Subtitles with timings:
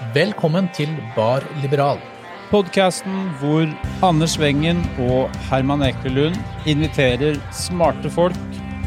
[0.00, 1.98] Velkommen til Bar Liberal.
[2.48, 3.66] Podkasten hvor
[4.02, 8.38] Anders Wengen og Herman Ekelund inviterer smarte folk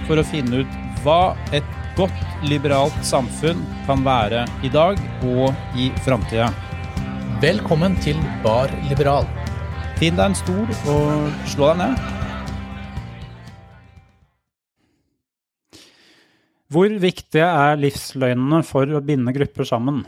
[0.07, 0.71] for å finne ut
[1.03, 2.17] hva et godt
[2.49, 4.97] liberalt samfunn kan være i dag
[5.29, 6.47] og i framtida.
[7.45, 9.29] Velkommen til Bar Liberal.
[10.01, 11.95] Finn deg en stol og slå deg ned.
[16.73, 20.01] Hvor viktige er livsløgnene for å binde grupper sammen?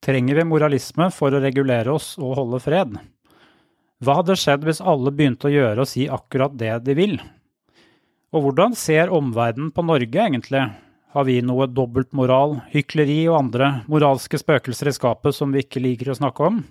[0.00, 2.94] Trenger vi moralisme for å regulere oss og holde fred?
[4.00, 7.18] Hva hadde skjedd hvis alle begynte å gjøre og si akkurat det de vil?
[8.32, 10.62] Og hvordan ser omverdenen på Norge egentlig?
[11.12, 16.12] Har vi noe dobbeltmoral, hykleri og andre moralske spøkelser i skapet som vi ikke liker
[16.12, 16.62] å snakke om?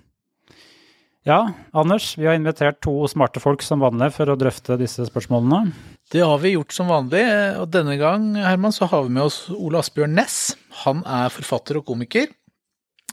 [1.28, 5.74] Ja, Anders, vi har invitert to smarte folk som vanlig for å drøfte disse spørsmålene.
[6.10, 7.22] Det har vi gjort som vanlig,
[7.60, 10.38] og denne gang Herman, så har vi med oss Ole Asbjørn Næss.
[10.86, 12.32] Han er forfatter og komiker.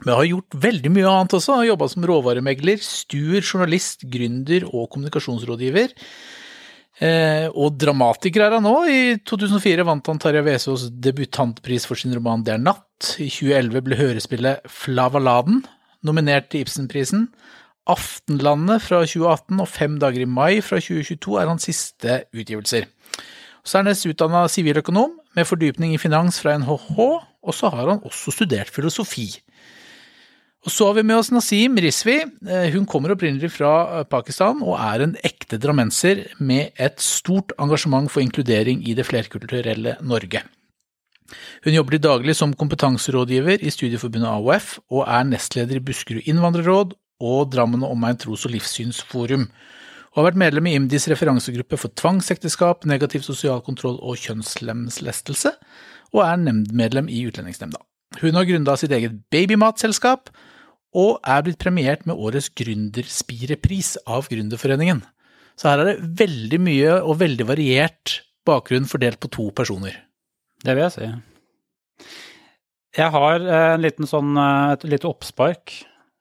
[0.04, 1.60] Men har gjort veldig mye annet også.
[1.60, 5.96] Har jobba som råvaremegler, stuer, journalist, gründer og kommunikasjonsrådgiver.
[6.98, 8.76] Eh, og dramatiker er han nå.
[8.90, 13.16] I 2004 vant han Tarjei Vesaas debutantpris for sin roman Det er natt.
[13.22, 15.64] I 2011 ble hørespillet Flavaladen
[16.06, 17.28] nominert til Ibsenprisen.
[17.88, 22.90] Aftenlandet fra 2018 og Fem dager i mai fra 2022 er hans siste utgivelser.
[23.68, 28.04] Så er han utdanna siviløkonom med fordypning i finans fra NHH, og så har han
[28.08, 29.28] også studert filosofi.
[30.68, 32.18] Og så har vi med oss Nasim Rizvi.
[32.44, 37.54] Eh, hun kommer opprinnelig fra eh, Pakistan og er en ekte drammenser med et stort
[37.56, 40.42] engasjement for inkludering i det flerkulturelle Norge.
[41.64, 46.98] Hun jobber til daglig som kompetanserådgiver i Studieforbundet AOF, og er nestleder i Buskerud innvandrerråd
[47.24, 51.96] og Drammen og omegn tros- og livssynsforum, og har vært medlem i IMDis referansegruppe for
[51.96, 55.56] tvangsekteskap, negativ sosial kontroll og kjønnslemlestelse,
[56.12, 57.80] og er nemndmedlem i Utlendingsnemnda.
[58.22, 60.32] Hun har grunda sitt eget babymatselskap,
[60.98, 65.04] og er blitt premiert med årets Gründerspirepris av Gründerforeningen.
[65.58, 69.96] Så her er det veldig mye og veldig variert bakgrunn fordelt på to personer.
[70.64, 71.12] Det vil jeg si.
[72.98, 75.76] Jeg har eh, en liten sånn, eh, et lite oppspark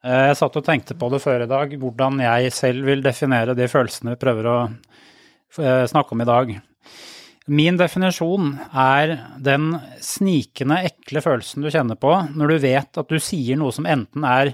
[0.07, 3.57] Eh, jeg satt og tenkte på det før i dag, hvordan jeg selv vil definere
[3.59, 4.59] de følelsene vi prøver å
[5.91, 6.51] snakke om i dag.
[7.47, 13.21] Min definisjon er den snikende, ekle følelsen du kjenner på når du vet at du
[13.23, 14.51] sier noe som enten er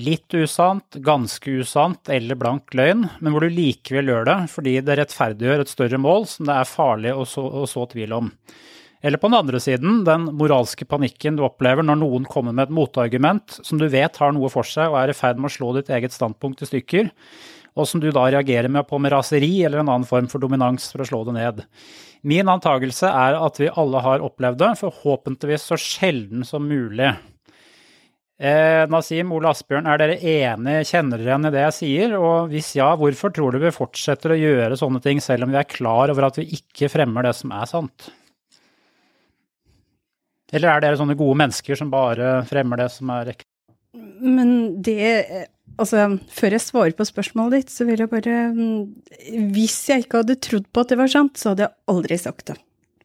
[0.00, 4.96] litt usant, ganske usant eller blank løgn, men hvor du likevel gjør det fordi det
[5.02, 8.32] rettferdiggjør et større mål som det er farlig å så, å så tvil om.
[9.04, 12.76] Eller på den andre siden, den moralske panikken du opplever når noen kommer med et
[12.80, 15.74] motargument som du vet har noe for seg og er i ferd med å slå
[15.76, 17.12] ditt eget standpunkt i stykker,
[17.72, 20.90] og som du da reagerer med på med raseri eller en annen form for dominans
[20.92, 21.62] for å slå det ned.
[22.28, 27.10] Min antagelse er at vi alle har opplevd det, forhåpentligvis så sjelden som mulig.
[28.42, 32.16] Eh, Nasim, Ole Asbjørn, er dere enige, kjenner dere igjen i det jeg sier?
[32.18, 35.60] Og hvis ja, hvorfor tror du vi fortsetter å gjøre sånne ting selv om vi
[35.60, 38.10] er klar over at vi ikke fremmer det som er sant?
[40.52, 43.48] Eller er dere sånne gode mennesker som bare fremmer det som er riktig?
[43.94, 45.48] Men det
[45.80, 48.36] Altså, før jeg svarer på spørsmålet ditt, så vil jeg bare
[49.54, 52.46] Hvis jeg ikke hadde trodd på at det var sant, så hadde jeg aldri sagt
[52.50, 52.58] det,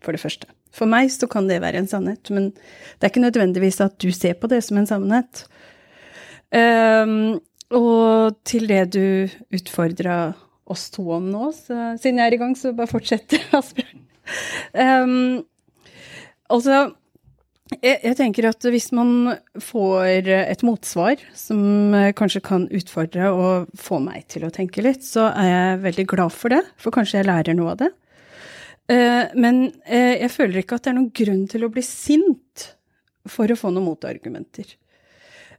[0.03, 0.49] for det første.
[0.75, 4.11] For meg så kan det være en sannhet, men det er ikke nødvendigvis at du
[4.13, 5.45] ser på det som en sannhet.
[6.51, 7.39] Um,
[7.75, 10.19] og til det du utfordra
[10.67, 14.03] oss to om nå, så, siden jeg er i gang, så bare fortsett, Asbjørn.
[14.75, 15.45] Um,
[16.51, 16.89] altså
[17.75, 23.99] jeg, jeg, tenker at hvis man får et motsvar som kanskje kan utfordre og få
[24.03, 27.29] meg til å tenke litt, så er jeg veldig glad for det, for kanskje jeg
[27.29, 27.91] lærer noe av det.
[28.87, 32.69] Eh, men eh, jeg føler ikke at det er noen grunn til å bli sint
[33.27, 34.69] for å få noen motargumenter.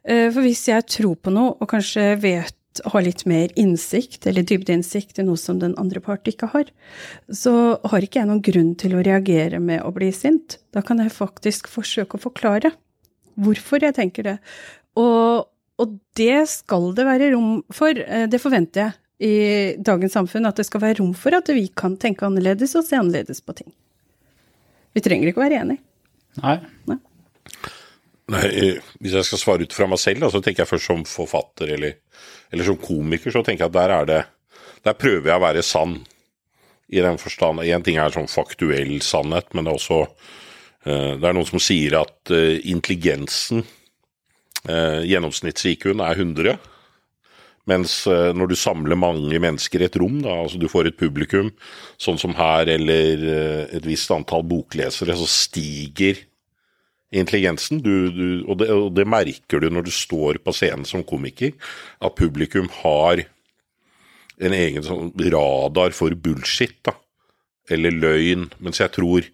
[0.03, 4.45] Eh, for hvis jeg tror på noe, og kanskje vet har litt mer innsikt, eller
[4.47, 6.69] dybdeinnsikt, i noe som den andre part ikke har,
[7.33, 7.53] så
[7.91, 10.59] har ikke jeg noen grunn til å reagere med å bli sint.
[10.75, 12.75] Da kan jeg faktisk forsøke å forklare
[13.39, 14.37] hvorfor jeg tenker det.
[14.98, 15.48] Og,
[15.78, 17.95] og det skal det være rom for.
[17.95, 19.34] Eh, det forventer jeg i
[19.83, 22.98] dagens samfunn, at det skal være rom for at vi kan tenke annerledes og se
[22.98, 23.72] annerledes på ting.
[24.95, 25.83] Vi trenger ikke å være enige.
[26.42, 26.59] Nei.
[26.91, 26.98] Nei.
[28.28, 28.48] Nei,
[29.01, 31.72] hvis jeg skal svare ut fra meg selv, da, så tenker jeg først som forfatter
[31.78, 31.97] eller,
[32.53, 34.25] eller, som komiker, så tenker jeg at der er det
[34.84, 35.97] Der prøver jeg å være sann.
[36.89, 41.25] I den forstand Én ting er sånn faktuell sannhet, men det er også uh, Det
[41.25, 43.65] er noen som sier at uh, intelligensen,
[44.69, 46.59] uh, gjennomsnitts-IQ-en, er 100.
[47.69, 51.51] Mens når du samler mange mennesker i et rom, da, altså du får et publikum,
[52.01, 53.25] sånn som her, eller
[53.77, 56.22] et visst antall boklesere, så stiger
[57.15, 57.81] intelligensen.
[57.84, 61.55] Du, du, og, det, og, det, merker du når du står på scenen som komiker,
[62.05, 63.25] at publikum har
[64.39, 66.95] en egen sånn radar for bullshit, da.
[67.69, 68.47] Eller løgn.
[68.65, 69.27] Mens jeg tror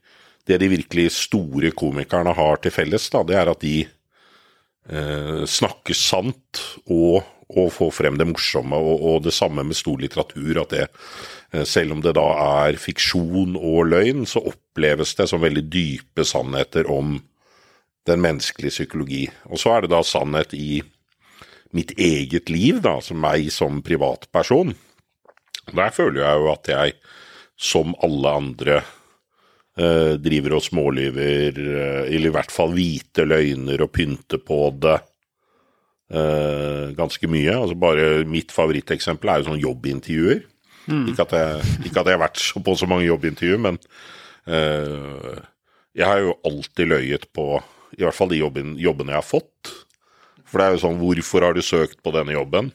[0.49, 5.97] det de virkelig store komikerne har til felles, da, det er at de eh, snakker
[5.97, 7.23] sant og,
[7.53, 8.81] og, får frem det morsomme.
[8.81, 10.65] Og, og, det samme med stor litteratur.
[10.65, 10.89] At det,
[11.53, 12.27] eh, selv om det da
[12.65, 17.19] er fiksjon og løgn, så oppleves det som veldig dype sannheter om
[18.09, 19.23] den menneskelige psykologi.
[19.51, 20.83] Og så er det da sannhet i
[21.75, 24.75] mitt eget liv, da, som meg som privatperson.
[25.73, 26.95] Der føler jeg jo at jeg,
[27.57, 28.77] som alle andre,
[29.79, 34.99] eh, driver og smålyver, eh, eller i hvert fall hvite løgner og pynter på det
[36.15, 37.57] eh, ganske mye.
[37.57, 40.45] Altså bare Mitt favoritteksempel er jo sånn jobbintervjuer.
[40.85, 41.07] Mm.
[41.09, 43.79] Ikke, at jeg, ikke, at jeg, har vært på så mange jobbintervjuer, men
[44.53, 45.39] uh,
[45.97, 47.47] jeg har jo alltid løyet på
[47.99, 49.75] i hvert fall de jobben, jobbene jeg har fått.
[50.49, 52.73] For det er jo sånn Hvorfor har du søkt på denne jobben?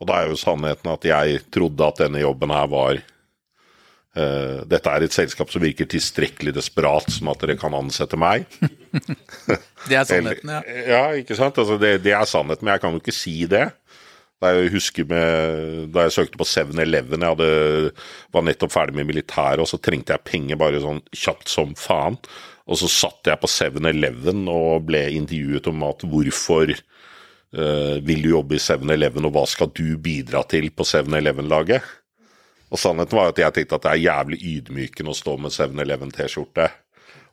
[0.00, 4.92] Og da er jo sannheten at jeg trodde at denne jobben her var uh, Dette
[4.92, 8.44] er et selskap som virker tilstrekkelig desperat, som at dere kan ansette meg.
[9.88, 10.60] det er sannheten, ja.
[10.92, 11.56] ja, ikke sant.
[11.62, 13.70] Altså, det, det, er sannheten, men jeg kan jo ikke si det.
[14.36, 17.94] Da jeg husker med, da jeg søkte på 7-Eleven, jeg hadde,
[18.36, 22.20] var nettopp ferdig med militæret, og så trengte jeg penger bare sånn kjapt som faen.
[22.66, 28.32] Og så satt jeg på 7-Eleven og ble intervjuet om at hvorfor uh, vil du
[28.32, 31.86] jobbe i 7-Eleven, og hva skal du bidra til på 7-Eleven-laget?
[32.66, 36.66] Og sannheten var at jeg tenkte at det er jævlig ydmykende å stå med 7-Eleven-T-skjorte.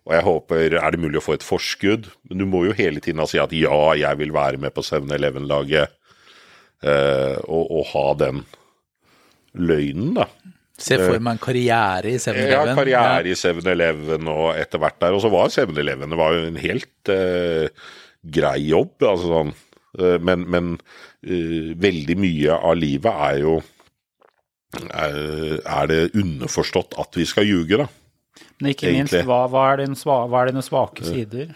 [0.03, 3.01] Og jeg håper er det mulig å få et forskudd, men du må jo hele
[3.01, 5.97] tiden si at ja, jeg vil være med på 7-Eleven-laget,
[6.85, 8.43] uh, og, og ha den
[9.53, 10.29] løgnen, da.
[10.79, 12.49] Se for meg en karriere i 7-Eleven.
[12.49, 15.13] Ja, karriere i 7-Eleven og etter hvert der.
[15.13, 17.91] Og så var 7-Eleven det var jo en helt uh,
[18.23, 19.53] grei jobb, altså sånn.
[19.99, 23.59] Uh, men, men uh, veldig mye av livet er jo
[24.73, 27.85] er, er, det underforstått at vi skal ljuge, da.
[28.57, 29.19] Men ikke Egentlig.
[29.21, 31.53] minst, hva, hva, er sva, hva, er dine svake sider?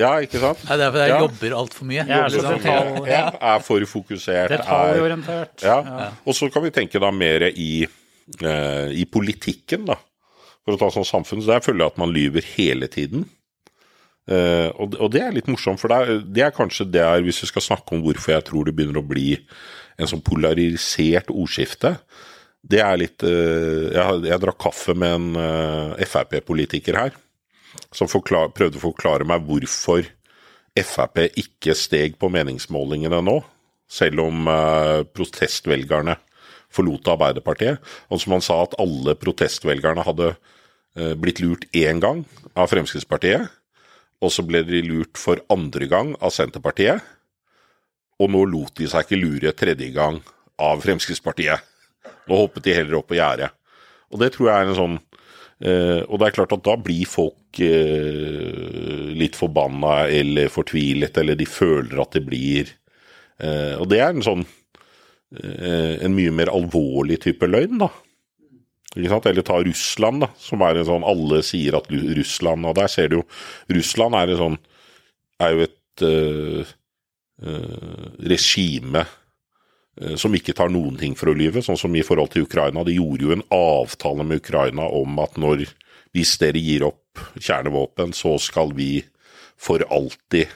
[0.00, 0.62] Ja, ikke sant?
[0.64, 1.18] Det er fordi jeg ja.
[1.20, 2.04] jobber altfor mye.
[2.08, 3.24] Jeg er, detalj, ja.
[3.52, 4.54] er for fokusert.
[4.54, 5.58] Detaljorientert.
[5.60, 5.76] Ja.
[5.84, 6.06] ja.
[6.24, 7.98] Og så kan vi tenke da mer i eh,
[8.42, 9.96] i politikken, da,
[10.62, 13.26] for å ta sånn samfunn, så der føler jeg at man lyver hele tiden.
[14.30, 17.24] Eh, og, og, det er litt morsomt, for det er, det er kanskje det er,
[17.26, 19.34] hvis vi skal snakke om hvorfor jeg tror det begynner å bli
[19.98, 21.96] en sånn polarisert ordskifte.
[22.62, 27.16] Det er litt eh, Jeg, jeg drakk kaffe med en eh, Frp-politiker her,
[27.90, 30.06] som forklar, prøvde å forklare meg hvorfor
[30.72, 33.40] Frp ikke steg på meningsmålingene nå,
[33.92, 36.14] selv om uh, protestvelgerne
[36.72, 37.80] forlot Arbeiderpartiet.
[38.10, 42.24] Og som han sa at alle protestvelgerne hadde eh, blitt lurt én gang
[42.54, 43.50] av Fremskrittspartiet.
[44.22, 47.02] Og så ble de lurt for andre gang av Senterpartiet.
[48.22, 50.20] Og nå lot de seg ikke lure tredje gang
[50.62, 51.64] av Fremskrittspartiet.
[52.28, 53.50] Nå hoppet de heller opp på gjerdet.
[54.12, 55.00] Og det tror jeg er en sånn
[55.62, 61.38] Uh, Og det er klart at da blir folk uh, litt forbanna eller fortvilet, eller
[61.38, 62.78] de føler at det blir
[63.42, 64.42] Og det er en sånn
[65.32, 67.88] en mye mer alvorlig type løgn, da.
[68.96, 73.08] Eller ta Russland, da, som er en sånn Alle sier at Russland Og der ser
[73.08, 73.22] du jo
[73.72, 74.58] Russland er, sånn,
[75.40, 76.72] er jo et uh,
[77.40, 79.06] uh, regime
[80.16, 82.80] som ikke tar noen ting for å lyve, sånn som i forhold til Ukraina.
[82.80, 85.66] De gjorde jo en avtale med Ukraina om at når
[86.16, 89.02] hvis dere gir opp kjernevåpen, så skal vi
[89.60, 90.48] for alltid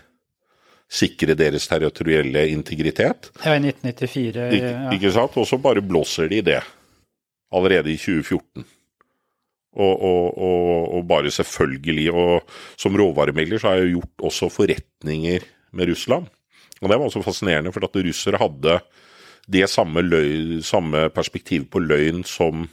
[0.87, 3.31] sikre deres territorielle integritet.
[3.43, 4.49] Ja, i 1994.
[4.55, 4.87] Ik ja.
[4.95, 5.37] Ikke sant?
[5.37, 6.63] Og så bare blåser de det.
[7.55, 8.67] Allerede i 2014.
[9.77, 15.45] Og, og, og, og, bare selvfølgelig Og som råvaremegler så har jeg gjort også forretninger
[15.77, 16.31] med Russland.
[16.81, 18.79] Og det var også fascinerende, for at russere hadde
[19.47, 22.67] det samme, løy, samme perspektivet på løgn som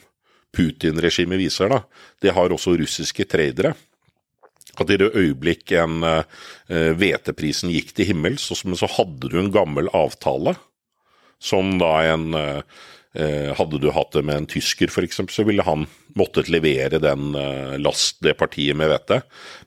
[0.53, 1.69] Putin-regimet viser.
[1.69, 1.81] da.
[2.21, 3.73] Det har også russiske tradere
[4.81, 6.01] at i det øyeblikk en
[6.69, 10.55] hveteprisen uh, gikk til himmels, så, hadde du en gammel avtale
[11.43, 12.81] som da en uh,
[13.13, 15.83] Hadde du hatt det med en tysker f.eks., så ville han
[16.17, 17.35] måttet levere den
[17.77, 19.19] last, det partiet med hvete.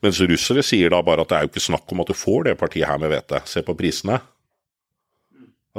[0.02, 2.48] Mens russere sier da bare at det er jo ikke snakk om at du får
[2.48, 3.38] det partiet her med hvete.
[3.46, 4.18] Se på prisene.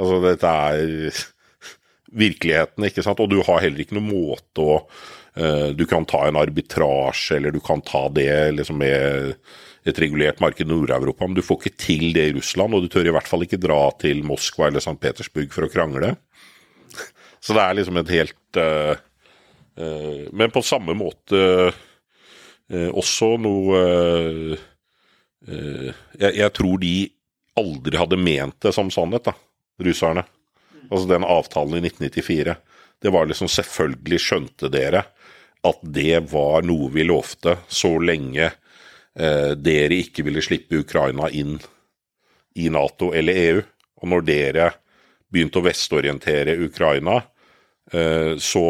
[0.00, 1.20] Altså, dette er
[2.24, 3.20] virkeligheten, ikke sant.
[3.20, 5.17] Og du har heller ikke noen måte å Eh,
[5.78, 9.36] du kan ta en arbitrasje, eller du kan ta det liksom med
[9.88, 12.74] et regulert marked i Nord-Europa, men du får ikke til det i Russland.
[12.74, 14.98] Og du tør i hvert fall ikke dra til Moskva eller St.
[15.00, 16.14] Petersburg for å krangle.
[17.44, 18.94] Så det er liksom et helt uh,
[19.78, 23.82] uh, Men på samme måte uh, også noe
[25.48, 26.94] eh, jeg, jeg tror de
[27.58, 29.32] aldri hadde ment det som sannhet, da,
[29.86, 30.26] russerne.
[30.88, 32.56] Altså den avtalen i 1994.
[33.00, 35.06] Det var liksom selvfølgelig skjønte dere
[35.66, 41.56] at det var noe vi lovte så lenge eh, dere ikke ville slippe Ukraina inn
[42.58, 43.64] i Nato eller EU.
[43.98, 44.68] Og når dere
[45.28, 47.18] begynte å vestorientere Ukraina,
[47.92, 48.64] eh, så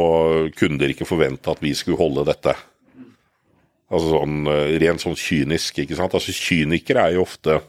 [0.56, 2.56] kunne dere ikke forvente at vi skulle holde dette.
[3.88, 6.16] Altså sånn eh, rent sånn kynisk, ikke sant.
[6.16, 7.60] Altså kynikere er jo ofte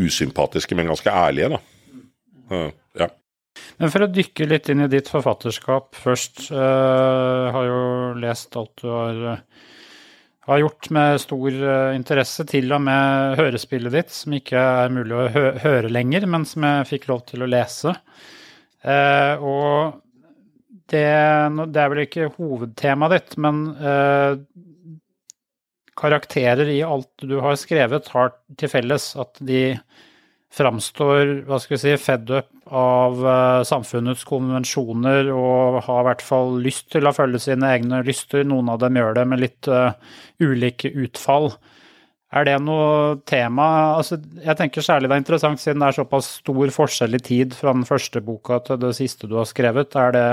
[0.00, 1.60] usympatiske, men ganske ærlige, da.
[2.50, 2.70] Eh,
[3.04, 3.10] ja.
[3.80, 6.50] Men for å dykke litt inn i ditt forfatterskap først.
[6.52, 7.80] Uh, har jo
[8.20, 9.70] lest alt du har, uh,
[10.50, 15.16] har gjort med stor uh, interesse, til og med hørespillet ditt, som ikke er mulig
[15.16, 17.96] å hø høre lenger, men som jeg fikk lov til å lese.
[18.80, 20.00] og
[20.90, 21.08] det,
[21.68, 23.58] det, er vel ikke hovedtemaet ditt, men
[26.00, 29.62] karakterer i alt du har skrevet, har til felles at de
[30.50, 36.24] framstår hva skal vi si, fed up av uh, samfunnets konvensjoner og har i hvert
[36.26, 38.42] fall lyst til å følge sine egne lyster.
[38.46, 39.92] Noen av dem gjør det med litt uh,
[40.42, 41.52] ulike utfall.
[42.30, 43.64] Er det noe tema
[43.96, 47.56] altså, Jeg tenker særlig det er interessant siden det er såpass stor forskjell i tid
[47.58, 49.96] fra den første boka til det siste du har skrevet.
[49.98, 50.28] Er det,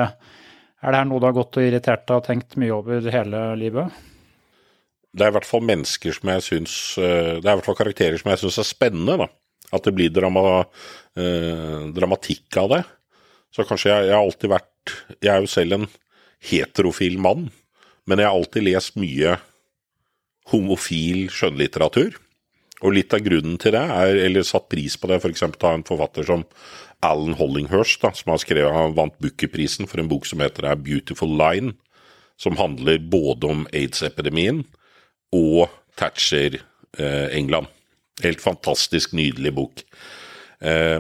[0.82, 3.50] er det her noe du har gått og irritert deg og tenkt mye over hele
[3.58, 3.98] livet?
[5.18, 7.80] Det er i hvert fall mennesker som jeg syns eh, Det er i hvert fall
[7.80, 9.30] karakterer som jeg syns er spennende, da.
[9.76, 10.66] At det blir drama,
[11.20, 12.84] eh, dramatikk av det.
[13.52, 14.74] Så kanskje jeg, jeg, har alltid vært
[15.20, 15.88] Jeg er jo selv en
[16.48, 17.50] heterofil mann,
[18.08, 19.36] men jeg har alltid lest mye
[20.52, 22.16] homofil skjønnlitteratur.
[22.86, 25.44] Og litt av grunnen til det er, eller satt pris på det, f.eks.
[25.50, 26.46] av en forfatter som
[27.06, 30.76] Alan Hollinghurst, da, som har skrevet, han vant Booker-prisen for en bok som heter A
[30.78, 31.74] Beautiful Line,
[32.38, 34.64] som handler både om aids-epidemien
[35.34, 37.34] og Thatcher eh.
[38.24, 39.84] Helt fantastisk nydelig bok.
[40.62, 41.00] Eh,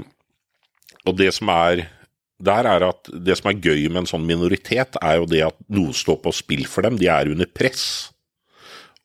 [1.07, 1.87] og det som er
[2.37, 5.57] der er at det som er gøy med en sånn minoritet, er jo det at
[5.73, 6.99] noe står på spill for dem.
[7.01, 8.11] De er under press.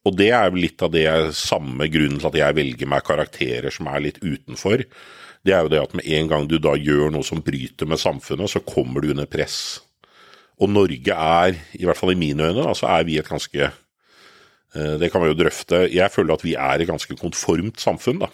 [0.04, 1.07] Og det er jo litt av det
[1.38, 4.85] samme grunnen til at jeg velger meg karakterer som er litt utenfor.
[5.42, 8.02] Det er jo det at med en gang du da gjør noe som bryter med
[8.02, 9.81] samfunnet, så kommer du under press.
[10.61, 13.71] Og Norge er, i hvert fall i mine øyne, så er vi et ganske
[14.73, 15.83] det kan vi jo drøfte.
[15.93, 18.31] Jeg føler at vi er et ganske konformt samfunn, da.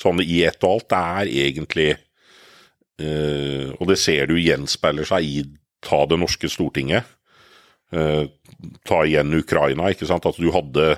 [0.00, 0.88] Sånn i ett og alt.
[0.92, 1.88] Det er egentlig
[3.02, 5.42] eh, Og det ser du gjenspeiler seg i
[5.84, 7.08] ta det norske Stortinget.
[7.92, 8.24] Eh,
[8.86, 10.28] ta igjen Ukraina, ikke sant.
[10.28, 10.94] At du hadde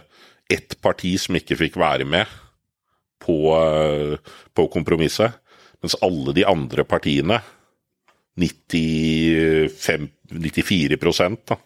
[0.53, 2.31] ett parti som ikke fikk være med
[3.23, 3.39] på,
[4.53, 5.39] på kompromisset.
[5.83, 7.41] Mens alle de andre partiene,
[8.39, 10.99] 95, 94
[11.49, 11.57] da,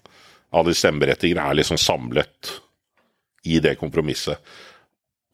[0.57, 2.53] av de stemmeberettigede, er liksom samlet
[3.47, 4.43] i det kompromisset.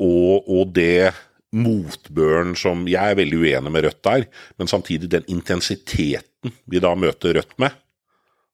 [0.02, 1.12] Og, og det
[1.52, 4.26] motbøren som Jeg er veldig uenig med Rødt der,
[4.59, 7.76] men samtidig den intensiteten vi da møter Rødt med,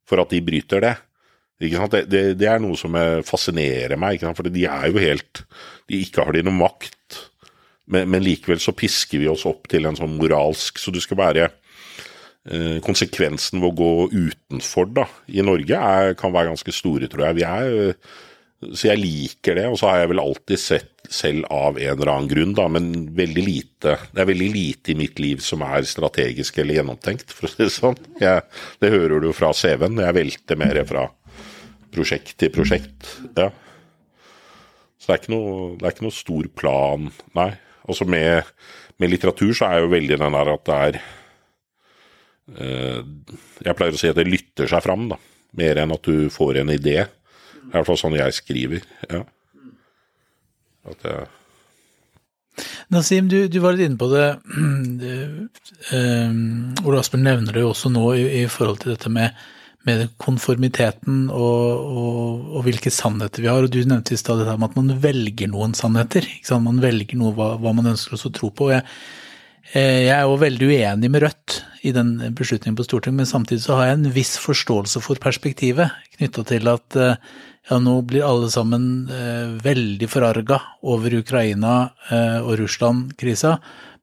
[0.09, 0.97] for at de bryter det.
[1.59, 1.71] Det,
[2.07, 2.95] det, det, er noe som
[3.27, 5.41] fascinerer meg, for de er jo helt
[5.91, 7.17] de Ikke har de noe makt,
[7.91, 11.19] men, men, likevel så pisker vi oss opp til en sånn moralsk Så du skal
[11.19, 17.11] være eh, Konsekvensen ved å gå utenfor da, i Norge er, kan være ganske store,
[17.11, 17.39] tror jeg.
[17.41, 17.97] Vi er
[18.59, 22.11] så jeg liker det, og så har jeg vel alltid sett selv av en eller
[22.11, 25.87] annen grunn, da, men veldig lite Det er veldig lite i mitt liv som er
[25.87, 27.97] strategisk eller gjennomtenkt, for å si det sånn.
[28.21, 28.43] Jeg,
[28.83, 30.03] det hører du fra CV-en.
[30.03, 31.07] Jeg velter mer fra
[31.95, 33.07] prosjekt til prosjekt.
[33.39, 33.53] Ja.
[34.99, 37.53] Så det er ikke noe, er ikke noe stor plan, nei.
[37.89, 38.51] Også med,
[38.99, 40.99] med, litteratur så er jo veldig den der at det er
[42.59, 42.99] eh,
[43.65, 45.21] Jeg pleier å si at det lytter seg fram, da.
[45.57, 46.99] Mer enn at du får en idé.
[47.69, 48.87] I hvert fall sånn jeg skriver.
[49.11, 49.25] ja.
[50.89, 51.27] At jeg
[52.93, 54.29] Nasim, du, du, var litt inne på det.
[55.95, 59.37] Um, Ole Asper nevner det jo også nå i, i forhold til dette med,
[59.87, 63.63] med konformiteten og, og, og, hvilke sannheter vi har.
[63.63, 66.27] og Du nevnte i stad at man velger noen sannheter.
[66.65, 68.69] Man velger noe hva, hva man ønsker å tro på.
[68.69, 68.83] og jeg,
[69.73, 73.63] eh, jeg er jo veldig uenig med Rødt i den beslutningen på Stortinget, men samtidig
[73.65, 78.25] så har jeg en viss forståelse for perspektivet knytta til at uh, ja, nå blir
[78.25, 83.59] alle sammen eh, veldig forarga over Ukraina eh, og Russland-krisa,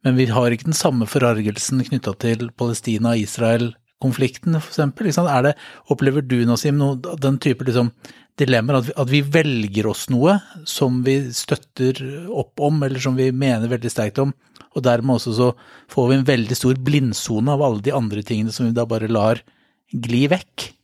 [0.06, 5.18] men vi har ikke den samme forargelsen knytta til Palestina-Israel-konflikten, f.eks.
[5.24, 5.56] Er det,
[5.90, 7.90] opplever du, Nasim, noe, den type liksom,
[8.38, 10.38] dilemmaer, at, at, vi velger oss noe
[10.70, 14.34] som vi støtter opp om, eller som vi mener veldig sterkt om,
[14.76, 15.54] og dermed også så
[15.90, 19.08] får vi en veldig stor blindsone av alle de andre tingene som vi da bare
[19.10, 19.42] lar
[19.90, 20.75] gli vekk?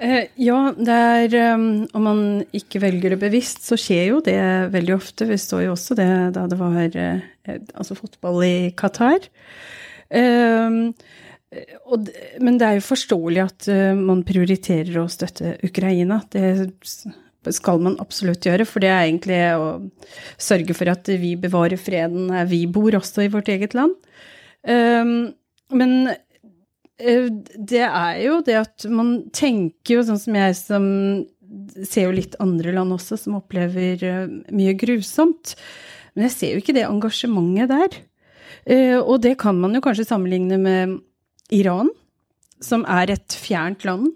[0.00, 2.20] Eh, ja, det er um, Om man
[2.56, 4.40] ikke velger det bevisst, så skjer jo det
[4.72, 5.28] veldig ofte.
[5.28, 7.26] Vi så jo også det da det var eh,
[7.74, 9.28] altså fotball i Qatar.
[11.90, 12.08] Og,
[12.40, 16.20] men det er jo forståelig at uh, man prioriterer å støtte Ukraina.
[16.30, 19.68] Det skal man absolutt gjøre, for det er egentlig å
[20.40, 23.94] sørge for at vi bevarer freden her vi bor, også i vårt eget land.
[24.62, 25.32] Um,
[25.74, 26.29] men Eh,
[27.00, 30.84] det er jo det at man tenker jo sånn som jeg, som
[31.88, 35.54] ser jo litt andre land også, som opplever eh, mye grusomt.
[36.14, 37.98] Men jeg ser jo ikke det engasjementet der.
[38.70, 40.98] Eh, og det kan man jo kanskje sammenligne med
[41.54, 41.90] Iran,
[42.62, 44.12] som er et fjernt land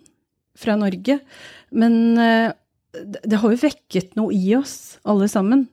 [0.60, 1.18] fra Norge.
[1.74, 2.16] Men
[2.94, 5.64] det har jo vekket noe i oss, alle sammen,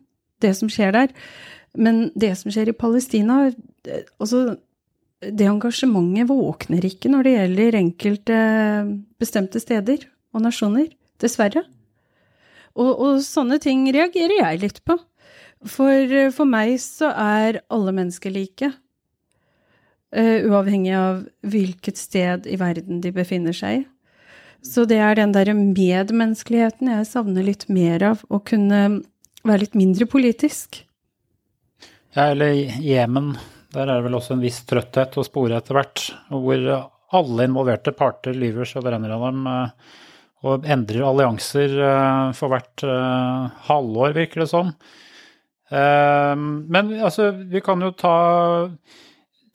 [0.42, 1.12] det som skjer der.
[1.78, 3.44] Men det som skjer i Palestina
[4.20, 4.56] altså
[5.22, 8.40] det engasjementet våkner ikke når det gjelder enkelte
[9.22, 10.90] bestemte steder og nasjoner.
[11.22, 11.62] Dessverre.
[12.74, 14.96] Og, og, sånne ting reagerer jeg litt på.
[15.70, 18.72] For, for meg så er alle mennesker like.
[20.12, 23.86] Uh, uavhengig av hvilket sted i verden de befinner seg i.
[24.66, 28.26] Så det er den derre medmenneskeligheten jeg savner litt mer av.
[28.30, 28.82] Å kunne
[29.46, 30.84] være litt mindre politisk.
[32.14, 33.36] Ja, eller Jemen
[33.72, 36.66] der er det vel også en viss trøtthet å spore etter hvert, hvor
[37.16, 39.46] alle involverte parter lyver så det renner av dem.
[39.48, 40.00] Eh,
[40.42, 44.74] og endrer allianser eh, for hvert eh, halvår, virker det som.
[45.72, 48.16] Men altså, vi kan jo ta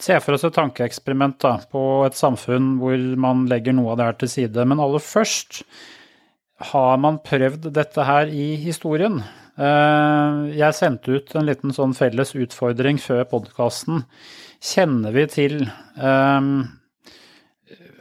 [0.00, 4.06] Se for oss et tankeeksperiment da, på et samfunn hvor man legger noe av det
[4.06, 4.66] her til side.
[4.68, 5.62] Men aller først,
[6.72, 9.22] har man prøvd dette her i historien?
[9.56, 14.04] Eh, jeg sendte ut en liten sånn felles utfordring før podkasten.
[14.60, 15.62] Kjenner vi til
[16.00, 16.66] um,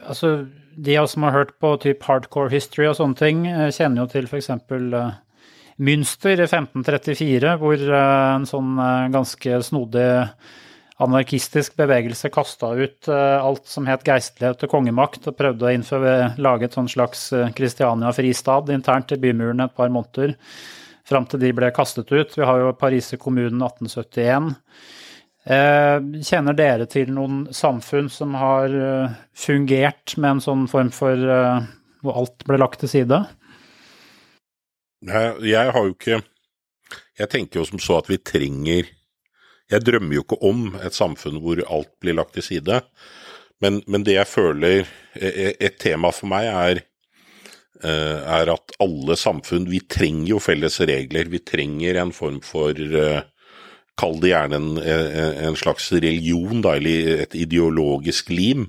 [0.06, 0.46] Altså,
[0.76, 4.04] de av oss som har hørt på type hardcore history og sånne ting, eh, kjenner
[4.04, 4.52] jo til f.eks.
[4.70, 5.16] Uh,
[5.82, 10.06] Münster i 1534, hvor uh, en sånn uh, ganske snodig
[11.02, 16.70] anarkistisk bevegelse kasta ut alt som het geistlighet og kongemakt, og prøvde å innføre, lage
[16.70, 17.26] et sånn slags
[17.58, 20.32] Kristiania-fristad internt i bymuren et par måneder
[21.06, 22.34] fram til de ble kastet ut.
[22.36, 24.54] Vi har jo Parise kommunen 1871.
[25.46, 31.14] Eh, kjenner dere til noen samfunn som har eh, fungert med en sånn form for
[31.14, 31.68] eh,
[32.02, 33.20] hvor alt ble lagt til side?
[35.06, 36.18] Jeg, jeg har jo ikke
[37.20, 38.88] Jeg tenker jo som så at vi trenger
[39.70, 42.80] Jeg drømmer jo ikke om et samfunn hvor alt blir lagt til side.
[43.62, 46.82] Men, men det jeg føler Et tema for meg er
[47.84, 51.28] er at alle samfunn Vi trenger jo felles regler.
[51.32, 53.24] Vi trenger en form for eh,
[53.96, 54.72] Kall det gjerne en,
[55.48, 58.66] en, slags religion, da, eller et ideologisk lim.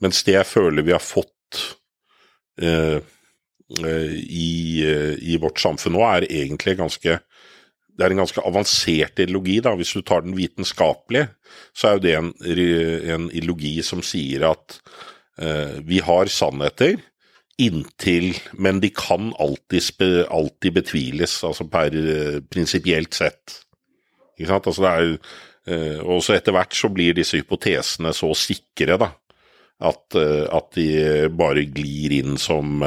[0.00, 1.58] Mens det jeg føler vi har fått
[2.64, 2.96] uh,
[3.68, 4.48] i,
[5.20, 7.18] i, vårt samfunn nå, er egentlig ganske
[7.98, 9.58] det er en ganske avansert ideologi.
[9.60, 11.32] da, Hvis du tar den vitenskapelige,
[11.74, 14.78] så er jo det en, en ideologi som sier at
[15.42, 17.00] eh, vi har sannheter,
[17.58, 23.62] inntil Men de kan alltid, alltid betviles, altså per uh, prinsipielt sett.
[24.38, 24.68] Ikke sant?
[24.70, 29.10] Altså det er uh, Og så etter hvert så blir disse hypotesene så sikre, da,
[29.78, 30.88] at, uh, at de
[31.34, 32.82] bare glir inn som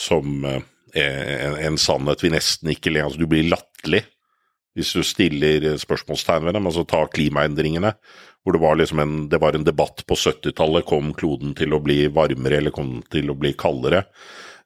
[0.00, 4.00] som en, en, sannhet vi nesten ikke ler Altså du blir latterlig
[4.72, 6.68] hvis du stiller spørsmålstegn ved dem.
[6.70, 7.90] Altså ta klimaendringene
[8.48, 10.86] hvor det var, liksom en, det var en debatt på 70-tallet.
[10.88, 14.06] Kom kloden til å bli varmere, eller kom den til å bli kaldere?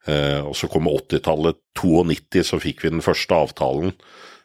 [0.07, 1.59] Eh, og så kom 80-tallet.
[1.75, 3.91] 92 så fikk vi den første avtalen.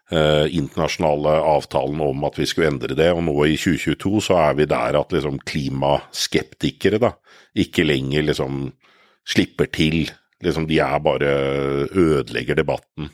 [0.09, 3.11] Eh, internasjonale avtalen om at vi skulle endre det.
[3.13, 7.13] Og nå i 2022 så er vi der at liksom klimaskeptikere da,
[7.53, 8.71] ikke lenger liksom
[9.27, 10.09] slipper til.
[10.41, 11.29] Liksom de er bare
[11.93, 13.13] ødelegger debatten.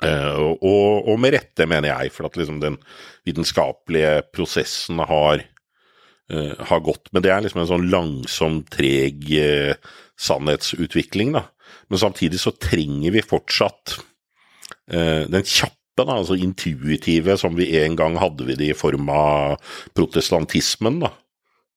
[0.00, 2.78] Uh, og, og, med rette, mener jeg, for at liksom den
[3.28, 5.42] vitenskapelige prosessen har,
[6.32, 7.10] uh, har, gått.
[7.12, 9.74] Men det er liksom en sånn langsom, treg uh,
[10.20, 11.44] sannhetsutvikling, da.
[11.92, 13.98] Men samtidig så trenger vi fortsatt
[14.90, 19.60] den kjappe, da, altså intuitive, som vi en gang hadde vi det i form av
[19.94, 21.12] protestantismen, da.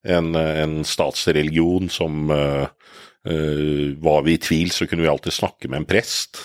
[0.10, 5.88] En, en statsreligion som Var vi i tvil, så kunne vi alltid snakke med en
[5.94, 6.42] prest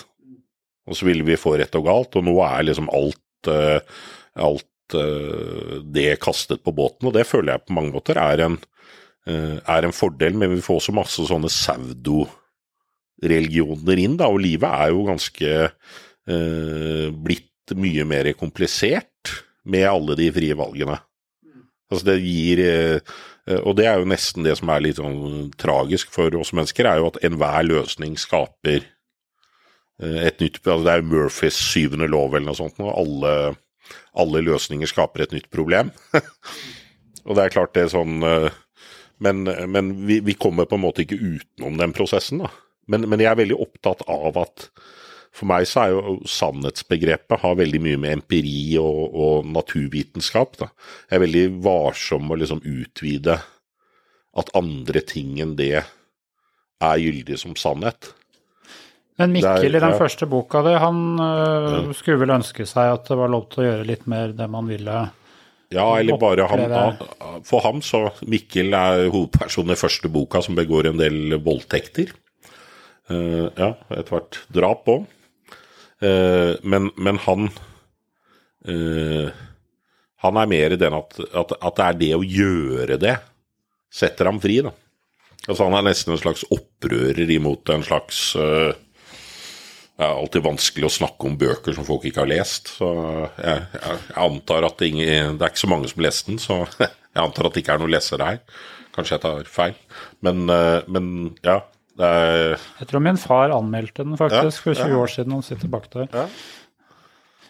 [0.89, 3.79] og så ville vi få rett og galt, og nå er liksom alt, uh,
[4.49, 8.55] alt uh, det kastet på båten, og det føler jeg på mange måter er en,
[9.29, 14.69] uh, er en fordel, men vi får også masse sånne pseudoreligioner inn, da, og livet
[14.69, 15.49] er jo ganske
[16.29, 19.25] blitt mye mer komplisert
[19.65, 20.93] med alle de frie valgene.
[21.89, 22.61] Altså det gir
[23.49, 26.87] Eh, og det er jo nesten det som er litt sånn tragisk for oss mennesker,
[26.87, 28.89] er jo at enhver løsning skaper eh,
[29.99, 33.33] et nytt altså Det er Murphys syvende lov eller noe sånt, og alle,
[34.15, 35.91] alle løsninger skaper et nytt problem.
[37.27, 38.49] og det er klart det er sånn eh,
[39.19, 42.53] Men, men vi, vi, kommer på en måte ikke utenom den prosessen, da.
[42.89, 44.69] Men, men jeg er veldig opptatt av at
[45.35, 50.55] for meg så er jo sannhetsbegrepet har veldig mye med empiri og, og naturvitenskap.
[50.57, 50.69] Da.
[51.09, 53.37] Jeg er veldig varsom med å liksom utvide
[54.39, 58.13] at andre ting enn det er gyldig som sannhet.
[59.19, 59.99] Men Mikkel i den ja.
[59.99, 61.79] første boka di, han øh, ja.
[61.97, 64.69] skulle vel ønske seg at det var lov til å gjøre litt mer det man
[64.69, 65.01] ville?
[65.69, 67.01] Ja, eller bare han,
[67.45, 72.15] For ham så Mikkel er hovedpersonen i første boka som begår en del voldtekter.
[73.09, 75.05] Uh, ja, etter hvert drap òg.
[75.99, 77.49] Uh, men, men han
[78.69, 79.29] uh,
[80.23, 83.17] Han er mer den at, at, at, det er det å gjøre det
[83.91, 84.71] setter ham fri, da.
[85.47, 88.71] Altså Han er nesten en slags opprører imot en slags uh,
[89.99, 92.69] Det er alltid vanskelig å snakke om bøker som folk ikke har lest.
[92.77, 92.87] Så
[93.35, 96.61] jeg, jeg, antar at det, ingen, det, er ikke så mange som leste den, så
[96.79, 98.39] jeg antar at det ikke er noen lesere her.
[98.95, 99.75] Kanskje jeg tar feil.
[100.23, 101.09] Men, uh, men
[101.43, 101.57] ja,
[101.99, 102.55] er...
[102.79, 105.35] Jeg tror min far anmeldte den faktisk for 20 år siden.
[105.35, 106.07] Han sitter bak der.
[106.15, 106.25] Ja.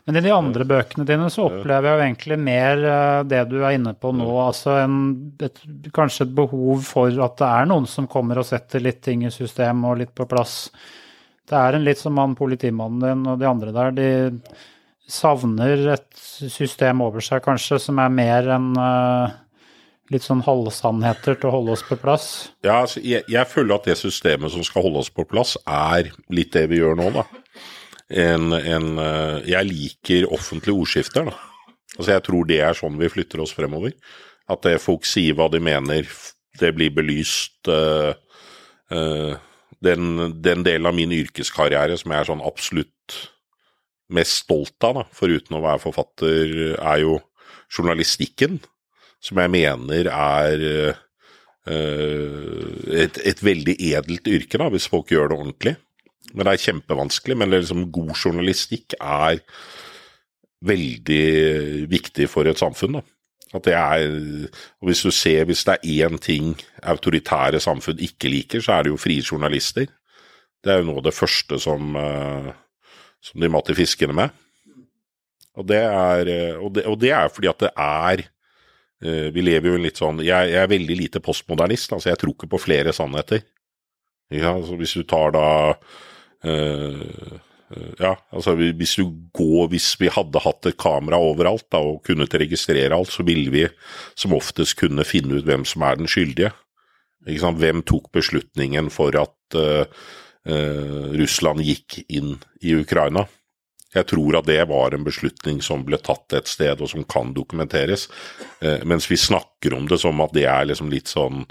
[0.09, 3.59] Men i de andre bøkene dine så opplever jeg jo egentlig mer eh, det du
[3.59, 4.25] er inne på nå.
[4.41, 4.95] altså en,
[5.37, 5.59] et,
[5.93, 9.29] Kanskje et behov for at det er noen som kommer og setter litt ting i
[9.29, 10.71] system og litt på plass.
[11.49, 13.95] Det er en litt som han politimannen din og de andre der.
[13.97, 14.09] De
[15.09, 16.09] savner et
[16.53, 19.33] system over seg, kanskje, som er mer enn uh,
[20.13, 22.27] litt sånn halvsannheter til å holde oss på plass?
[22.65, 26.11] Ja, altså, jeg, jeg, føler at det systemet som skal holde oss på plass, er
[26.33, 27.25] litt det vi gjør nå, da.
[28.09, 31.37] En, en, uh, jeg liker offentlige ordskifter, da.
[31.97, 33.97] Altså, jeg tror det er sånn vi flytter oss fremover.
[34.49, 36.07] At folk sier hva de mener,
[36.61, 37.69] det blir belyst.
[37.69, 38.13] Uh,
[39.85, 43.19] den, den, delen av min yrkeskarriere som jeg er sånn absolutt
[44.13, 47.19] mest stolt av, da, foruten å være forfatter, er jo
[47.69, 48.57] journalistikken
[49.23, 50.97] som jeg mener er uh,
[51.69, 55.75] et, et, veldig edelt yrke, da, hvis folk gjør det ordentlig.
[56.33, 57.37] Men det er kjempevanskelig.
[57.37, 59.41] Men liksom, god journalistikk er
[60.65, 61.23] veldig
[61.91, 62.99] viktig for et samfunn.
[62.99, 63.03] da.
[63.53, 64.03] At det er,
[64.85, 68.91] Hvis du ser, hvis det er én ting autoritære samfunn ikke liker, så er det
[68.93, 69.87] jo frie journalister.
[70.63, 72.51] Det er jo noe av det første som, uh,
[73.21, 74.29] som de mater fiskene med.
[75.57, 78.27] Og det, er, og, det, og det er fordi at det er
[78.99, 82.19] Eh, vi lever jo en litt sånn jeg, jeg, er veldig lite postmodernist, altså jeg
[82.19, 83.45] tror ikke på flere sannheter.
[84.29, 85.45] Ja, altså hvis du tar da
[87.99, 92.33] Ja, altså hvis du går Hvis vi hadde hatt et kamera overalt da, og kunnet
[92.33, 93.67] registrere alt, så ville vi
[94.17, 96.51] som oftest kunne finne ut hvem som er den skyldige.
[97.29, 99.85] Hvem tok beslutningen for at uh,
[100.49, 103.27] uh, Russland gikk inn i Ukraina?
[103.93, 107.33] Jeg tror at det var en beslutning som ble tatt et sted, og som kan
[107.37, 108.07] dokumenteres.
[108.63, 111.43] Uh, mens vi snakker om det som at det er liksom litt sånn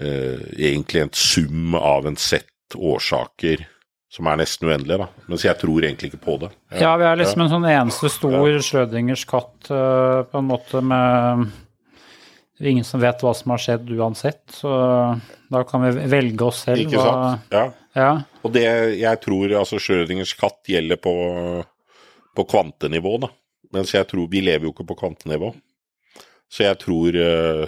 [0.00, 3.66] eh, Egentlig en sum av en sett årsaker
[4.12, 5.26] som er nesten uendelige, da.
[5.30, 6.52] Mens jeg tror egentlig ikke på det.
[6.74, 7.46] Ja, ja vi er liksom ja.
[7.46, 8.62] en sånn eneste stor ja.
[8.66, 11.46] Schrødingers katt, uh, på en måte med
[12.58, 14.72] det er ingen som vet hva som har skjedd uansett, så
[15.50, 16.84] da kan vi velge oss selv.
[16.84, 17.48] Ikke sant?
[17.50, 17.64] Ja.
[17.98, 18.10] ja.
[18.44, 18.62] Og det
[19.00, 21.14] jeg tror altså Schrødingers katt gjelder på
[22.36, 23.30] på kvantenivå, da.
[23.72, 25.52] Mens jeg tror vi lever jo ikke på kvantenivå.
[26.52, 27.64] Så jeg tror, eh,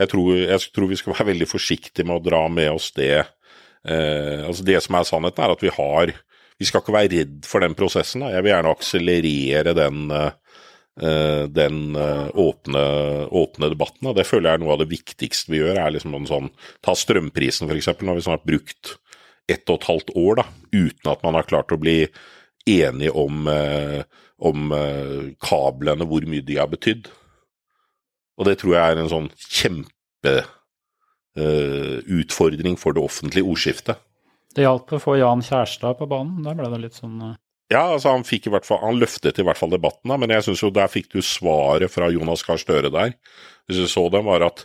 [0.00, 3.26] jeg tror, jeg tror vi skal være veldig forsiktige med å dra med oss det.
[3.86, 6.14] Eh, altså Det som er sannheten, er at vi har
[6.58, 8.22] Vi skal ikke være redd for den prosessen.
[8.24, 8.30] Da.
[8.32, 12.84] Jeg vil gjerne akselerere den, eh, den eh, åpne,
[13.28, 14.08] åpne, debatten.
[14.08, 14.14] Da.
[14.16, 15.76] Det føler jeg er noe av det viktigste vi gjør.
[15.76, 16.48] er liksom en sånn,
[16.80, 17.90] Ta strømprisen, f.eks.
[18.00, 18.96] Nå har vi snart brukt
[19.46, 22.08] ett og et halvt år da, uten at man har klart å bli
[22.66, 23.44] enige om,
[24.40, 24.72] om
[25.38, 27.12] kablene, hvor mye de har betydd.
[28.40, 30.55] Og det tror jeg er en sånn kjempeutfordring
[31.36, 34.02] uh, for det offentlige ordskiftet.
[34.56, 37.34] Det hjalp å få Jan Kjærstad på banen, der ble det litt sånn uh...
[37.72, 40.30] Ja, altså han fikk i hvert fall, han løftet i hvert fall debatten, da, men
[40.30, 43.16] jeg syns jo der fikk du svaret fra Jonas Gahr Støre der.
[43.66, 44.62] Hvis du så dem, var at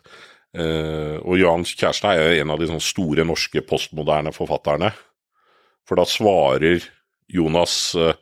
[0.55, 4.91] uh, Og Jan Kjærstad er jo en av de sånn store norske postmoderne forfatterne.
[5.87, 6.83] For da svarer
[7.31, 8.13] Jonas, eh,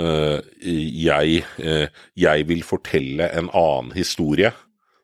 [0.00, 4.52] eh, jeg, eh, jeg, vil fortelle en annen historie,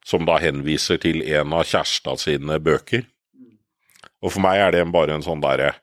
[0.06, 3.06] som da henviser til en av kjæresta sine bøker.
[4.22, 5.74] Og for meg er det bare en sånn derre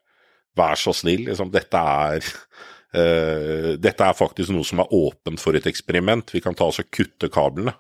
[0.58, 1.51] Vær så snill, liksom.
[1.53, 6.34] Dette er uh, Dette er faktisk noe som er åpent for et eksperiment.
[6.34, 7.75] Vi kan ta oss og kutte kablene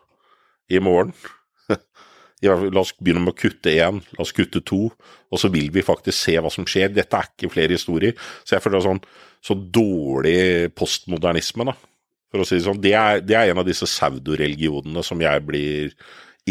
[0.71, 1.11] i morgen.
[2.45, 4.85] La oss begynne med å kutte én, la oss kutte to,
[5.27, 6.93] og så vil vi faktisk se hva som skjer.
[6.95, 8.15] Dette er ikke flere historier.
[8.47, 9.01] Så jeg føler det er sånn
[9.43, 10.39] så dårlig
[10.77, 11.75] postmodernisme, da.
[12.31, 12.79] For å si det sånn.
[12.79, 15.91] Det er, det er en av disse pseudoreligionene som jeg blir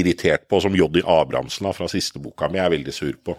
[0.00, 3.36] irritert på, som Joddy Abrahamsen fra siste boka mi er veldig sur på.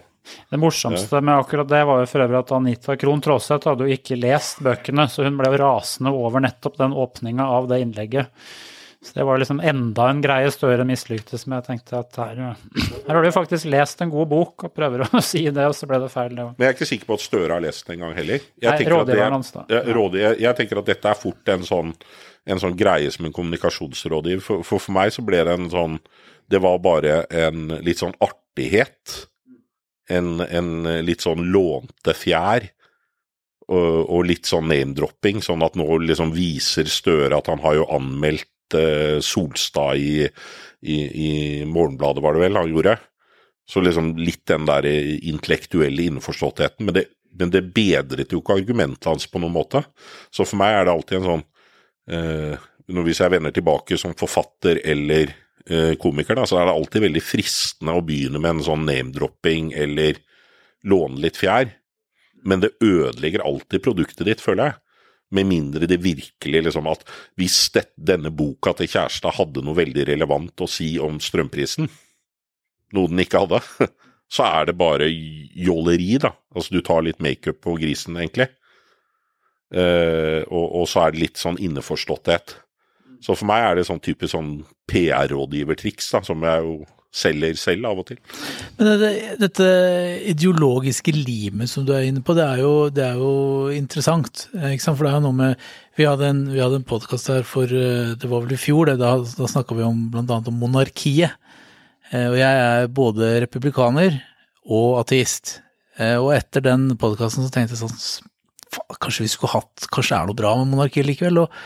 [0.50, 3.96] Det morsomste med akkurat det var jo for øvrig at Anita Krohn Traaseth hadde jo
[3.96, 8.28] ikke lest bøkene, så hun ble jo rasende over nettopp den åpninga av det innlegget.
[9.02, 11.62] Så det var liksom enda en greie Støre mislyktes med.
[11.62, 12.40] Jeg tenkte at her,
[13.06, 15.88] her har du faktisk lest en god bok og prøver å si det, og så
[15.88, 16.34] ble det feil.
[16.36, 18.44] Det Men jeg er ikke sikker på at Støre har lest den engang heller.
[18.60, 19.64] Jeg Nei, rådgiveren hans, da.
[19.72, 21.94] Jeg, jeg, jeg, tenker at dette er fort en sånn,
[22.48, 24.42] en sånn greie som en kommunikasjonsrådgiver.
[24.44, 25.98] For, for, for meg så ble det en sånn
[26.50, 29.30] Det var bare en litt sånn artighet
[30.10, 30.70] en, en
[31.06, 32.66] litt sånn lånte fjær.
[33.70, 37.84] Og, og litt sånn name-dropping, sånn at nå liksom viser Støre at han har jo
[37.94, 40.24] anmeldt eh, Solstad i,
[40.82, 41.30] i, i,
[41.70, 42.96] Morgenbladet, var det vel han gjorde.
[43.70, 46.88] Så liksom litt den der intellektuelle innforståttheten.
[46.88, 47.04] Men det,
[47.38, 49.84] men det bedret jo ikke argumentet hans på noen måte.
[50.34, 51.46] Så for meg er det alltid en sånn
[52.06, 55.34] Hvis jeg vender tilbake som forfatter eller
[55.70, 59.74] Eh, komiker, da, så er det alltid veldig fristende å begynne med en sånn name-dropping
[59.76, 60.18] eller
[60.88, 61.68] låne litt fjær.
[62.42, 64.78] Men det ødelegger alltid produktet ditt, føler jeg.
[65.36, 67.04] Med mindre det virkelig liksom at
[67.38, 71.86] hvis det, denne boka til kjæresta hadde noe veldig relevant å si om strømprisen,
[72.96, 73.60] noe den ikke hadde,
[74.34, 76.32] så er det bare jåleri, da.
[76.56, 78.48] Altså du tar litt makeup på grisen, egentlig.
[79.70, 82.56] Uh, og, og, så er det litt sånn innforståtthet.
[83.22, 84.54] Så for meg er det sånn typisk sånn
[84.90, 86.80] PR-rådgivertriks, da, som jeg jo
[87.10, 88.18] selger selv av og til.
[88.78, 89.66] Men det, dette
[90.30, 93.32] ideologiske limet som du er inne på, det er jo, det er jo
[93.74, 94.46] interessant.
[94.54, 94.98] Ikke sant?
[94.98, 98.30] For det er jo noe med Vi hadde en, vi en podkast her for Det
[98.30, 100.38] var vel i fjor, det, da, da snakka vi om bl.a.
[100.38, 101.34] om monarkiet.
[102.10, 104.16] Eh, og jeg er både republikaner
[104.66, 105.58] og ateist.
[105.98, 108.29] Eh, og etter den podkasten så tenkte jeg sånn
[109.00, 111.44] Kanskje vi skulle hatt Kanskje det er noe bra med monarkiet likevel?
[111.44, 111.56] og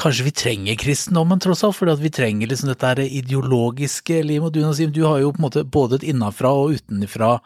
[0.00, 4.56] kanskje vi trenger kristendommen, tross alt, fordi vi trenger liksom dette ideologiske livet.
[4.56, 7.36] Du, du har jo på en måte både et innenfra og utenfra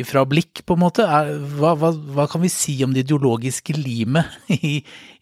[0.00, 1.06] ifra blikk, på en måte.
[1.58, 4.28] Hva, hva, hva, kan vi si om det ideologiske limet
[4.62, 4.78] i,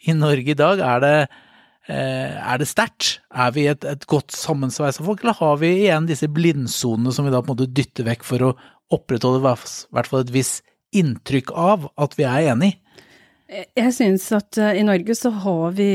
[0.07, 0.83] i Norge i dag?
[0.87, 1.15] Er det,
[1.91, 3.19] eh, er det sterkt?
[3.31, 7.35] Er vi et, et godt sammensveisa folk, eller har vi igjen disse blindsonene som vi
[7.35, 8.53] da på en måte dytter vekk for å
[8.95, 10.65] opprettholde i hvert fall et visst
[10.99, 12.75] inntrykk av at vi er enig?
[13.51, 15.89] Jeg synes at uh, i Norge så har vi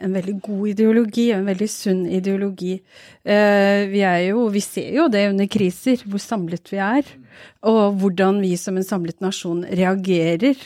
[0.00, 2.78] en veldig god ideologi, en veldig sunn ideologi.
[3.20, 7.10] Uh, vi er jo, vi ser jo det under kriser, hvor samlet vi er.
[7.68, 10.56] Og hvordan vi som en samlet nasjon reagerer.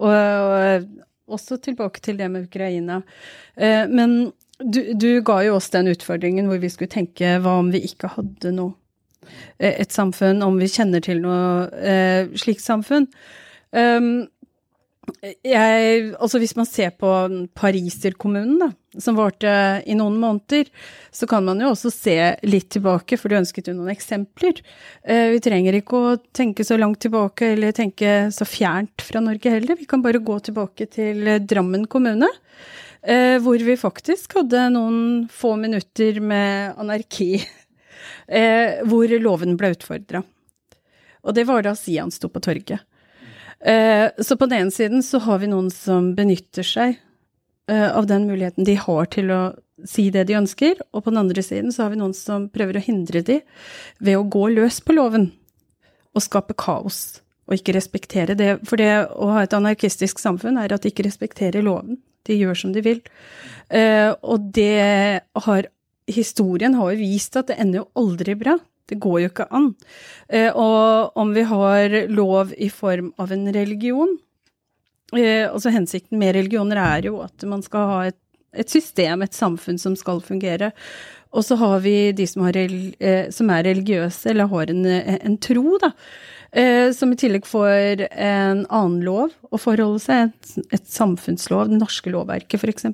[0.00, 3.02] Og, og også tilbake til det med Ukraina.
[3.60, 4.32] Uh, men
[4.64, 8.14] du, du, ga jo oss den utfordringen hvor vi skulle tenke hva om vi ikke
[8.16, 8.78] hadde noe
[9.62, 13.04] et samfunn, om vi kjenner til noe slikt samfunn.
[13.70, 14.24] Um,
[15.22, 17.08] jeg, altså hvis man ser på
[17.54, 19.52] pariserkommunen, da, som varte
[19.86, 20.66] i noen måneder,
[21.14, 24.58] så kan man jo også se litt tilbake, for du ønsket jo noen eksempler.
[25.06, 29.54] Eh, vi trenger ikke å tenke så langt tilbake eller tenke så fjernt fra Norge
[29.54, 29.78] heller.
[29.78, 32.28] Vi kan bare gå tilbake til Drammen kommune,
[33.06, 37.36] eh, hvor vi faktisk hadde noen få minutter med anarki,
[38.26, 40.26] eh, hvor loven ble utfordra.
[41.22, 42.82] Og det var da Sian sto på torget.
[43.64, 46.96] Eh, så på den ene siden så har vi noen som benytter seg
[47.70, 49.42] eh, av den muligheten de har til å
[49.88, 52.78] si det de ønsker, og på den andre siden så har vi noen som prøver
[52.78, 53.40] å hindre de
[53.98, 55.30] ved å gå løs på loven
[56.12, 58.56] og skape kaos og ikke respektere det.
[58.68, 61.98] For det å ha et anarkistisk samfunn er at de ikke respekterer loven.
[62.26, 63.00] De gjør som de vil.
[63.66, 65.70] Uh, og det har
[66.10, 68.56] Historien har jo vist at det ender jo aldri bra.
[68.92, 69.70] Det går jo ikke an.
[70.28, 74.18] Eh, og om vi har lov i form av en religion
[75.16, 78.20] eh, Altså hensikten med religioner er jo at man skal ha et,
[78.52, 80.72] et system, et samfunn som skal fungere.
[81.32, 85.40] Og så har vi de som, har, eh, som er religiøse, eller har en, en
[85.40, 85.94] tro, da.
[86.92, 92.12] Som i tillegg får en annen lov å forholde seg, et, et samfunnslov, det norske
[92.12, 92.90] lovverket f.eks.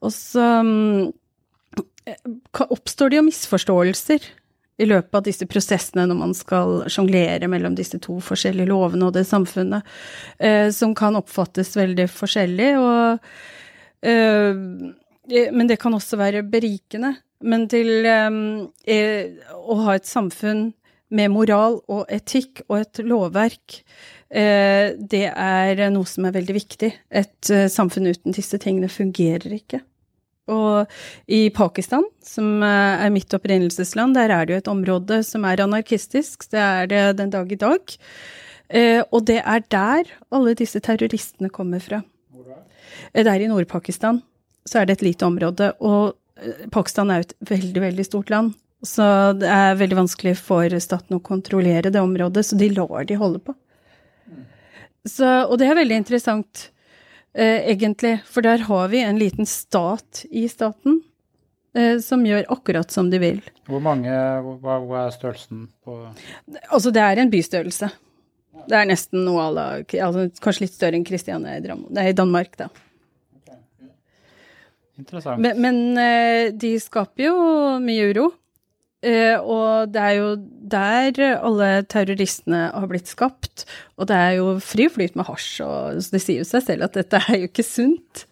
[0.00, 1.10] Og så um,
[2.64, 4.30] oppstår det jo misforståelser
[4.82, 9.16] i løpet av disse prosessene når man skal sjonglere mellom disse to forskjellige lovene og
[9.16, 9.86] det samfunnet,
[10.38, 12.70] eh, som kan oppfattes veldig forskjellig.
[12.82, 13.32] Og,
[14.02, 17.14] eh, men det kan også være berikende.
[17.42, 20.70] Men til eh, å ha et samfunn
[21.12, 23.78] med moral og etikk og et lovverk,
[24.32, 26.92] eh, det er noe som er veldig viktig.
[27.10, 29.82] Et eh, samfunn uten disse tingene fungerer ikke.
[30.52, 30.92] Og
[31.32, 35.64] i Pakistan, som eh, er mitt opprinnelsesland, der er det jo et område som er
[35.64, 36.48] anarkistisk.
[36.52, 37.94] Det er det den dag i dag.
[38.68, 42.02] Eh, og det er der alle disse terroristene kommer fra.
[43.12, 44.22] Eh, Det er i Nord-Pakistan.
[44.68, 45.72] Så er det et lite område.
[45.80, 46.14] Og
[46.70, 48.54] Pakistan er jo et veldig, veldig stort land.
[48.82, 49.04] Så
[49.38, 53.38] det er veldig vanskelig for staten å kontrollere det området, så de lar de holde
[53.38, 53.54] på.
[55.06, 56.68] Så, og det er veldig interessant,
[57.40, 61.00] egentlig, for der har vi en liten stat i staten
[61.76, 63.40] eh, som gjør akkurat som de vil.
[63.68, 64.12] Hvor mange
[64.62, 65.98] Hva, hva er størrelsen på
[66.68, 67.88] Altså, det er en bystørrelse.
[68.68, 72.56] Det er nesten noe à la altså, Kanskje litt større enn Kristiania i i Danmark,
[72.60, 72.68] da.
[74.98, 75.40] Interessant.
[75.40, 77.36] Men, men eh, de skaper jo
[77.82, 78.28] mye uro.
[79.02, 80.26] Eh, og det er jo
[80.72, 83.66] der alle terroristene har blitt skapt.
[83.98, 86.98] Og det er jo fri flyt med hasj, og det sier jo seg selv at
[86.98, 88.26] dette er jo ikke sunt.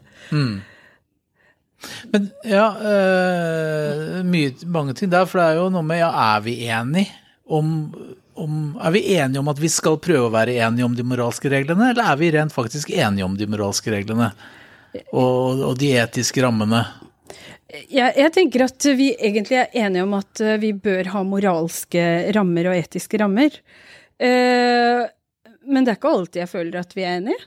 [2.12, 6.42] Men ja, øh, mye, mange ting der, for det er jo noe med ja, er
[6.44, 7.09] vi enige
[7.50, 7.70] om,
[8.37, 11.50] om Er vi enige om at vi skal prøve å være enige om de moralske
[11.50, 14.30] reglene, eller er vi rent faktisk enige om de moralske reglene
[15.14, 16.85] og, og de etiske rammene?
[17.70, 22.02] Jeg, jeg tenker at vi egentlig er enige om at eh, vi bør ha moralske
[22.35, 23.54] rammer og etiske rammer.
[24.18, 25.02] Eh,
[25.70, 27.46] men det er ikke alltid jeg føler at vi er enige.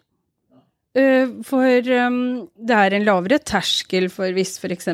[0.94, 2.22] Eh, for um,
[2.56, 4.90] det er en lavere terskel for hvis f.eks.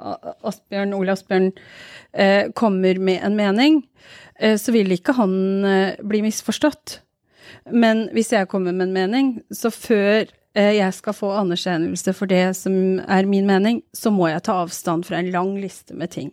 [0.00, 1.50] Asbjørn, Ole Asbjørn
[2.14, 3.82] eh, kommer med en mening,
[4.40, 5.34] eh, så vil ikke han
[5.68, 7.00] eh, bli misforstått.
[7.74, 10.30] Men hvis jeg kommer med en mening, så før
[10.76, 12.74] jeg skal få anerkjennelse for det som
[13.06, 16.30] er min mening, så må jeg ta avstand fra en lang liste med ting.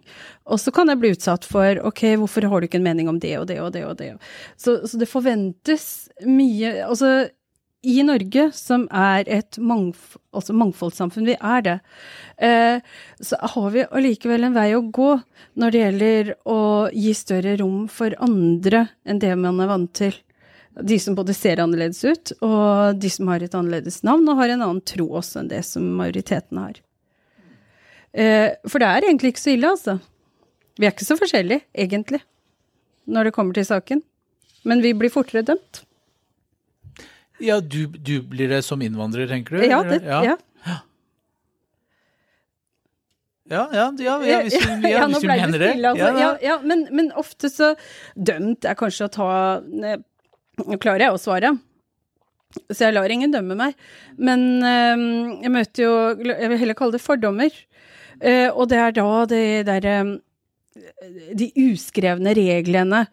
[0.47, 3.19] Og så kan jeg bli utsatt for ok, hvorfor har du ikke en mening om
[3.23, 4.13] det og det og det og det.
[4.57, 7.29] Så, så det forventes mye Altså,
[7.87, 11.75] i Norge, som er et mangf altså mangfoldssamfunn, vi er det,
[12.43, 12.79] eh,
[13.21, 15.11] så har vi allikevel en vei å gå
[15.57, 16.59] når det gjelder å
[16.93, 20.17] gi større rom for andre enn det man er vant til.
[20.83, 24.53] De som både ser annerledes ut, og de som har et annerledes navn og har
[24.53, 26.77] en annen tro også enn det som majoriteten har.
[28.13, 29.97] Eh, for det er egentlig ikke så ille, altså.
[30.77, 32.21] Vi er ikke så forskjellige, egentlig,
[33.09, 34.03] når det kommer til saken.
[34.67, 35.83] Men vi blir fortere dømt.
[37.41, 39.65] Ja, du, du blir det som innvandrer, tenker du?
[39.65, 40.37] Ja, det, ja.
[43.47, 45.69] Ja, ja, ja, ja, hvis du, ja, hvis du mener det.
[45.71, 46.07] stille, altså.
[46.19, 47.69] Ja, ja, men, men ofte så
[48.15, 49.27] Dømt er kanskje å ta
[49.87, 50.01] eh,
[50.65, 51.53] Nå klarer jeg å svare,
[52.71, 53.75] så jeg lar ingen dømme meg.
[54.17, 55.03] Men eh,
[55.45, 57.53] jeg møter jo Jeg vil heller kalle det fordommer.
[58.17, 59.97] Uh, og det er da det derre
[61.37, 63.03] De uskrevne reglene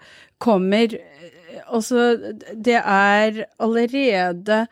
[0.40, 1.34] kommer eh,
[1.68, 2.14] Altså,
[2.56, 4.62] det er allerede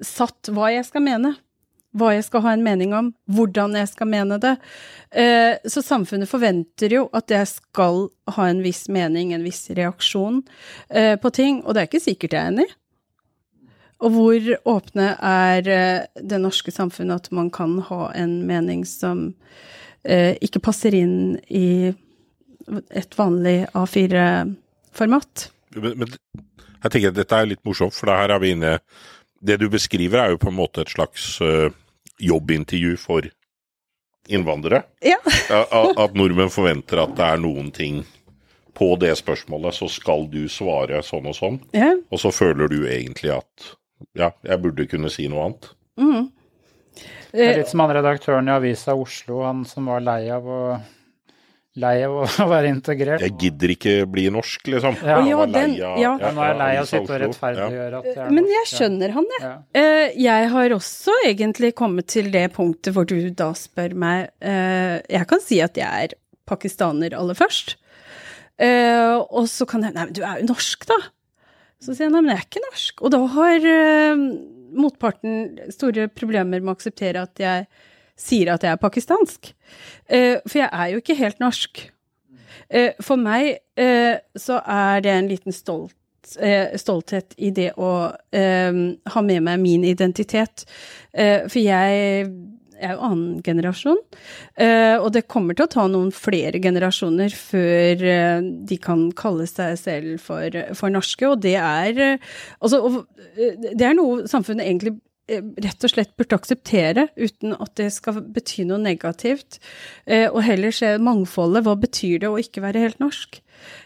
[0.00, 1.34] satt hva jeg skal mene
[1.96, 4.54] hva jeg skal ha en mening om, hvordan jeg skal mene det.
[5.10, 10.42] Eh, Så samfunnet forventer jo at jeg skal ha en viss mening, en viss reaksjon
[10.88, 12.68] eh, på ting, og det er ikke sikkert jeg er enig.
[14.02, 19.32] Og hvor åpne er eh, det norske samfunnet at man kan ha en mening som
[20.02, 21.92] ikke passer inn i
[22.90, 25.44] et vanlig A4-format?
[25.76, 26.08] Men, men
[26.82, 28.78] jeg tenker at dette er litt morsomt, for her er vi inne
[29.42, 31.70] Det du beskriver, er jo på en måte et slags øh,
[32.22, 33.26] jobbintervju for
[34.30, 34.84] innvandrere.
[35.02, 35.18] Ja.
[35.50, 38.02] at, At nordmenn forventer at det er noen ting
[38.78, 41.58] på det spørsmålet, så skal du svare sånn og sånn.
[41.76, 41.90] ja.
[42.08, 43.72] Og så føler du egentlig at
[44.18, 45.68] ja, jeg burde kunne si noe annet.
[47.32, 50.62] Det er litt som han redaktøren i Avisa Oslo, han som var lei av å
[51.80, 53.22] Lei av å være integrert.
[53.24, 54.96] Jeg gidder ikke bli norsk, liksom.
[55.00, 55.20] Ja.
[55.24, 55.92] Ja, den- av- ja.
[56.20, 58.68] Ja, nå er jeg lei av å sitte og rettferdiggjøre at det er Men jeg
[58.72, 59.44] skjønner han, jeg.
[59.46, 59.52] Ja.
[59.80, 64.98] Eh, jeg har også egentlig kommet til det punktet hvor du da spør meg eh,
[65.08, 66.16] Jeg kan si at jeg er
[66.52, 67.76] pakistaner aller først.
[68.60, 70.98] Eh, og så kan jeg Nei, men du er jo norsk, da.
[71.82, 73.00] Så sier jeg nei, men jeg er ikke norsk.
[73.02, 73.64] Og da har
[74.72, 77.66] motparten store problemer med å akseptere at jeg
[78.18, 79.52] sier at jeg er pakistansk.
[80.08, 81.84] Eh, for jeg er jo ikke helt norsk.
[82.72, 85.96] Eh, for meg eh, så er det en liten stolt,
[86.78, 90.62] stolthet i det å ha med meg min identitet.
[91.10, 93.98] For jeg er jo annen generasjon,
[95.02, 98.06] og det kommer til å ta noen flere generasjoner før
[98.70, 101.98] de kan kalle seg selv for, for norske, og det er
[102.62, 103.02] Altså,
[103.34, 104.94] det er noe samfunnet egentlig
[105.30, 109.60] rett og slett burde akseptere, uten at det skal bety noe negativt.
[110.06, 111.64] Eh, og heller se mangfoldet.
[111.66, 113.38] Hva betyr det å ikke være helt norsk?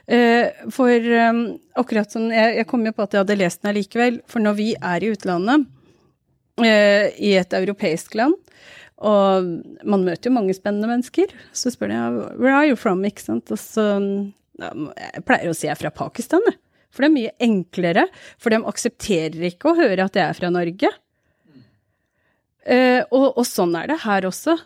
[0.09, 1.43] Eh, for eh,
[1.77, 4.59] akkurat sånn, jeg, jeg kom jo på at jeg hadde lest den allikevel, for når
[4.59, 5.69] vi er i utlandet,
[6.65, 8.37] eh, i et europeisk land.
[9.05, 9.49] Og
[9.85, 11.33] man møter jo mange spennende mennesker.
[11.53, 12.03] Så spør de
[12.41, 13.53] where are you from, ikke sant.
[13.53, 13.85] Og så
[14.57, 16.57] Jeg pleier å si jeg er fra Pakistan, jeg.
[16.89, 18.07] For det er mye enklere.
[18.41, 20.89] For de aksepterer ikke å høre at jeg er fra Norge.
[22.67, 24.57] Eh, og, og, sånn er det her også.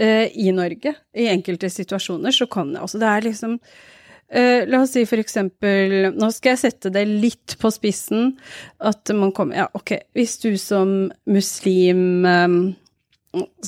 [0.00, 0.94] Eh, I Norge.
[1.16, 3.58] I enkelte situasjoner så kan det også det er liksom
[4.32, 8.30] Uh, la oss si for eksempel Nå skal jeg sette det litt på spissen.
[8.80, 12.24] At man kommer Ja, ok, hvis du som muslim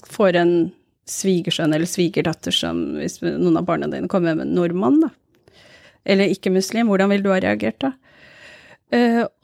[0.09, 0.55] får en
[1.05, 5.13] svigersønn eller svigerdatter som Hvis noen av barna dine kommer med en nordmann, da.
[6.01, 7.93] Eller ikke-muslim, hvordan vil du ha reagert da?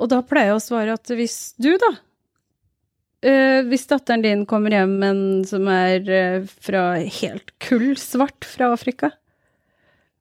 [0.00, 1.98] Og da pleier jeg å svare at hvis du, da
[3.26, 6.84] uh, Hvis datteren din kommer hjem med en som er fra
[7.20, 9.14] helt kull svart fra Afrika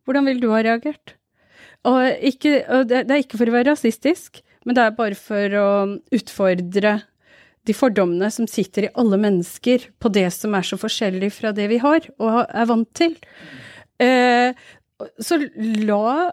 [0.09, 1.13] hvordan ville du ha reagert?
[1.85, 5.17] Og, ikke, og det, det er ikke for å være rasistisk, men det er bare
[5.17, 5.67] for å
[6.17, 6.95] utfordre
[7.69, 11.67] de fordommene som sitter i alle mennesker på det som er så forskjellig fra det
[11.69, 13.13] vi har og er vant til.
[14.01, 14.57] Uh,
[15.21, 15.37] så
[15.85, 16.25] la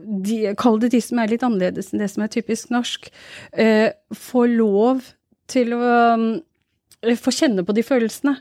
[0.00, 3.10] de, Kall det de som er litt annerledes enn det som er typisk norsk,
[3.52, 5.04] eh, få lov
[5.52, 8.36] til å eh, få kjenne på de følelsene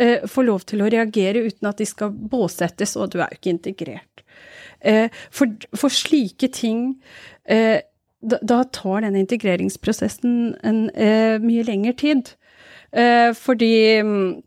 [0.00, 3.40] eh, får lov til å reagere uten at de skal båsettes, og du er jo
[3.40, 4.24] ikke integrert.
[4.80, 6.94] Eh, for, for, slike ting
[7.44, 7.82] eh,
[8.20, 12.34] da, da, tar den integreringsprosessen en eh, mye lengre tid.
[12.92, 14.40] Eh, fordi mm,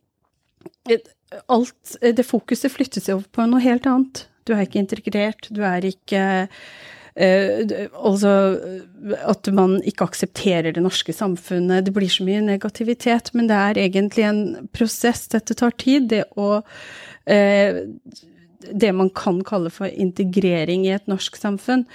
[1.47, 4.25] alt Det fokuset flyttes over på noe helt annet.
[4.43, 6.25] Du er ikke integrert, du er ikke
[7.13, 7.61] Uh,
[7.93, 8.29] altså
[9.29, 11.85] at man ikke aksepterer det norske samfunnet.
[11.85, 14.41] Det blir så mye negativitet, men det er egentlig en
[14.73, 15.27] prosess.
[15.29, 16.07] Dette tar tid.
[16.09, 17.77] Det å uh,
[18.71, 21.85] det man kan kalle for integrering i et norsk samfunn.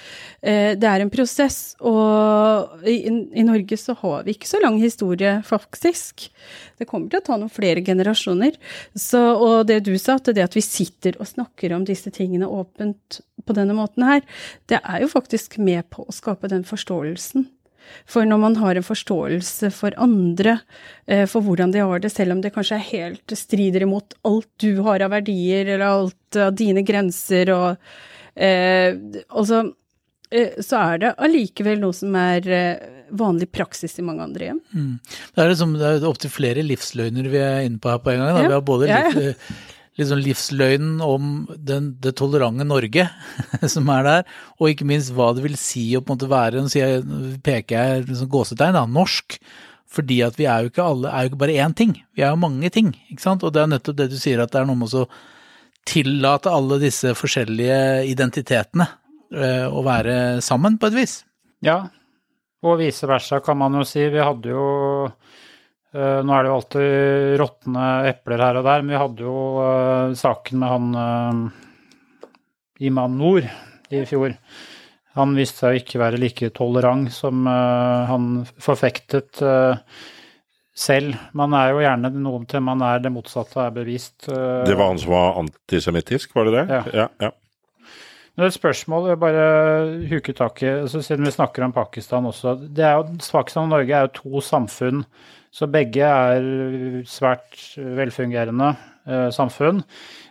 [0.43, 3.11] Eh, det er en prosess, og i,
[3.47, 6.29] Norge så har vi ikke så lang historie, faktisk.
[6.79, 8.59] Det kommer til å ta noen flere generasjoner.
[8.95, 12.49] Så, og det du sa, at det at vi sitter og snakker om disse tingene
[12.49, 14.25] åpent på denne måten her,
[14.69, 17.49] det er jo faktisk med på å skape den forståelsen.
[18.09, 20.59] For når man har en forståelse for andre,
[21.07, 24.51] eh, for hvordan de har det, selv om det kanskje er helt strider imot alt
[24.63, 27.77] du har av verdier, eller alt av dine grenser, og
[28.35, 28.95] eh,
[29.29, 29.65] altså
[30.31, 32.87] eh, så er det allikevel noe som er eh,
[33.19, 34.61] vanlig praksis i mange andre hjem.
[34.75, 34.93] Mm.
[35.35, 38.23] Det er, liksom, det er opptil flere livsløgner vi er inne på her på en
[38.23, 38.37] gang.
[38.37, 38.47] Ja.
[38.47, 39.35] Vi har både ja, ja
[39.99, 43.09] liksom livsløgnen om den, det tolerante Norge
[43.75, 46.63] som er der, og ikke minst hva det vil si å på en måte være
[46.63, 49.41] Nå peker jeg liksom gåsetegn, da, norsk.
[49.89, 52.35] Fordi at vi er jo ikke alle, er jo ikke bare én ting, vi er
[52.35, 52.93] jo mange ting.
[53.09, 53.45] ikke sant?
[53.45, 55.07] Og det er nettopp det du sier, at det er noe med å
[55.89, 57.79] tillate alle disse forskjellige
[58.11, 58.85] identitetene
[59.33, 61.15] øh, å være sammen, på et vis.
[61.65, 61.81] Ja,
[62.65, 64.05] og vice versa kan man jo si.
[64.13, 64.67] Vi hadde jo
[65.97, 70.17] nå er det jo alltid råtne epler her og der, men vi hadde jo uh,
[70.19, 72.29] saken med han uh,
[72.85, 73.49] Imam Nord
[73.89, 74.37] i fjor.
[75.17, 78.27] Han viste seg å ikke være like tolerant som han
[78.63, 79.41] forfektet
[80.79, 81.17] selv.
[81.35, 84.29] Man er jo gjerne noe til man er det motsatte er bevist.
[84.29, 86.65] Det var han som var antisemittisk, var det det?
[86.71, 86.83] Ja.
[87.01, 87.33] ja, ja.
[88.39, 89.47] Det er et spørsmål jeg bare
[90.13, 92.53] huker tak i, altså, siden vi snakker om Pakistan også.
[92.71, 95.01] Det er jo, Pakistan og Norge er jo to samfunn
[95.51, 98.73] så begge er svært velfungerende
[99.09, 99.83] eh, samfunn,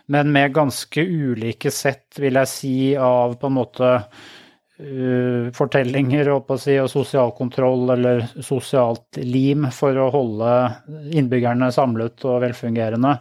[0.08, 6.78] men med ganske ulike sett, vil jeg si, av på en måte uh, fortellinger si,
[6.80, 10.54] og sosial kontroll eller sosialt lim for å holde
[11.12, 13.18] innbyggerne samlet og velfungerende.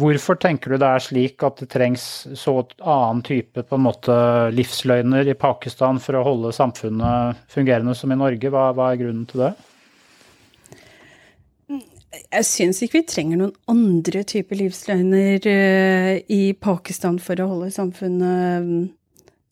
[0.00, 2.02] Hvorfor tenker du det er slik at det trengs
[2.36, 4.16] så annen type måte
[4.52, 8.52] livsløgner i Pakistan for å holde samfunnet fungerende som i Norge?
[8.52, 9.54] Hva, hva er grunnen til det?
[12.08, 17.68] Jeg syns ikke vi trenger noen andre typer livsløgner uh, i Pakistan for å holde
[17.74, 18.88] samfunnet,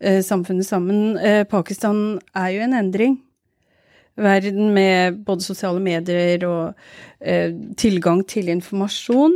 [0.01, 1.19] uh, samfunnet sammen.
[1.21, 3.19] Uh, Pakistan er jo en endring.
[4.17, 6.79] Verden med både sosiale medier og
[7.77, 9.35] tilgang til informasjon,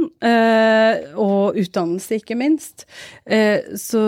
[1.21, 2.87] og utdannelse, ikke minst,
[3.77, 4.05] så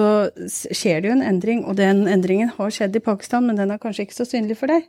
[0.48, 1.60] skjer det jo en endring.
[1.68, 4.72] Og den endringen har skjedd i Pakistan, men den er kanskje ikke så synlig for
[4.72, 4.88] deg.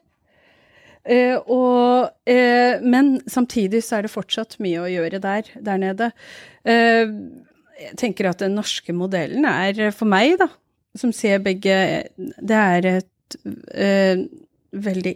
[1.03, 6.11] Uh, og, eh, men samtidig så er det fortsatt mye å gjøre der, der nede.
[6.63, 7.11] Eh,
[7.83, 10.47] jeg tenker at den norske modellen er for meg, da,
[10.95, 11.75] som ser begge
[12.13, 13.35] Det er et
[14.73, 15.13] veldig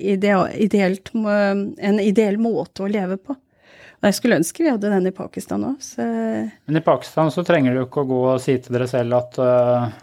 [0.00, 3.36] ideal, ideelt, en ideell måte å leve på.
[3.36, 5.84] Og jeg skulle ønske vi hadde den i Pakistan òg.
[6.00, 9.38] Men i Pakistan så trenger du ikke å gå og si til dere selv at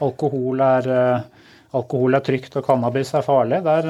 [0.05, 0.91] alkohol, er,
[1.75, 3.63] alkohol er trygt og cannabis er farlig.
[3.65, 3.89] Der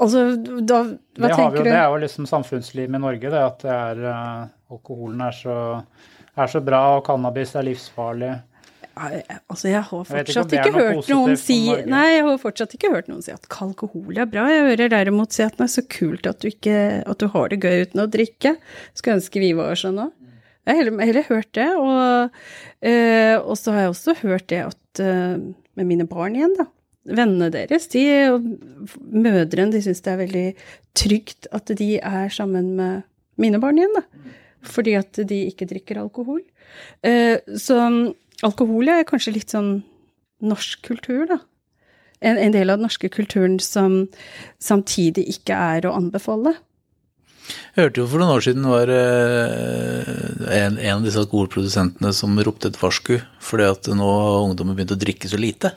[0.00, 0.22] Altså,
[0.62, 1.68] da Hva det, tenker jo, du?
[1.68, 5.58] det er jo liksom samfunnslivet i Norge, det at det er, uh, alkoholen er så,
[6.36, 8.32] er så bra, og cannabis er livsfarlig.
[8.92, 11.58] Altså, jeg har Jeg ikke fortsatt ikke, hørt noen si
[11.88, 14.44] Nei, jeg har fortsatt ikke hørt noen si at alkohol er bra.
[14.52, 16.76] Jeg hører derimot si at det er så kult at du, ikke,
[17.08, 18.56] at du har det gøy uten å drikke.
[18.92, 20.12] Skulle ønske vi var sånn òg.
[20.62, 21.70] Jeg har heller, heller hørt det.
[21.80, 22.36] Og,
[22.84, 25.40] uh, så har jeg også hørt det at uh,
[25.80, 26.68] med mine barn igjen, da.
[27.02, 28.44] Vennene deres, de, og
[29.10, 30.46] mødrene, de syns det er veldig
[30.94, 33.02] trygt at de er sammen med
[33.42, 34.34] mine barn igjen, da.
[34.62, 36.44] Fordi at de ikke drikker alkohol.
[37.02, 37.80] Eh, så
[38.46, 39.80] alkohol er kanskje litt sånn
[40.46, 41.40] norsk kultur, da.
[42.22, 44.04] En, en del av den norske kulturen som
[44.62, 46.54] samtidig ikke er å anbefale.
[47.74, 50.10] Jeg hørte jo for noen år siden var eh,
[50.60, 54.94] en, en av disse alkoholprodusentene som ropte et varsku fordi at nå har ungdommen begynt
[54.94, 55.72] å drikke så lite.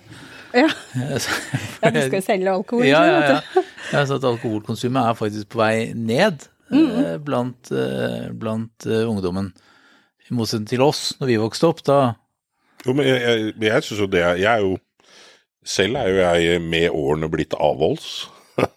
[0.56, 0.70] Ja,
[1.84, 2.86] ja du skal selge alkohol.
[2.88, 3.64] ja, ja, ja.
[3.92, 7.24] ja så at alkoholkonsumet er faktisk på vei ned mm.
[7.26, 9.52] blant, eh, blant eh, ungdommen.
[10.26, 12.00] I motsetning til oss, når vi vokste opp, da
[12.86, 14.78] Jo, men jeg, jeg, jeg synes jo det er- Jeg er jo
[15.66, 18.28] Selv er jo jeg med årene blitt avholds.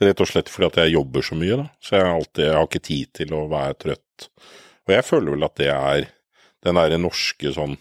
[0.00, 1.66] Rett og slett fordi at jeg jobber så mye, da.
[1.84, 4.28] Så jeg har, alltid, jeg har ikke tid til å være trøtt.
[4.88, 6.06] Og jeg føler vel at det er
[6.64, 7.76] den derre norske sånn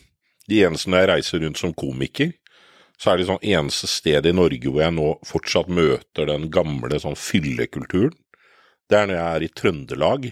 [0.52, 2.34] De eneste når jeg reiser rundt som komiker,
[2.98, 7.00] så er det sånn eneste sted i Norge hvor jeg nå fortsatt møter den gamle
[7.02, 8.16] sånn fyllekulturen.
[8.88, 10.30] Det er når jeg er i Trøndelag.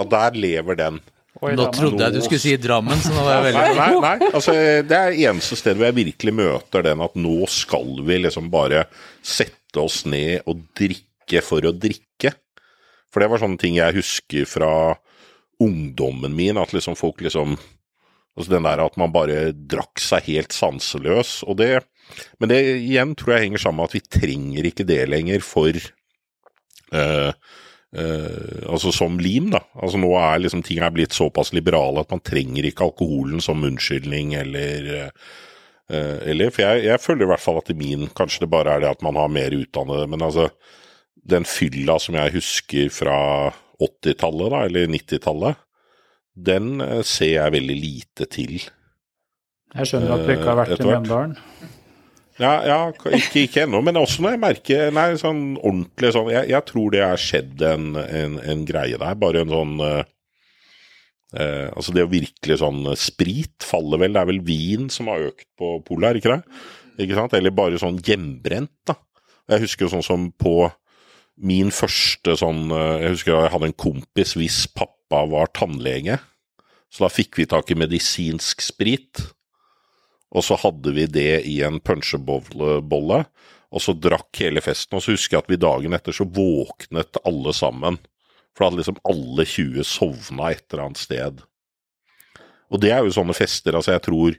[0.00, 1.00] At der lever den.
[1.42, 4.00] Oi, Nå trodde jeg du skulle si Drammen, så nå var jeg Nei, veldig nei,
[4.04, 4.30] nei.
[4.36, 4.54] Altså,
[4.86, 8.84] det er eneste sted hvor jeg virkelig møter den at nå skal vi liksom bare
[9.24, 12.34] sette oss ned og drikke for å drikke.
[13.12, 14.72] For det var sånne ting jeg husker fra
[15.62, 17.56] ungdommen min, at liksom folk liksom
[18.32, 21.42] Altså den der at man bare drakk seg helt sanseløs.
[21.44, 21.84] Og det
[22.40, 25.76] Men det igjen tror jeg henger sammen med at vi trenger ikke det lenger for
[26.92, 27.30] eh,
[27.96, 29.62] eh, altså som lim, da.
[29.78, 33.64] Altså nå er liksom ting er blitt såpass liberale at man trenger ikke alkoholen som
[33.64, 35.10] unnskyldning eller eh,
[35.92, 38.80] eller, For jeg, jeg føler i hvert fall at i min Kanskje det bare er
[38.80, 40.46] det at man har mer utdannede, men altså
[41.12, 43.18] Den fylla som jeg husker fra
[43.82, 45.58] 80-tallet, da, eller 90-tallet,
[46.34, 48.56] den eh, ser jeg veldig lite til.
[49.72, 50.88] Jeg skjønner at du ikke har vært i.
[50.88, 51.38] Mjøndalen.
[52.40, 52.78] Ja, ja
[53.12, 56.94] ikke, ikke ennå, men også når jeg merker Nei, sånn ordentlig sånn Jeg, jeg tror
[56.94, 59.18] det er skjedd en, en, en greie der.
[59.20, 60.02] Bare en sånn eh,
[61.36, 64.16] eh, Altså det å virkelig sånn eh, Sprit faller vel.
[64.16, 66.62] Det er vel vin som har økt på polet, er ikke det?
[67.04, 67.36] Ikke sant?
[67.36, 68.96] Eller bare sånn hjemmebrent, da.
[69.52, 70.56] Jeg husker sånn som på
[71.42, 74.91] min første sånn eh, Jeg husker jeg hadde en kompis hvis pappa
[75.30, 76.18] var tannlege.
[76.92, 79.22] Så da fikk vi tak i medisinsk sprit.
[80.32, 83.18] Og så hadde vi det i en punsjebolle,
[83.72, 84.96] og så drakk hele festen.
[84.96, 87.98] Og så husker jeg at vi dagen etter så våknet alle sammen.
[88.52, 91.40] For da hadde liksom alle 20 sovna et eller annet sted.
[92.72, 94.36] Og det er jo sånne fester, altså jeg tror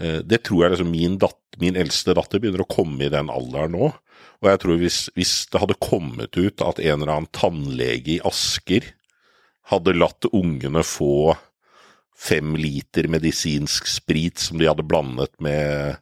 [0.00, 3.32] eh, Det tror jeg liksom min, datt, min eldste datter begynner å komme i den
[3.32, 3.90] alderen nå.
[4.40, 8.22] Og jeg tror hvis, hvis det hadde kommet ut at en eller annen tannlege i
[8.28, 8.92] Asker
[9.68, 11.36] hadde latt ungene få
[12.18, 15.98] fem liter medisinsk sprit som de hadde blandet med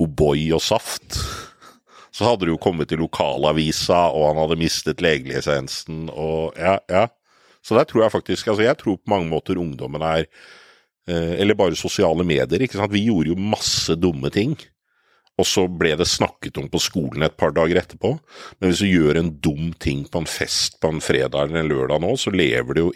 [0.00, 1.20] O'boy og saft.
[2.14, 7.08] Så hadde det jo kommet i lokalavisa, og han hadde mistet legelisensen, og ja, ja.
[7.64, 10.26] Så der tror jeg faktisk Altså, jeg tror på mange måter ungdommen er
[11.08, 12.92] eh, Eller bare sosiale medier, ikke sant.
[12.92, 14.52] Vi gjorde jo masse dumme ting.
[15.40, 18.12] Og så ble det snakket om på skolen et par dager etterpå.
[18.60, 21.72] Men hvis du gjør en dum ting på en fest på en fredag eller en
[21.72, 22.92] lørdag nå, så lever det jo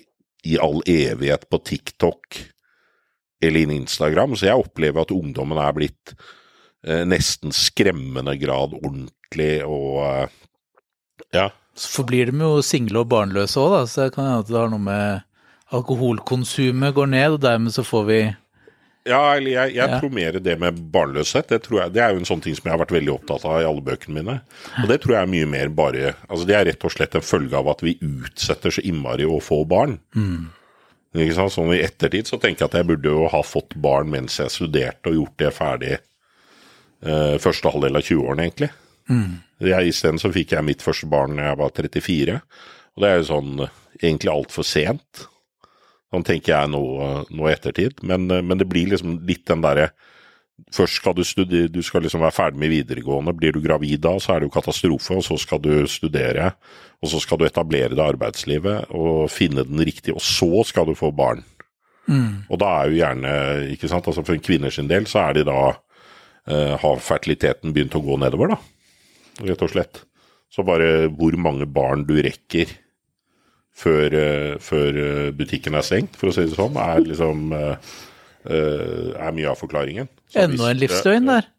[0.46, 2.38] i all evighet på TikTok
[3.42, 4.36] eller inn Instagram.
[4.38, 6.14] Så jeg opplever at ungdommen er blitt
[6.86, 10.36] eh, nesten skremmende grad ordentlig og eh,
[11.34, 11.48] ja.
[11.78, 14.58] Så forblir de jo single og barnløse òg, da, så det kan hende at det
[14.58, 15.24] har noe med
[15.74, 18.18] alkoholkonsumet går ned, og dermed så får vi
[19.08, 19.98] Ja, eller jeg, jeg Ja.
[20.00, 21.48] tror mer det med barnløshet.
[21.48, 23.44] Det, tror jeg, det er jo en sånn ting som jeg har vært veldig opptatt
[23.48, 24.40] av i alle bøkene mine.
[24.82, 27.24] Og det tror jeg er mye mer bare Altså det er rett og slett en
[27.24, 29.98] følge av at vi utsetter så innmari å få barn.
[31.16, 31.52] Ikke sant?
[31.56, 34.52] Sånn i ettertid så tenker jeg at jeg burde jo ha fått barn mens jeg
[34.52, 35.94] studerte, og gjort det ferdig
[37.02, 38.70] eh, første halvdel av 20-årene, egentlig.
[39.60, 42.40] Jeg- Isteden så fikk jeg mitt første barn da jeg var 34,
[42.96, 43.68] og det er jo sånn eh,
[44.02, 45.24] egentlig altfor sent.
[46.08, 46.82] Sånn tenker jeg nå,
[47.28, 49.92] nå i ettertid, men, eh, men det blir liksom litt den derre
[50.74, 54.16] Først skal du studere, du skal liksom være ferdig med videregående, blir du gravid da,
[54.18, 56.48] så er det jo katastrofe, og så skal du studere,
[56.98, 60.96] og så skal du etablere det arbeidslivet og finne den riktige, og så skal du
[60.98, 61.44] få barn.
[62.50, 63.36] Og da er jo gjerne,
[63.76, 67.70] ikke sant, altså for en kvinner sin del, så er de da eh, har fertiliteten
[67.76, 68.58] begynt å gå nedover, da.
[69.46, 70.02] rett og slett.
[70.50, 72.74] Så bare hvor mange barn du rekker
[73.78, 77.92] før, eh, før eh, butikken er stengt, for å si det sånn, er liksom eh,
[78.48, 80.08] er mye av forklaringen.
[80.32, 81.50] Så Enda en livsløgn der.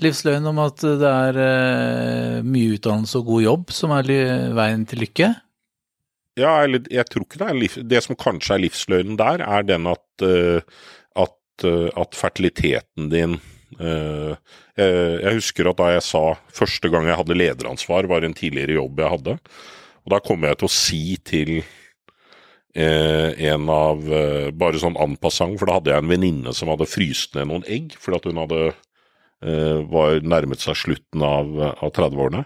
[0.00, 1.38] Livsløgn om at det er
[2.46, 4.08] mye utdannelse og god jobb som er
[4.56, 5.28] veien til lykke.
[6.40, 9.66] Ja, eller jeg tror ikke det er liv, Det som kanskje er livsløgnen der, er
[9.68, 13.36] den at, at, at fertiliteten din
[13.76, 14.38] jeg,
[14.88, 16.24] jeg husker at da jeg sa
[16.56, 19.36] første gang jeg hadde lederansvar, var en tidligere jobb jeg hadde.
[20.04, 25.18] Og da kom jeg til å si til eh, en av eh, Bare sånn en
[25.20, 28.40] for da hadde jeg en venninne som hadde fryst ned noen egg fordi at hun
[28.44, 32.44] hadde eh, var nærmet seg slutten av, av 30-årene.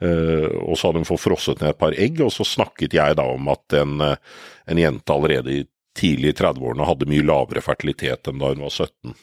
[0.00, 3.18] Eh, og så hadde hun fått frosset ned et par egg, og så snakket jeg
[3.20, 5.64] da om at en, en jente allerede
[5.96, 9.18] tidlig i 30-årene hadde mye lavere fertilitet enn da hun var 17.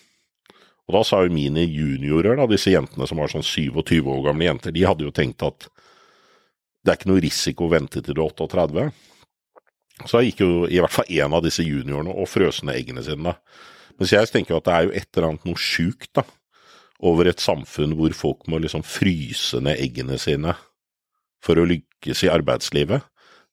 [0.87, 4.47] Og da sa jo mine juniorer, da, disse jentene som var sånn 27 år gamle
[4.47, 5.67] jenter, de hadde jo tenkt at
[6.87, 8.87] det er ikke noe risiko å vente til du er 38.
[10.05, 13.03] Så da gikk jo i hvert fall én av disse juniorene og frøs ned eggene
[13.03, 13.33] sine.
[13.33, 13.35] da.
[13.99, 16.23] Mens jeg tenker jo at det er jo et eller annet noe sjukt da,
[17.03, 20.55] over et samfunn hvor folk må liksom fryse ned eggene sine
[21.43, 23.03] for å lykkes i arbeidslivet,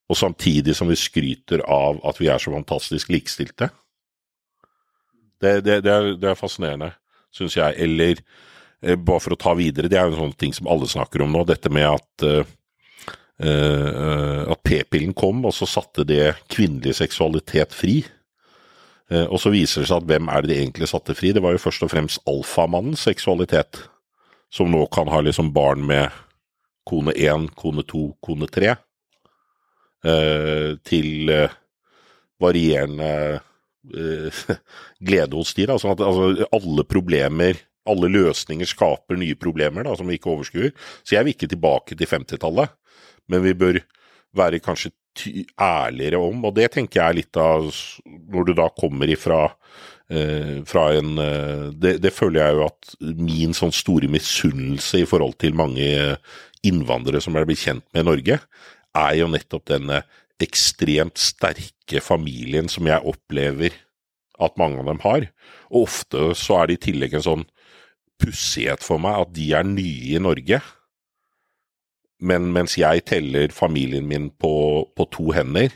[0.08, 3.70] og samtidig som vi skryter av at vi er så fantastisk likestilte.
[5.42, 6.92] Det, det, det, er, det er fascinerende,
[7.34, 7.76] syns jeg.
[7.82, 8.20] Eller
[8.84, 11.24] eh, bare for å ta videre, det er jo en sånn ting som alle snakker
[11.24, 12.52] om nå, dette med at eh,
[13.34, 17.96] at p-pillen kom, og så satte det kvinnelig seksualitet fri.
[19.12, 21.32] Eh, og så viser det seg at hvem er det de egentlig satte fri?
[21.34, 23.82] Det var jo først og fremst alfamannens seksualitet,
[24.52, 26.14] som nå kan ha liksom barn med
[26.88, 28.72] kone 1, kone 2, kone 3,
[30.08, 31.58] eh, til eh,
[32.40, 34.42] varierende eh,
[35.08, 35.68] glede hos de.
[35.68, 35.78] Da.
[35.80, 40.72] Sånn at altså, alle problemer, alle løsninger skaper nye problemer da, som vi ikke overskuer.
[41.04, 42.72] Så jeg vil ikke tilbake til 50-tallet,
[43.30, 43.80] men vi bør
[44.34, 44.92] være kanskje
[45.60, 47.68] ærligere om, og det tenker jeg er litt av
[48.04, 49.44] når du da kommer ifra
[50.10, 55.06] eh, fra en eh, det, det føler jeg jo at min sånn store misunnelse i
[55.06, 55.86] forhold til mange
[56.66, 58.40] innvandrere som er blitt kjent med i Norge,
[58.94, 60.02] er jo nettopp denne
[60.42, 63.74] ekstremt sterke familien som jeg opplever
[64.42, 65.28] at mange av dem har.
[65.70, 67.44] Og ofte så er det i tillegg en sånn
[68.20, 70.60] pussighet for meg at de er nye i Norge.
[72.22, 75.72] Men mens jeg teller familien min på, på to hender,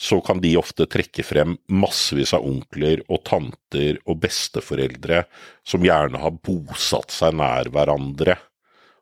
[0.00, 5.26] så kan de ofte trekke frem massevis av onkler og tanter og besteforeldre
[5.66, 8.38] som gjerne har bosatt seg nær hverandre,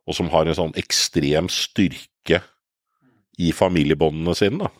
[0.09, 2.43] og som har en sånn ekstrem styrke
[3.39, 4.73] i familiebåndene sine.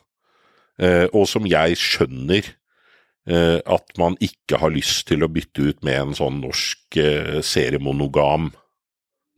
[0.83, 5.87] Eh, og som jeg skjønner eh, at man ikke har lyst til å bytte ut
[5.87, 8.51] med en sånn norsk eh, seriemonogam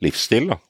[0.00, 0.52] livsstil.
[0.54, 0.60] da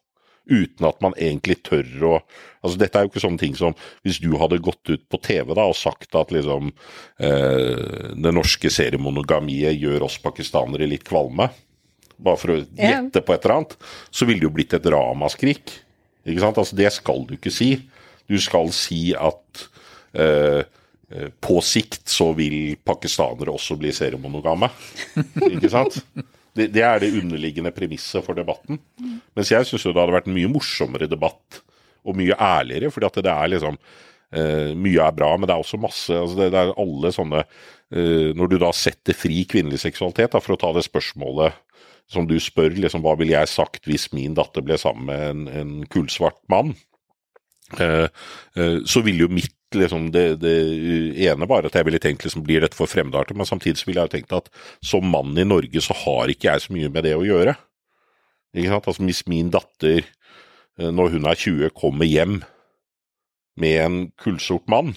[0.51, 2.15] uten at man egentlig tør å
[2.61, 3.73] Altså, dette er jo ikke sånne ting som
[4.05, 6.67] hvis du hadde gått ut på TV da og sagt at liksom
[7.17, 11.47] eh, det norske seriemonogamiet gjør oss pakistanere litt kvalme,
[12.21, 13.79] bare for å gjette på et eller annet,
[14.13, 15.73] så ville det jo blitt et ramaskrik.
[16.29, 16.61] Ikke sant?
[16.61, 17.71] Altså, det skal du ikke si.
[18.29, 19.65] Du skal si at
[20.13, 24.69] eh, eh, på sikt så vil pakistanere også bli seriemonogame.
[25.49, 26.03] Ikke sant?
[26.57, 28.81] Det, det er det underliggende premisset for debatten.
[29.37, 31.61] Mens jeg syns det hadde vært en mye morsommere debatt,
[32.09, 35.61] og mye ærligere, fordi at det er liksom eh, Mye er bra, men det er
[35.61, 39.83] også masse altså det, det er alle sånne eh, Når du da setter fri kvinnelig
[39.83, 41.59] seksualitet, da, for å ta det spørsmålet
[42.11, 45.45] som du spør, liksom hva ville jeg sagt hvis min datter ble sammen med en,
[45.61, 46.73] en kullsvart mann?
[47.79, 48.09] Eh,
[48.57, 50.55] eh, så ville jo mitt liksom det, det
[51.27, 54.11] ene bare at jeg ville tenkt liksom blir dette for fremmedartet, men samtidig ville jeg
[54.11, 54.49] jo tenkt at
[54.85, 57.55] som mann i Norge så har ikke jeg så mye med det å gjøre.
[58.57, 58.89] Ikke sant?
[58.91, 60.03] Altså Hvis min datter,
[60.79, 62.41] eh, når hun er 20, kommer hjem
[63.61, 64.97] med en kullsort mann,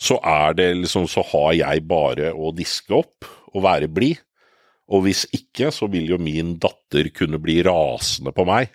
[0.00, 4.16] så er det liksom Så har jeg bare å diske opp og være blid.
[4.90, 8.72] Og hvis ikke, så vil jo min datter kunne bli rasende på meg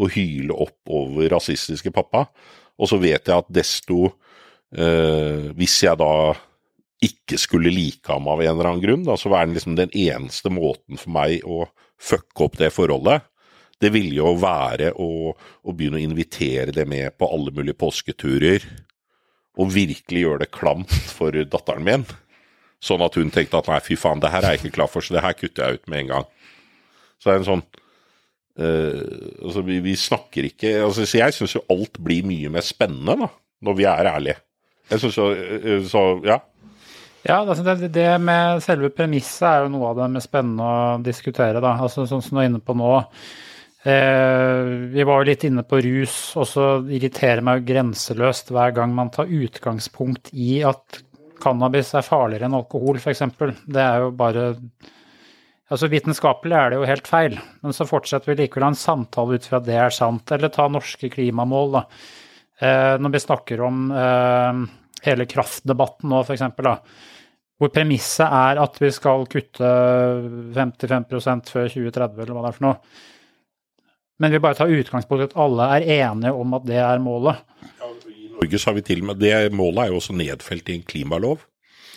[0.00, 2.24] og hyle opp over rasistiske pappa.
[2.78, 4.14] Og så vet jeg at desto
[4.72, 6.34] Hvis jeg da
[7.04, 9.92] ikke skulle like ham av en eller annen grunn, da, så var det liksom den
[9.92, 11.66] eneste måten for meg å
[12.00, 13.26] fucke opp det forholdet.
[13.82, 18.64] Det ville jo være å, å begynne å invitere det med på alle mulige påsketurer,
[19.54, 22.06] og virkelig gjøre det klamt for datteren min.
[22.82, 25.04] Sånn at hun tenkte at nei, fy faen, det her er jeg ikke klar for,
[25.04, 26.26] så det her kutter jeg ut med en gang.
[27.18, 27.62] Så det er en sånn
[28.60, 32.66] eh, altså vi, vi snakker ikke altså så Jeg syns jo alt blir mye mer
[32.66, 33.30] spennende da,
[33.64, 34.40] når vi er ærlige.
[34.90, 36.40] Jeg syns jo eh, Så ja.
[37.24, 41.62] Ja, altså det, med selve premisset er jo noe av det mest spennende å diskutere.
[41.64, 42.90] da, altså Sånn som du er inne på nå.
[43.84, 48.92] Eh, vi var jo litt inne på rus, og så irriterer meg grenseløst hver gang
[48.96, 51.00] man tar utgangspunkt i at
[51.40, 53.24] cannabis er farligere enn alkohol, f.eks.
[53.64, 54.52] Det er jo bare
[55.72, 59.46] Altså Vitenskapelig er det jo helt feil, men så fortsetter vi likevel en samtale ut
[59.48, 60.28] fra at det er sant.
[60.36, 61.80] Eller ta norske klimamål, da.
[62.60, 64.60] Eh, når vi snakker om eh,
[65.08, 66.44] hele kraftdebatten nå, f.eks.
[67.58, 69.72] Hvor premisset er at vi skal kutte
[70.54, 73.02] 55% før 2030, eller hva det er for noe.
[74.22, 77.42] Men vi bare tar utgangspunkt i at alle er enige om at det er målet.
[78.10, 80.78] I Norge så har vi til og med Det målet er jo også nedfelt i
[80.78, 81.42] en klimalov.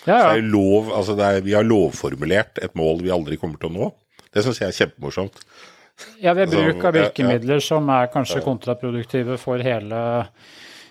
[0.08, 0.36] Ja, Så ja.
[0.38, 3.89] er lov, altså er, vi har lovformulert et mål vi aldri kommer til å nå.
[4.34, 5.41] Det syns jeg er kjempemorsomt.
[6.22, 10.00] Ja, ved bruk av virkemidler som er kanskje kontraproduktive for hele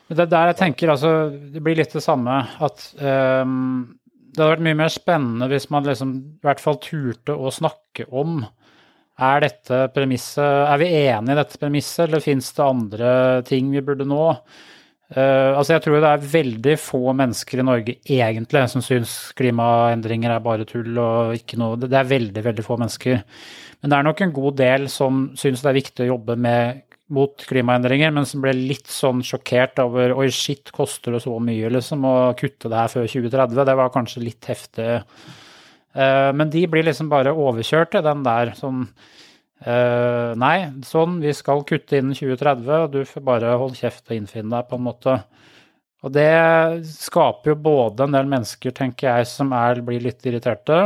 [0.08, 3.96] Det er der jeg tenker, altså Det blir litt det samme at um,
[4.26, 8.08] Det hadde vært mye mer spennende hvis man liksom i hvert fall turte å snakke
[8.10, 8.40] om
[9.22, 13.12] Er dette premisset Er vi enige i dette premisset, eller fins det andre
[13.46, 14.24] ting vi burde nå?
[15.06, 20.34] Eh, altså Jeg tror det er veldig få mennesker i Norge egentlig som syns klimaendringer
[20.34, 23.22] er bare tull og ikke noe det er veldig, veldig få mennesker.
[23.80, 26.82] Men det er nok en god del som syns det er viktig å jobbe med,
[27.14, 31.70] mot klimaendringer, men som ble litt sånn sjokkert over Oi, shit, koster det så mye
[31.70, 33.60] liksom å kutte det her før 2030?
[33.68, 34.88] Det var kanskje litt heftig.
[35.96, 38.88] Uh, men de blir liksom bare overkjørt i den der sånn
[39.64, 44.18] eh, Nei, sånn, vi skal kutte innen 2030, og du får bare holde kjeft og
[44.18, 45.16] innfinne deg, på en måte.
[46.04, 46.28] Og det
[46.90, 50.80] skaper jo både en del mennesker, tenker jeg, som er, blir litt irriterte,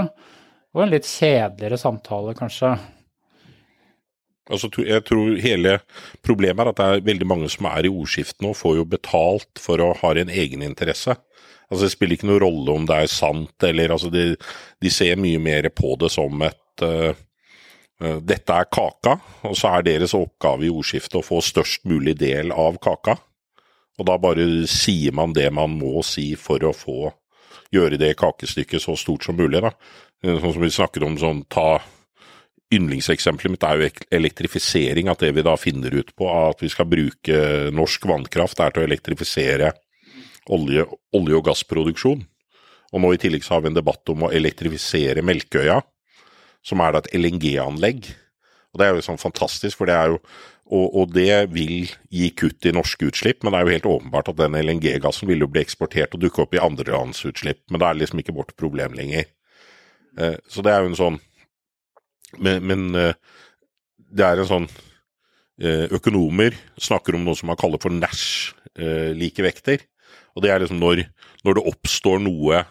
[0.70, 2.76] og en litt kjedeligere samtale, kanskje.
[4.50, 5.76] Altså, jeg tror hele
[6.26, 9.62] problemet er at det er veldig mange som er i ordskiftet nå, får jo betalt
[9.62, 11.14] for å ha en egeninteresse.
[11.70, 14.32] Altså, det spiller ikke noen rolle om det er sant eller altså, de,
[14.82, 17.12] de ser mye mer på det som et eh,
[18.00, 22.52] Dette er kaka, og så er deres oppgave i ordskiftet å få størst mulig del
[22.52, 23.18] av kaka.
[24.00, 27.10] Og da bare sier man det man må si for å få
[27.74, 29.74] gjøre det kakestykket så stort som mulig, da.
[30.24, 31.80] Eh, Sånn som vi snakket om sånn ta
[32.70, 36.86] Yndlingseksempelet mitt er jo elektrifisering, at det vi da finner ut på at vi skal
[36.86, 37.38] bruke
[37.74, 39.72] norsk vannkraft er til å elektrifisere
[40.54, 40.84] olje,
[41.18, 42.22] olje- og gassproduksjon.
[42.94, 45.80] Og nå i tillegg så har vi en debatt om å elektrifisere Melkøya,
[46.66, 48.10] som er da et LNG-anlegg.
[48.70, 50.20] Og det er jo sånn fantastisk, for det er jo
[50.70, 54.28] og, og det vil gi kutt i norske utslipp, men det er jo helt åpenbart
[54.30, 57.82] at den LNG-gassen vil jo bli eksportert og dukke opp i andre lands utslipp, men
[57.82, 59.26] det er liksom ikke vårt problem lenger.
[60.18, 61.18] Eh, Så det er jo en sånn
[62.38, 63.14] Men, men eh,
[64.14, 64.66] det er en sånn
[65.58, 69.82] eh, Økonomer snakker om noe som man kaller for Nash-likevekter.
[70.38, 71.02] Og det er liksom når,
[71.42, 72.62] når det oppstår noe,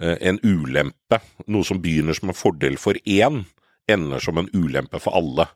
[0.00, 1.18] en ulempe,
[1.52, 3.42] noe som begynner som en fordel for én,
[3.90, 5.46] ender som en ulempe for alle.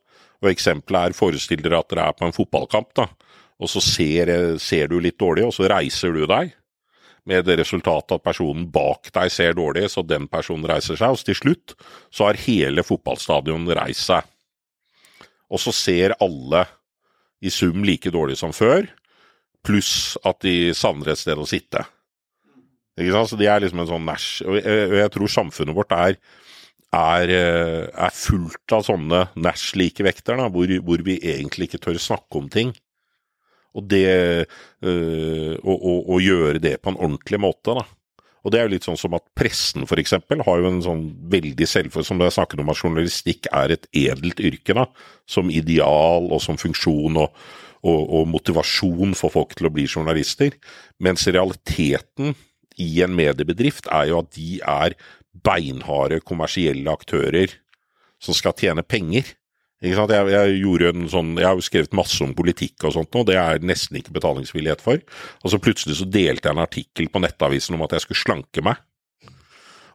[0.45, 3.09] Og eksempelet er, forestill dere at dere er på en fotballkamp, da,
[3.63, 6.53] og så ser, eh, ser du litt dårlig, og så reiser du deg.
[7.25, 11.15] Med det resultatet at personen bak deg ser dårlig, så den personen reiser seg.
[11.15, 11.75] Og til slutt
[12.13, 14.27] så har hele fotballstadion reist seg.
[15.49, 16.67] Og så ser alle
[17.41, 18.85] i sum like dårlig som før,
[19.65, 21.87] pluss at de savner et sted å sitte.
[22.95, 24.31] Så det er liksom en sånn næsj.
[24.47, 26.19] Og og jeg tror samfunnet vårt er,
[26.95, 31.99] er, eh, er fullt av sånne næsj-like vekter, da, hvor, hvor vi egentlig ikke tør
[31.99, 32.71] snakke om ting.
[33.75, 34.07] Og det
[34.87, 35.59] øh,
[36.23, 37.83] gjøre det på en ordentlig måte, da.
[38.45, 41.67] Og det er jo litt sånn som at pressen eksempel har jo en sånn veldig
[41.67, 44.87] selvfølelse, som det er snakket om at journalistikk er et edelt yrke, da.
[45.27, 47.45] Som ideal og som funksjon og,
[47.83, 50.53] og motivasjon for folk til å bli journalister.
[51.03, 52.37] Mens realiteten
[52.81, 54.97] i en mediebedrift er jo at de er
[55.45, 57.53] beinharde kommersielle aktører
[58.23, 59.35] som skal tjene penger.
[59.85, 60.15] Ikke sant?
[60.15, 63.65] Jeg, jeg, sånn, jeg har jo skrevet masse om politikk og sånt nå, det er
[63.67, 65.03] nesten ikke betalingsvillighet for.
[65.43, 68.65] Og så plutselig så delte jeg en artikkel på Nettavisen om at jeg skulle slanke
[68.65, 68.81] meg.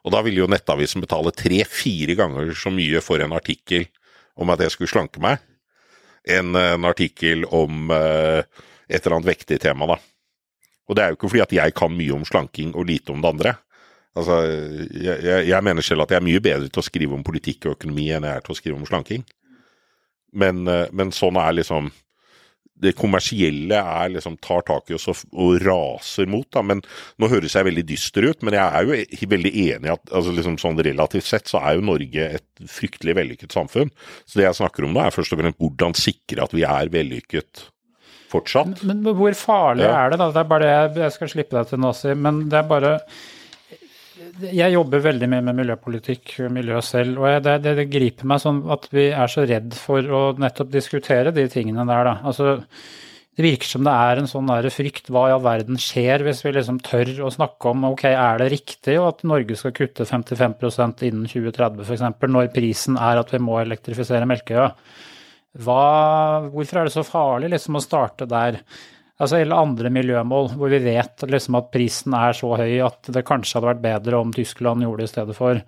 [0.06, 3.88] Og da ville jo Nettavisen betale tre-fire ganger så mye for en artikkel
[4.40, 5.42] om at jeg skulle slanke meg,
[6.30, 8.46] enn en artikkel om eh,
[8.88, 9.98] et eller annet vektig tema, da.
[10.90, 13.22] Og det er jo ikke fordi at jeg kan mye om slanking og lite om
[13.22, 13.56] det andre.
[14.18, 14.42] Altså,
[14.98, 17.68] jeg, jeg, jeg mener selv at jeg er mye bedre til å skrive om politikk
[17.68, 19.26] og økonomi enn jeg er til å skrive om slanking.
[20.34, 21.92] Men, eh, men sånn er liksom
[22.80, 26.62] Det kommersielle er liksom tar tak i oss og, og raser mot, da.
[26.64, 26.80] Men
[27.20, 30.32] nå høres jeg veldig dyster ut, men jeg er jo veldig enig i at altså
[30.32, 33.92] liksom sånn relativt sett så er jo Norge et fryktelig vellykket samfunn.
[34.24, 36.94] Så det jeg snakker om nå, er først og fremst hvordan sikre at vi er
[36.94, 37.66] vellykket
[38.30, 38.84] fortsatt.
[38.88, 40.06] Men hvor farlig Ja.
[40.06, 40.30] er det, da?
[40.32, 42.14] Det er bare det jeg, jeg skal slippe deg til Nazi.
[42.16, 43.00] men det er bare
[44.40, 48.40] Jeg jobber veldig mye med miljøpolitikk og miljø selv, og det, det, det, griper meg
[48.40, 52.14] sånn at vi er så redd for å nettopp diskutere de tingene der, da.
[52.24, 52.62] Altså,
[53.40, 55.08] det virker som det er en sånn der frykt.
[55.08, 58.50] Hva i all verden skjer hvis vi liksom tør å snakke om ok, er det
[58.52, 63.56] riktig at Norge skal kutte 55% innen 2030 f.eks., når prisen er at vi må
[63.62, 64.74] elektrifisere Melkøya?
[65.58, 68.60] Hva, hvorfor er det så farlig liksom å starte der?
[69.20, 73.26] Altså, eller andre miljømål hvor vi vet liksom, at prisen er så høy at det
[73.28, 75.60] kanskje hadde vært bedre om Tyskland gjorde det i stedet for.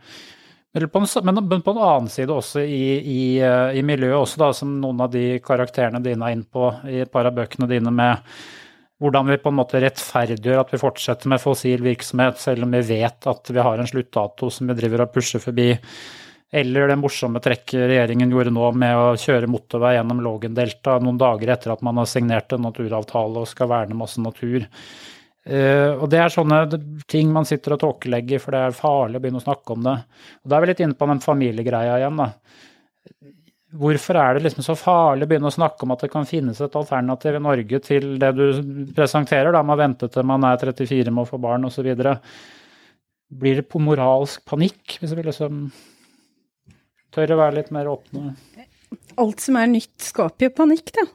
[0.72, 4.40] Men på, en, men på en annen side også i, i, eh, i, miljøet, også
[4.40, 7.68] da, som noen av de karakterene dine er inne på i et par av bøkene
[7.68, 8.24] dine, med
[9.02, 12.84] hvordan vi på en måte rettferdiggjør at vi fortsetter med fossil virksomhet, selv om vi
[12.94, 15.74] vet at vi har en sluttdato som vi driver og pusher forbi.
[16.52, 21.54] Eller det morsomme trekket regjeringen gjorde nå med å kjøre motorvei gjennom Lågendelta noen dager
[21.54, 24.66] etter at man har signert en naturavtale og skal verne masse natur.
[25.48, 26.60] Uh, og det er sånne
[27.10, 29.96] ting man sitter og tåkelegger, for det er farlig å begynne å snakke om det.
[30.44, 32.28] Og Da er vi litt inne på den familiegreia igjen, da.
[33.82, 36.60] Hvorfor er det liksom så farlig å begynne å snakke om at det kan finnes
[36.60, 38.44] et alternativ i Norge til det du
[38.92, 41.88] presenterer, da, med å vente til man er 34 med å få barn osv.?
[43.32, 45.70] Blir det på moralsk panikk hvis vi liksom
[47.12, 48.36] Tør å være litt mer åpne.
[49.20, 51.08] Alt som er nytt, skaper jo panikk, da.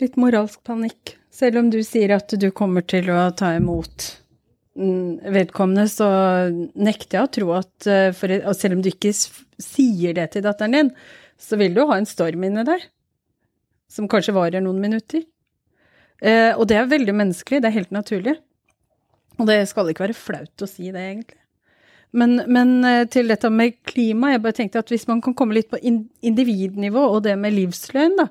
[0.00, 1.16] Litt moralsk panikk.
[1.32, 4.08] Selv om du sier at du kommer til å ta imot
[4.72, 6.06] vedkommende, så
[6.72, 10.76] nekter jeg å tro at for, Og Selv om du ikke sier det til datteren
[10.76, 10.90] din,
[11.36, 12.88] så vil du ha en storm inne der.
[13.92, 15.26] Som kanskje varer noen minutter.
[16.22, 18.36] Eh, og det er veldig menneskelig, det er helt naturlig.
[19.40, 21.41] Og det skal ikke være flaut å si det, egentlig.
[22.12, 25.56] Men, men, eh, til dette med klima, jeg bare tenkte at hvis man kan komme
[25.56, 28.26] litt på individnivå og det med livsløgn, da,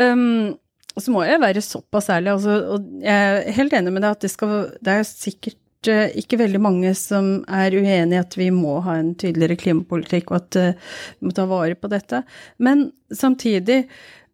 [0.00, 0.52] um,
[0.92, 2.32] så må jeg være såpass ærlig.
[2.34, 4.54] Altså, og jeg er helt enig med deg at det, skal,
[4.84, 8.96] det er sikkert uh, ikke veldig mange som er uenig i at vi må ha
[9.00, 12.24] en tydeligere klimapolitikk, og at uh, vi må ta vare på dette.
[12.64, 13.84] Men samtidig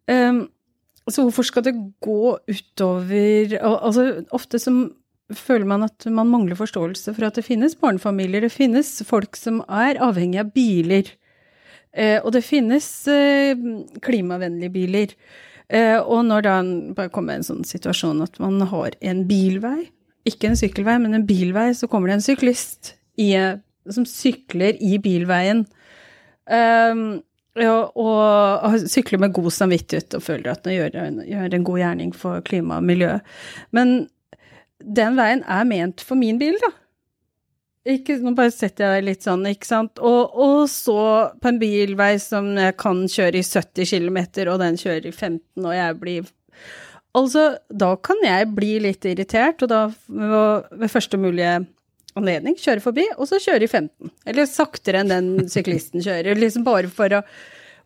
[0.07, 0.45] um,
[1.09, 1.73] så hvorfor skal det
[2.05, 4.83] gå utover Altså, ofte som
[5.35, 9.61] føler man at man mangler forståelse for at det finnes barnefamilier, det finnes folk som
[9.67, 11.11] er avhengig av biler.
[11.93, 13.53] Eh, og det finnes eh,
[14.05, 15.15] klimavennlige biler.
[15.69, 16.57] Eh, og når da
[16.97, 19.89] bare kommer en sånn situasjon at man har en bilvei,
[20.29, 23.31] ikke en sykkelvei, men en bilvei, så kommer det en syklist i,
[23.89, 25.63] som sykler i bilveien.
[26.49, 27.21] Um,
[27.59, 32.13] ja, og sykler med god samvittighet og føler at nå gjør, gjør en god gjerning
[32.15, 33.15] for klima og miljø.
[33.75, 34.09] Men
[34.79, 36.71] den veien er ment for min bil, da.
[37.89, 40.01] Ikke, nå bare setter jeg deg litt sånn, ikke sant.
[40.03, 40.99] Og, og, så
[41.39, 44.19] på en bilvei som jeg kan kjøre i 70 km,
[44.51, 46.35] og den kjører i 15, og jeg blir
[47.17, 51.55] Altså, da kan jeg bli litt irritert, og da ved første mulige
[52.19, 54.11] anledning kjøre forbi, og så kjøre i 15.
[54.29, 57.23] Eller saktere enn den syklisten kjører, liksom bare for å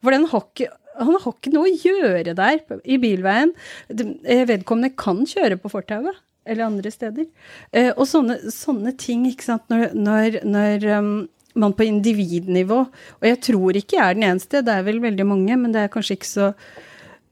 [0.03, 3.53] For den har ikke han har ikke noe å gjøre der i bilveien.
[3.89, 7.27] Vedkommende kan kjøre på fortauet eller andre steder.
[7.71, 11.11] Eh, og sånne, sånne, ting, ikke sant, når, når, når um,
[11.59, 12.79] man på individnivå
[13.19, 15.83] Og jeg tror ikke jeg er den eneste, det er vel veldig mange, men det
[15.83, 16.49] er kanskje ikke så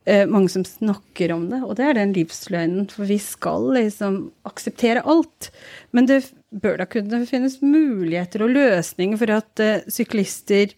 [0.05, 1.61] eh, mange som snakker om det.
[1.65, 5.51] Og det er den livsløgnen, for vi skal liksom akseptere alt.
[5.95, 10.75] Men det bør da kunne finnes muligheter og løsninger for at eh, syklister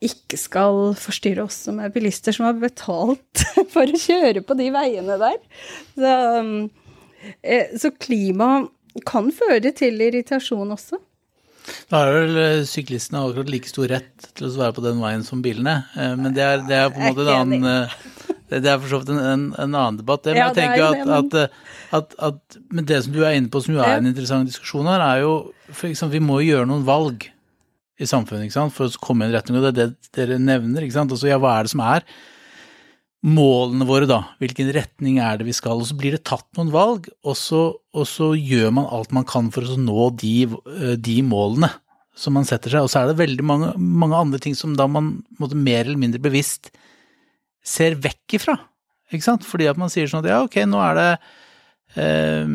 [0.00, 3.44] ikke skal forstyrre oss som er bilister som har betalt
[3.74, 5.38] for å kjøre på de veiene der.
[5.94, 6.14] Så,
[7.42, 8.50] eh, så klima
[9.06, 11.00] kan føre til irritasjon også.
[11.90, 15.26] Da har vel eh, syklistene akkurat like stor rett til å være på den veien
[15.26, 17.90] som bilene, eh, men det er, det er på en måte en annen
[18.50, 20.24] det er for så vidt en, en, en, annen debatt.
[20.26, 21.58] Men jeg tenker at, at,
[21.94, 24.88] at, at, Men det som du er inne på, som jo er en interessant diskusjon
[24.90, 25.34] her, er jo
[25.68, 27.28] for eksempel, Vi må gjøre noen valg
[28.00, 28.74] i samfunnet ikke sant?
[28.74, 29.60] for å komme i en retning.
[29.60, 30.86] Og det er det dere nevner.
[30.86, 31.12] ikke sant?
[31.12, 32.06] Altså, ja, hva er det som er
[33.20, 34.22] målene våre, da?
[34.40, 35.80] Hvilken retning er det vi skal?
[35.80, 39.28] Og så blir det tatt noen valg, og så, og så gjør man alt man
[39.28, 41.68] kan for å nå de, eh, de, målene
[42.16, 42.86] som man setter seg.
[42.86, 46.00] Og så er det veldig mange, mange andre ting som da man måtte mer eller
[46.00, 46.72] mindre bevisst
[47.60, 48.56] ser vekk ifra.
[49.12, 49.44] Ikke sant?
[49.46, 51.10] Fordi at man sier sånn at ja, ok, nå er det
[52.00, 52.48] eh,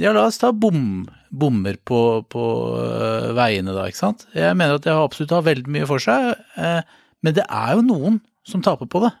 [0.00, 1.04] Ja, la oss ta bom,
[1.38, 2.44] bommer på, på
[2.78, 4.26] uh, veiene, da, ikke sant.
[4.36, 6.80] Jeg mener at det absolutt har veldig mye for seg, uh,
[7.24, 9.12] men det er jo noen som taper på det.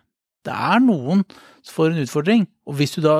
[0.44, 1.24] Det er noen
[1.64, 3.16] som får en utfordring, og hvis du da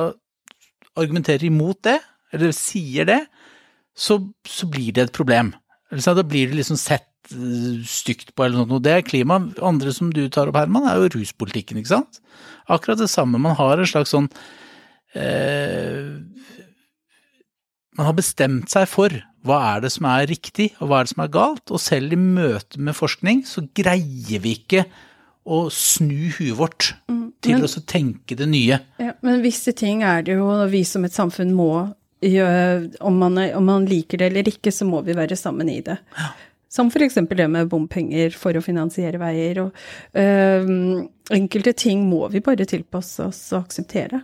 [0.95, 1.97] argumenterer imot det,
[2.35, 3.21] eller sier det,
[3.95, 5.53] så, så blir det et problem.
[5.91, 8.83] Da blir det liksom sett uh, stygt på eller noe.
[8.83, 9.39] Det er klima.
[9.63, 12.21] Andre som du tar opp, Herman, er jo ruspolitikken, ikke sant.
[12.71, 13.41] Akkurat det samme.
[13.41, 14.29] Man har en slags sånn
[15.15, 16.15] eh,
[17.97, 19.13] man har bestemt seg for
[19.45, 21.69] hva er det som er riktig, og hva er det som er galt?
[21.71, 24.85] Og selv i møte med forskning så greier vi ikke
[25.45, 26.87] å snu huet vårt
[27.45, 28.79] til men- å tenke det nye.
[28.97, 31.93] Ja, men visse ting er det jo vi som et samfunn må
[32.23, 32.95] gjøre.
[33.01, 35.99] Om man, om man liker det eller ikke, så må vi være sammen i det.
[36.67, 39.61] Som for eksempel det med bompenger for å finansiere veier.
[39.61, 39.71] Og,
[40.17, 44.23] øh, enkelte ting må vi bare tilpasse oss og akseptere.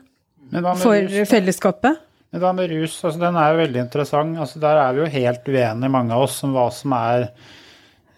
[0.81, 1.99] For fellesskapet.
[2.31, 2.95] Men hva med rus?
[3.03, 4.39] Altså, den er jo veldig interessant.
[4.39, 7.27] Altså, der er vi jo helt uenige, mange av oss, om hva som er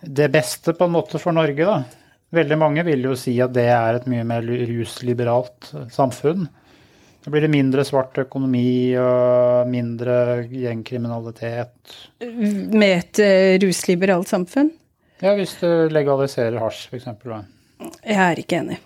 [0.03, 1.65] det beste på en måte for Norge.
[1.65, 1.79] da.
[2.33, 6.45] Veldig mange vil jo si at det er et mye mer rusliberalt samfunn.
[7.23, 11.93] Da blir det mindre svart økonomi og mindre gjengkriminalitet.
[12.19, 14.73] Med et uh, rusliberalt samfunn.
[15.23, 17.07] Ja, hvis du legaliserer hasj, f.eks.
[18.03, 18.81] Jeg er ikke enig.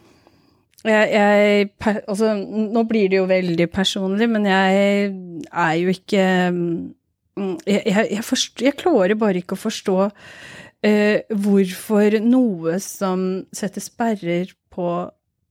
[0.85, 1.69] Jeg, jeg,
[2.05, 5.09] altså, nå blir det jo veldig personlig, men jeg
[5.49, 6.93] er jo ikke mm,
[7.65, 9.97] Jeg, jeg, jeg, forst, jeg klarer bare ikke å forstå
[10.85, 13.25] eh, hvorfor noe som
[13.55, 14.87] setter sperrer på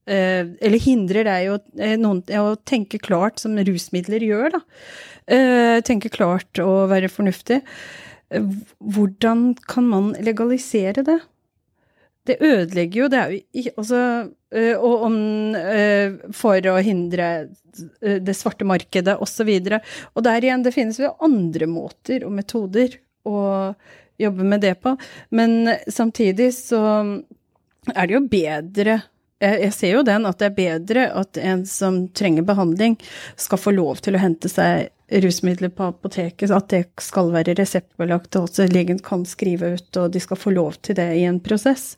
[0.07, 4.63] eh, Eller hindrer deg å, eh, noen, å tenke klart, som rusmidler gjør, da.
[5.27, 7.61] Eh, tenke klart og være fornuftig.
[8.31, 11.19] Eh, hvordan kan man legalisere det?
[12.27, 14.01] Det ødelegger jo Det er jo ikke Altså
[14.51, 15.17] øh, Og om
[15.55, 17.29] øh, For å hindre
[18.01, 19.49] øh, det svarte markedet osv.
[19.49, 22.97] Og, og der igjen, det finnes jo andre måter og metoder
[23.27, 23.37] å
[24.17, 24.95] jobbe med det på.
[25.35, 26.79] Men samtidig så
[27.93, 28.95] er det jo bedre
[29.43, 32.97] jeg, ser jo den at det er bedre at en som trenger behandling,
[33.37, 34.89] skal få lov til å hente seg
[35.23, 40.11] rusmidler på apoteket, at det skal være reseptbelagt, og at legen kan skrive ut, og
[40.11, 41.93] de skal få lov til det i en prosess.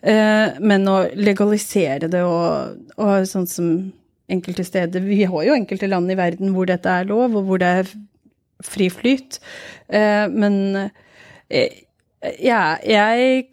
[0.00, 3.70] Eh, men å legalisere det og, og sånn som
[4.32, 7.60] enkelte steder Vi har jo enkelte land i verden hvor dette er lov, og hvor
[7.60, 7.90] det er
[8.64, 9.42] fri flyt,
[9.92, 10.86] eh, men
[11.52, 11.82] eh,
[12.40, 13.50] ja, jeg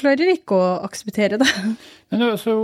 [0.00, 1.52] klarer ikke å akseptere det.
[2.08, 2.54] Men så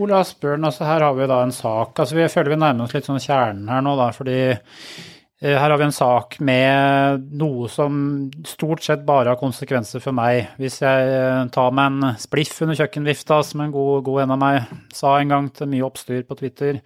[0.00, 1.98] Ole Asbjørn, altså her har vi da en sak.
[1.98, 5.66] altså Vi føler vi nærmer oss litt sånn kjernen her nå, da, fordi eh, her
[5.66, 8.00] har vi en sak med noe som
[8.48, 10.54] stort sett bare har konsekvenser for meg.
[10.60, 14.42] Hvis jeg eh, tar meg en spliff under kjøkkenvifta, som en god, god en av
[14.46, 16.80] meg sa en gang til mye oppstyr på Twitter.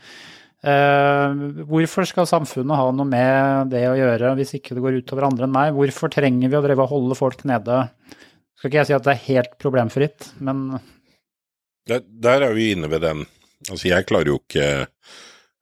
[0.63, 1.39] Eh,
[1.71, 5.47] hvorfor skal samfunnet ha noe med det å gjøre hvis ikke det går utover andre
[5.47, 5.79] enn meg?
[5.79, 7.85] Hvorfor trenger vi å drive og holde folk nede?
[8.59, 10.67] Skal ikke jeg si at det er helt problemfritt, men
[11.89, 13.27] Der, der er vi inne ved den
[13.71, 14.87] Altså, jeg klarer jo ikke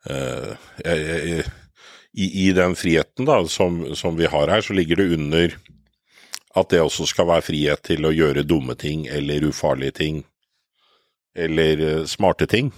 [0.08, 0.52] uh,
[0.84, 1.44] jeg, jeg,
[2.16, 5.56] i, I den friheten da, som, som vi har her, så ligger det under
[6.58, 10.22] at det også skal være frihet til å gjøre dumme ting eller ufarlige ting.
[11.36, 12.72] Eller eh, smarte ting.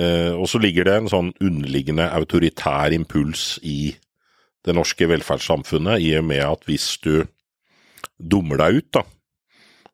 [0.00, 3.94] Uh, og så ligger det en sånn underliggende autoritær impuls i
[4.64, 7.24] det norske velferdssamfunnet, i og med at hvis du
[8.20, 9.02] dummer deg ut, da,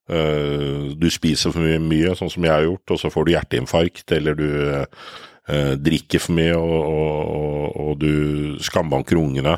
[0.07, 4.13] du spiser for mye, mye, sånn som jeg har gjort, og så får du hjerteinfarkt,
[4.15, 8.13] eller du eh, drikker for mye og, og, og, og du
[8.63, 9.57] skambanker ungene.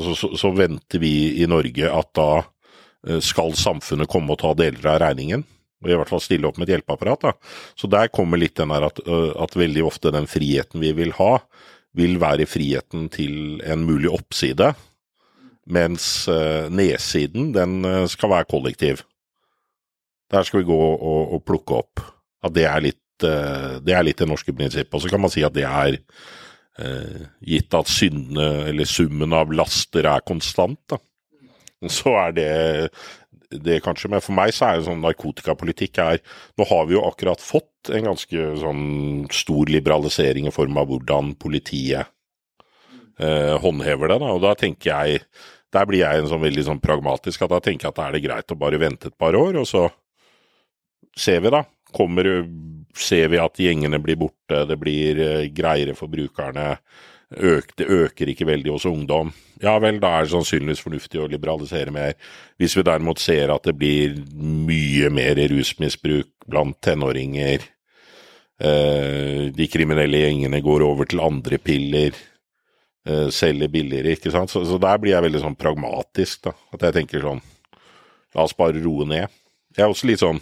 [0.00, 4.54] Så, så, så venter vi i Norge at da eh, skal samfunnet komme og ta
[4.56, 5.44] deler av regningen.
[5.82, 7.26] Og i hvert fall stille opp med et hjelpeapparat.
[7.26, 7.32] Da.
[7.76, 11.40] Så der kommer litt den der at, at veldig ofte den friheten vi vil ha,
[11.98, 14.70] vil være friheten til en mulig oppside,
[15.66, 16.28] mens
[16.70, 19.02] nedsiden den skal være kollektiv.
[20.32, 22.04] Der skal vi gå og, og plukke opp.
[22.42, 24.94] At det er litt øh, det er litt det norske prinsippet.
[24.96, 25.98] Og så kan man si at det er
[26.80, 31.00] eh, gitt at syndene, eller summen av laster, er konstant, da.
[31.90, 32.50] Så er det
[33.52, 36.20] det kanskje, men for meg så er det sånn narkotikapolitikk er
[36.56, 38.84] Nå har vi jo akkurat fått en ganske sånn
[39.34, 42.06] stor liberalisering i form av hvordan politiet
[43.18, 45.24] eh, håndhever det, da, og da tenker jeg
[45.72, 48.16] Der blir jeg en sånn veldig sånn pragmatisk at da tenker jeg at da er
[48.16, 49.86] det greit å bare vente et par år, og så
[51.18, 51.64] ser vi, da.
[51.92, 52.28] Kommer
[52.92, 56.74] Ser vi at gjengene blir borte, det blir eh, greiere for brukerne.
[57.32, 59.30] Øk, det øker ikke veldig hos ungdom.
[59.62, 62.18] Ja vel, da er det sannsynligvis fornuftig å liberalisere mer.
[62.60, 67.64] Hvis vi derimot ser at det blir mye mer rusmisbruk blant tenåringer,
[68.60, 72.12] eh, de kriminelle gjengene går over til andre piller,
[73.08, 74.52] eh, selger billigere, ikke sant.
[74.52, 76.56] Så, så der blir jeg veldig sånn pragmatisk, da.
[76.74, 77.42] At jeg tenker sånn
[78.32, 79.28] La oss bare roe ned.
[79.76, 80.38] Jeg er også litt sånn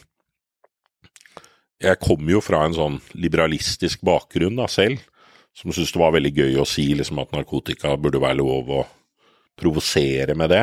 [1.81, 5.01] Jeg kommer jo fra en sånn liberalistisk bakgrunn da selv
[5.57, 8.83] som syntes det var veldig gøy å si liksom, at narkotika burde være lov å
[9.59, 10.63] provosere med det.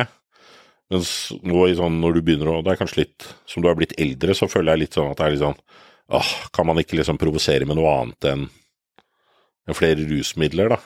[0.88, 1.10] Mens
[1.44, 3.92] nå i sånn, når du begynner å Det er kanskje litt Som du har blitt
[4.00, 5.58] eldre, så føler jeg litt sånn at det er litt sånn
[6.16, 8.46] åh, Kan man ikke liksom provosere med noe annet enn
[9.68, 10.78] enn flere rusmidler, da?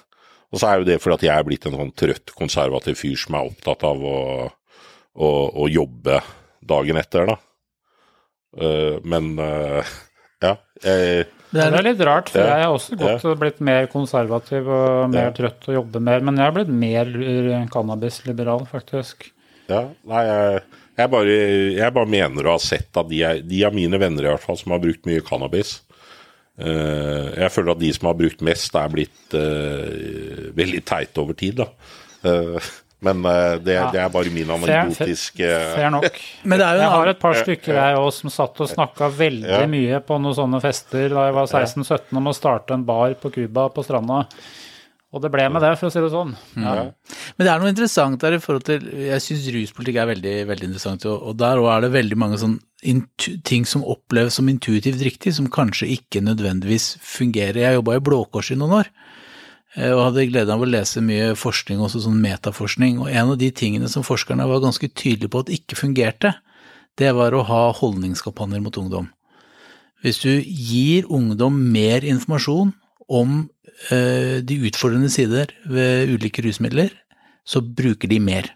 [0.50, 3.14] Og så er jo det fordi at jeg er blitt en sånn trøtt, konservativ fyr
[3.14, 4.16] som er opptatt av å,
[5.14, 5.28] å,
[5.62, 6.18] å jobbe
[6.66, 7.36] dagen etter, da.
[8.58, 9.92] Uh, men uh,
[10.42, 10.56] ja.
[10.82, 13.34] Jeg, det er, litt rart, for jeg har også gått ja.
[13.38, 15.34] blitt mer konservativ og mer ja.
[15.36, 16.24] trøtt og jobber mer.
[16.24, 17.10] Men jeg har blitt mer
[17.72, 19.28] cannabisliberal, faktisk.
[19.68, 20.62] Ja, nei, jeg,
[20.96, 21.38] jeg, bare,
[21.76, 24.44] jeg bare mener å ha sett at de, er, de av mine venner i hvert
[24.44, 25.78] fall som har brukt mye cannabis,
[26.60, 31.36] Uh, jeg føler at de som har brukt mest, er blitt uh, veldig teite over
[31.38, 31.70] tid, da.
[33.02, 33.22] Uh, men
[33.64, 33.90] det, ja.
[33.92, 36.18] det, er bare min anekdotiske Fair nok.
[36.46, 39.68] jeg har et par stykker jeg òg som satt og snakka veldig ja.
[39.70, 43.34] mye på noen sånne fester da jeg var 16-17 om å starte en bar på
[43.34, 44.24] Cuba på stranda.
[45.12, 46.30] Og det ble med det, for å si det sånn.
[46.56, 46.86] Ja.
[47.36, 50.68] Men det er noe interessant der i forhold til Jeg syns ruspolitikk er veldig, veldig
[50.70, 52.56] interessant, og, og der òg er det veldig mange sånn
[53.46, 57.60] ting som oppleves som intuitivt riktig, som kanskje ikke nødvendigvis fungerer.
[57.60, 59.21] Jeg jobba i Blå Kors i noen år, eh,
[59.72, 63.48] og hadde glede av å lese mye forskning, også sånn metaforskning, og en av de
[63.56, 66.34] tingene som forskerne var ganske tydelige på at ikke fungerte,
[67.00, 69.08] det var å ha holdningskampanjer mot ungdom.
[70.04, 72.74] Hvis du gir ungdom mer informasjon
[73.08, 73.46] om
[73.90, 76.92] Eh, de utfordrende sider ved ulike rusmidler,
[77.44, 78.52] så bruker de mer.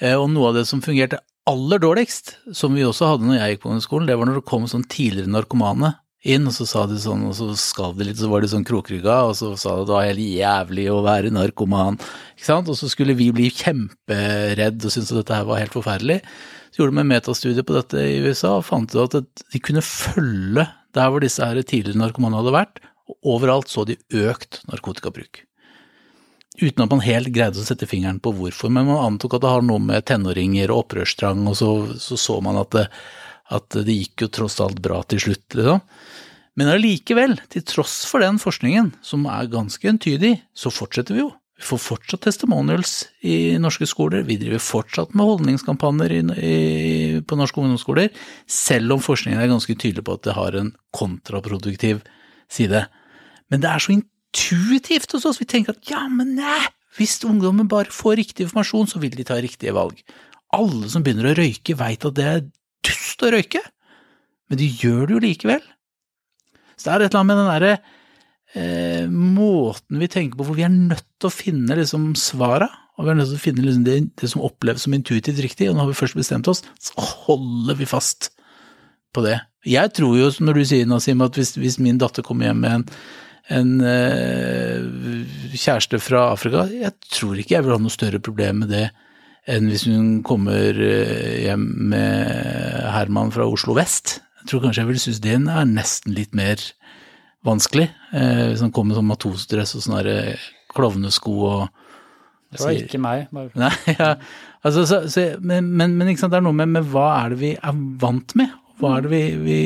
[0.00, 3.54] Eh, og noe av det som fungerte aller dårligst, som vi også hadde når jeg
[3.54, 5.94] gikk på ungdomsskolen, det var når det kom sånn tidligere narkomane
[6.34, 8.66] inn, og så sa de sånn, og så skalv de litt, så var de sånn
[8.66, 11.98] krokrygga, og så sa de det var helt jævlig å være narkoman,
[12.34, 15.76] ikke sant, og så skulle vi bli kjemperedd og synes at dette her var helt
[15.76, 16.20] forferdelig.
[16.70, 19.84] Så gjorde de en metastudie på dette i USA og fant ut at de kunne
[19.84, 20.66] følge
[20.96, 25.46] der hvor disse her tidligere narkomane hadde vært, og overalt så de økt narkotikabruk.
[26.56, 29.52] Uten at man helt greide å sette fingeren på hvorfor, men man antok at det
[29.52, 31.70] har noe med tenåringer og opprørstrang, og så
[32.00, 32.86] så, så man at det,
[33.56, 35.82] at det gikk jo tross alt bra til slutt, liksom.
[36.56, 41.32] Men allikevel, til tross for den forskningen, som er ganske entydig, så fortsetter vi jo.
[41.56, 48.10] Vi får fortsatt testimonials i norske skoler, vi driver fortsatt med holdningskampanjer på norske ungdomsskoler,
[48.44, 52.02] selv om forskningen er ganske tydelig på at det har en kontraproduktiv
[52.52, 52.84] side.
[53.48, 55.40] Men det er så intuitivt hos oss.
[55.40, 56.60] Vi tenker at ja, men nei,
[56.98, 59.96] hvis ungdommen bare får riktig informasjon, så vil de ta riktige valg.
[60.56, 62.44] Alle som begynner å røyke, veit at det er
[62.84, 63.64] dust å røyke,
[64.48, 65.64] men de gjør det jo likevel.
[66.76, 67.74] Så det er et eller annet med den derre
[68.54, 73.06] eh, måten vi tenker på, hvor vi er nødt til å finne liksom svara, og
[73.06, 75.78] vi er nødt til å finne liksom det, det, som oppleves som intuitivt riktig, og
[75.78, 78.30] når vi først bestemt oss, så holder vi fast
[79.16, 79.38] på det.
[79.66, 82.76] Jeg tror jo, når du sier Nasim, at hvis, hvis min datter kommer hjem med
[82.76, 82.86] en,
[83.56, 88.72] en eh, kjæreste fra Afrika, jeg tror ikke jeg vil ha noe større problem med
[88.74, 88.86] det
[89.46, 92.30] enn hvis hun kommer uh, hjem med
[92.90, 94.18] Herman fra Oslo vest.
[94.46, 96.62] Jeg tror kanskje jeg vil synes den er nesten litt mer
[97.46, 100.36] vanskelig, Eh, hvis han kommer med sånn matosdress og sånne
[100.72, 101.64] klovnesko og
[102.54, 103.24] det var ikke meg.
[103.34, 103.50] Bare.
[103.58, 104.12] Nei, ja.
[104.62, 107.50] altså, så, så, men, men, men det er noe med, med, hva er det vi
[107.58, 109.58] er vant med, hva er det vi, vi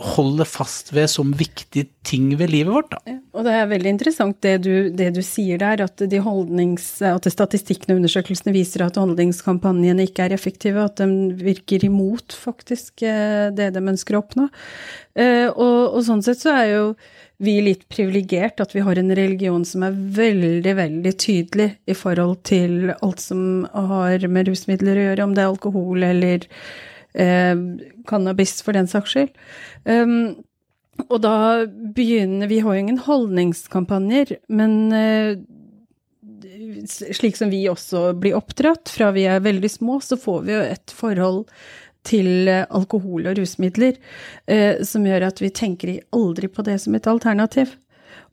[0.00, 3.00] holder fast ved som viktige ting ved livet vårt, da.
[3.10, 6.20] Ja, og det er veldig interessant det du, det du sier der, at, de
[7.10, 13.04] at statistikkene og undersøkelsene viser at holdningskampanjene ikke er effektive, at de virker imot faktisk
[13.04, 14.48] eh, det de ønsker å oppnå.
[15.20, 16.84] Eh, og, og sånn sett så er jo
[17.40, 22.42] vi litt privilegert at vi har en religion som er veldig, veldig tydelig i forhold
[22.48, 26.44] til alt som har med rusmidler å gjøre, om det er alkohol eller
[28.06, 29.32] cannabis for den saks skyld.
[29.84, 30.44] Um,
[31.08, 31.64] og da
[31.96, 35.40] begynner Vi har jo ingen holdningskampanjer, men eh,
[36.86, 40.64] slik som vi også blir oppdratt fra vi er veldig små, så får vi jo
[40.66, 41.46] et forhold
[42.06, 43.98] til alkohol og rusmidler
[44.48, 47.74] eh, som gjør at vi tenker aldri på det som et alternativ.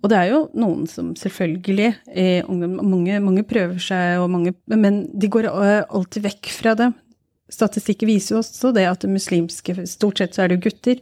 [0.03, 5.29] Og det er jo noen som selvfølgelig eh, mange, mange, prøver seg, mange, men de
[5.31, 6.91] går eh, alltid vekk fra det.
[7.53, 10.99] Statistikker viser jo også det at det muslimske, stort sett så er det gutter,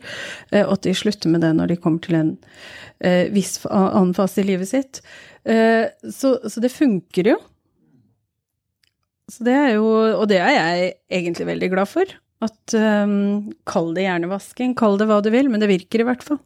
[0.52, 2.34] og eh, at de slutter med det når de kommer til en
[3.00, 5.02] eh, viss annen fase i livet sitt.
[5.44, 7.40] Eh, så, så, det funker jo.
[9.32, 9.90] Så det er jo,
[10.20, 12.16] og det er jeg egentlig veldig glad for.
[12.46, 16.26] At um, Kall det hjernevasking, kall det hva du vil, men det virker i hvert
[16.26, 16.38] fall.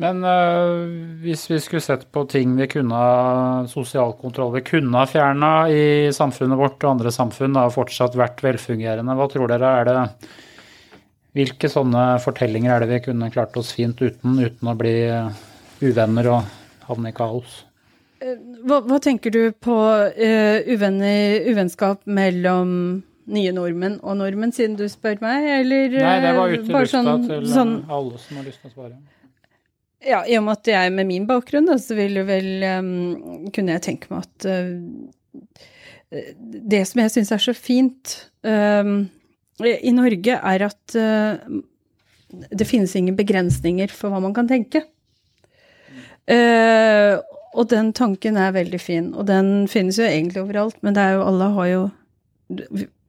[0.00, 0.88] Men uh,
[1.20, 5.50] hvis vi skulle sett på ting vi kunne ha sosial kontroll vi kunne ha fjerna
[5.68, 5.82] i
[6.14, 9.98] samfunnet vårt og andre samfunn, har fortsatt vært velfungerende, hva tror dere er det
[11.30, 14.94] Hvilke sånne fortellinger er det vi kunne klart oss fint uten, uten å bli
[15.78, 17.60] uvenner og havne i kaos?
[18.18, 18.34] Eh,
[18.66, 22.72] hva, hva tenker du på uh, uvenner, uvennskap mellom
[23.30, 26.98] nye nordmenn og nordmenn, siden du spør meg, eller Nei, det var ute i lufta
[26.98, 28.98] sånn, til sånn, alle som har lyst til å svare.
[30.00, 33.76] Ja, i og med at jeg med min bakgrunn, da, så ville vel um, Kunne
[33.76, 36.20] jeg tenke meg at uh,
[36.72, 38.14] Det som jeg syns er så fint
[38.46, 39.02] um,
[39.60, 41.36] i Norge, er at uh,
[42.30, 44.80] det finnes ingen begrensninger for hva man kan tenke.
[46.30, 47.20] Uh,
[47.58, 51.18] og den tanken er veldig fin, og den finnes jo egentlig overalt, men det er
[51.18, 51.82] jo alle har jo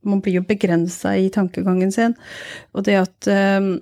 [0.01, 2.15] Man blir jo begrensa i tankegangen sin,
[2.73, 3.27] og det at
[3.61, 3.75] um,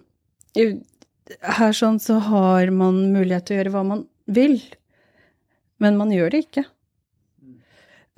[1.30, 4.58] her sånn så har man mulighet til å gjøre hva man vil,
[5.82, 6.66] men man gjør det ikke.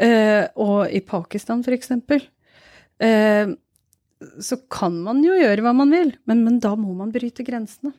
[0.02, 2.24] Uh, og i Pakistan, for eksempel,
[3.04, 3.52] uh,
[4.42, 7.94] så kan man jo gjøre hva man vil, men, men, da må man bryte grensene.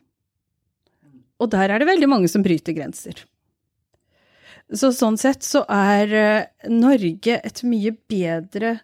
[1.39, 3.23] Og der er det veldig mange som bryter grenser.
[4.73, 8.77] Så sånn sett så er uh, Norge et mye bedre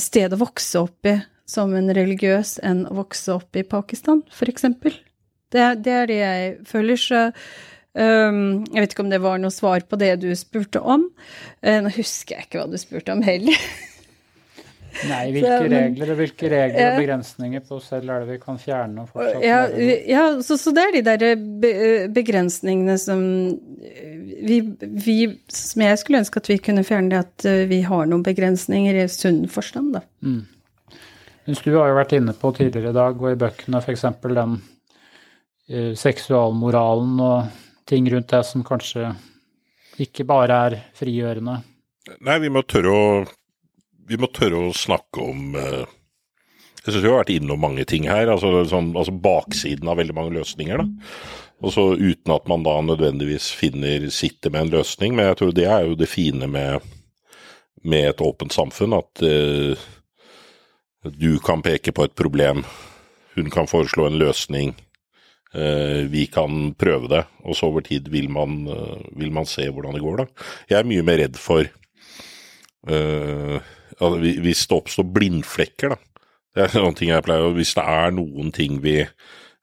[0.00, 1.18] sted å vokse opp i
[1.48, 4.96] som en religiøs enn å vokse opp i Pakistan, for eksempel.
[5.54, 7.00] Det, det er det jeg føler.
[7.00, 11.08] Så um, jeg vet ikke om det var noe svar på det du spurte om.
[11.64, 13.68] Uh, nå husker jeg ikke hva du spurte om heller.
[15.06, 18.38] Nei, hvilke så, regler og hvilke regler og begrensninger på oss selv er det vi
[18.42, 19.04] kan fjerne?
[19.04, 19.58] og fortsatt Ja,
[20.08, 23.20] ja så, så, det er de der begrensningene som
[24.48, 25.16] vi, vi,
[25.52, 28.98] Som jeg skulle ønske at vi kunne fjerne, det at eh, vi har noen begrensninger
[28.98, 30.02] i sunn forstand, da.
[30.24, 30.42] Mm.
[31.46, 34.04] Du har jo vært inne på tidligere i dag, og i bøkene f.eks.
[34.24, 34.77] den Eh,
[35.68, 39.10] seksualmoralen og ting rundt det som kanskje
[40.02, 41.58] ikke bare er frigjørende?
[42.24, 43.06] Nei, vi må tørre å,
[44.20, 45.84] må tørre å snakke om uh,
[46.84, 48.30] Jeg syns vi har vært innom mange ting her.
[48.32, 50.80] Altså, sånn, altså baksiden av veldig mange løsninger.
[50.80, 51.12] da.
[51.58, 55.16] Og så Uten at man da nødvendigvis finner sitter med en løsning.
[55.16, 56.86] Men jeg tror det er jo det fine med,
[57.82, 58.96] med et åpent samfunn.
[58.96, 59.88] At uh,
[61.04, 62.64] du kan peke på et problem,
[63.36, 64.87] hun kan foreslå en løsning Eh,
[65.52, 69.96] vi kan prøve det, og så over tid vil man, eh, vil man, se hvordan
[69.96, 70.46] det går, da.
[70.68, 71.64] Jeg er mye mer redd for
[72.88, 73.58] uh,
[73.98, 76.24] hvis det oppstår blindflekker, da.
[76.56, 79.02] Det er noen ting jeg pleier Hvis det er noen ting vi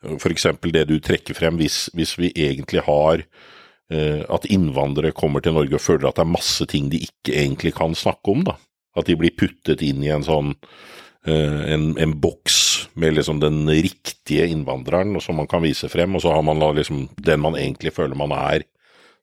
[0.06, 0.45] F.eks.
[0.62, 5.76] det du trekker frem, hvis, hvis vi egentlig har uh, At innvandrere kommer til Norge
[5.76, 8.57] og føler at det er masse ting de ikke egentlig kan snakke om, da.
[8.95, 12.64] At de blir puttet inn i en sånn uh, en, en boks
[12.95, 17.07] med liksom den riktige innvandreren som man kan vise frem, og så har man liksom
[17.15, 18.63] den man egentlig føler man er.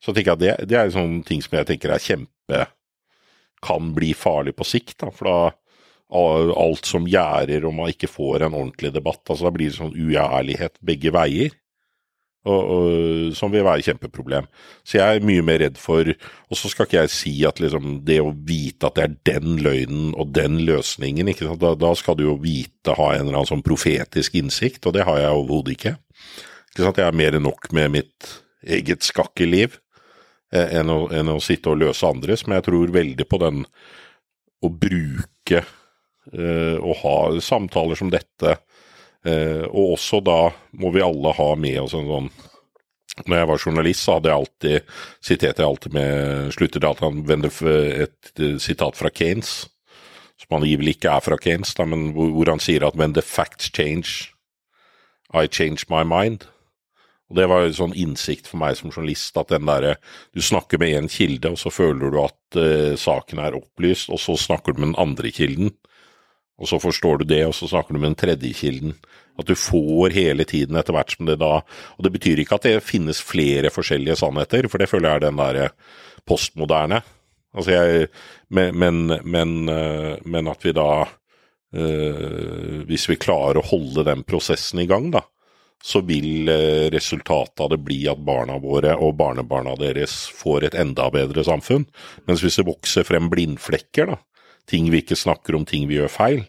[0.02, 2.66] Så tenker jeg at det, det er sånne ting som jeg tenker er kjempe
[3.62, 5.12] Kan bli farlig på sikt, da.
[5.14, 5.40] For da
[6.12, 9.94] alt som gjerder og man ikke får en ordentlig debatt, altså da blir det sånn
[9.94, 11.54] uærlighet begge veier
[12.42, 14.46] og, og, som vil være et kjempeproblem.
[14.82, 18.00] Så jeg er mye mer redd for Og så skal ikke jeg si at liksom
[18.06, 22.26] det å vite at det er den løgnen og den løsningen, da, da, skal du
[22.26, 25.94] jo vite, ha en eller annen sånn profetisk innsikt, og det har jeg overhodet ikke.
[26.72, 26.98] ikke sant?
[26.98, 28.32] Jeg er mer enn nok med mitt
[28.62, 29.78] eget skakkeliv
[30.52, 33.64] eh, enn, å, enn å sitte og løse andres, men jeg tror veldig på den
[34.62, 38.71] å bruke eh, og ha samtaler som dette Eh,
[39.70, 40.50] og også da
[40.82, 42.30] må vi alle ha med oss en sånn
[43.28, 47.50] Når jeg var journalist, så hadde jeg alltid siterte jeg alltid med vende
[48.02, 49.68] et eh, sitat fra Kanes,
[50.40, 53.70] som angivelig ikke er fra Kanes, da, men hvor, han sier at 'when the facts
[53.70, 54.32] change,
[55.34, 56.48] I change my mind'.
[57.30, 59.96] Og Det var en sånn innsikt for meg som journalist at den derre
[60.34, 64.20] Du snakker med én kilde, og så føler du at uh, saken er opplyst, og
[64.20, 65.70] så snakker du med den andre kilden
[66.62, 68.94] og så forstår du det, og så snakker du med den tredje kilden.
[69.40, 71.62] At du får hele tiden etter hvert som det da
[71.96, 75.24] Og det betyr ikke at det finnes flere forskjellige sannheter, for det føler jeg er
[75.24, 75.66] den derre
[76.28, 77.00] postmoderne.
[77.56, 78.06] Altså jeg
[78.52, 81.04] men, men, men, eh, men, at vi da
[81.74, 85.24] øh, Hvis vi klarer å holde den prosessen i gang, da,
[85.82, 86.46] så vil
[86.94, 91.88] resultatet av det bli at barna våre og barnebarna deres får et enda bedre samfunn.
[92.28, 94.20] Mens hvis det vokser frem blindflekker, da,
[94.70, 96.44] ting vi ikke snakker om, ting vi gjør feil,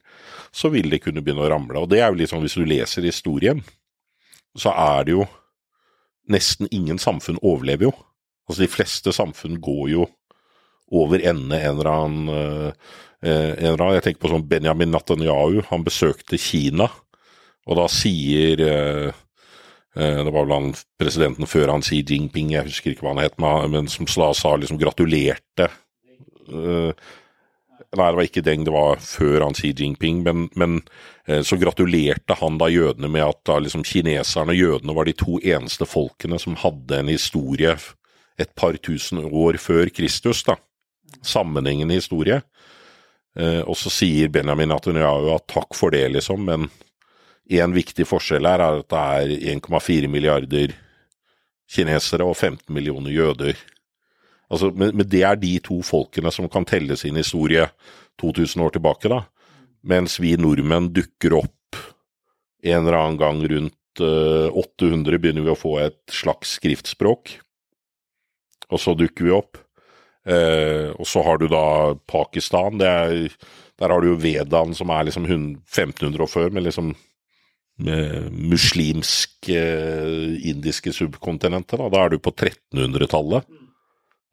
[0.53, 1.81] så vil det kunne begynne å ramle.
[1.81, 3.63] Og det er jo litt sånn hvis du leser historien,
[4.57, 5.25] så er det jo
[6.30, 7.95] nesten ingen samfunn overlever jo.
[8.47, 10.05] Altså de fleste samfunn går jo
[10.93, 12.93] over ende en eller annen uh,
[13.23, 16.89] en eller annen, Jeg tenker på sånn Benjamin Netanyahu, han besøkte Kina,
[17.63, 19.21] og da sier uh,
[19.95, 23.35] det var vel han presidenten før han Xi Jinping, jeg husker ikke hva han het,
[23.39, 25.69] men som sa liksom gratulerte
[27.93, 30.23] Nei, det var ikke Deng, det var før han Xi Jinping.
[30.25, 30.79] Men, men
[31.27, 35.13] eh, så gratulerte han da jødene med at da liksom kineserne og jødene var de
[35.17, 37.75] to eneste folkene som hadde en historie
[38.41, 40.41] et par tusen år før Kristus.
[40.47, 40.57] da.
[41.21, 42.41] Sammenhengende historie.
[43.37, 46.69] Eh, og så sier Benjamin Netanyahu at takk for det, liksom, men
[47.49, 49.03] én viktig forskjell her er at det
[49.45, 50.73] er 1,4 milliarder
[51.73, 53.57] kinesere og 15 millioner jøder.
[54.53, 57.65] Altså, men, men, det er de to folkene som kan telle sin historie
[58.21, 59.23] 2000 år tilbake, da.
[59.84, 61.80] Mens vi nordmenn dukker opp
[62.63, 67.34] en eller annen gang rundt uh, 800, begynner vi å få et slags skriftspråk.
[68.71, 69.59] Og så dukker vi opp.
[70.23, 71.65] Uh, og så har du da
[72.07, 72.80] Pakistan.
[72.80, 73.34] Er,
[73.81, 76.93] der har du jo Vedaen, som er liksom 1500 år før, med liksom
[77.84, 81.81] med muslimske uh, indiske subkontinenter.
[81.81, 81.89] Da.
[81.91, 83.49] da er du på 1300-tallet.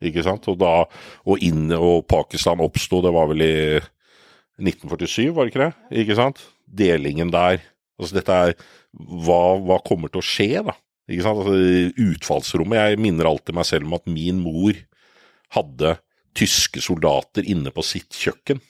[0.01, 0.47] Ikke sant?
[0.49, 0.85] Og, da,
[1.29, 3.57] og, inn, og Pakistan oppsto, det var vel i
[4.61, 5.73] 1947, var det ikke det?
[6.03, 6.45] Ikke sant?
[6.65, 7.61] Delingen der.
[8.01, 8.55] Altså dette er
[8.97, 10.77] hva, hva kommer til å skje, da?
[11.11, 11.43] Ikke sant?
[11.43, 12.79] Altså, utfallsrommet.
[12.81, 14.79] Jeg minner alltid meg selv om at min mor
[15.57, 15.97] hadde
[16.39, 18.61] tyske soldater inne på sitt kjøkken.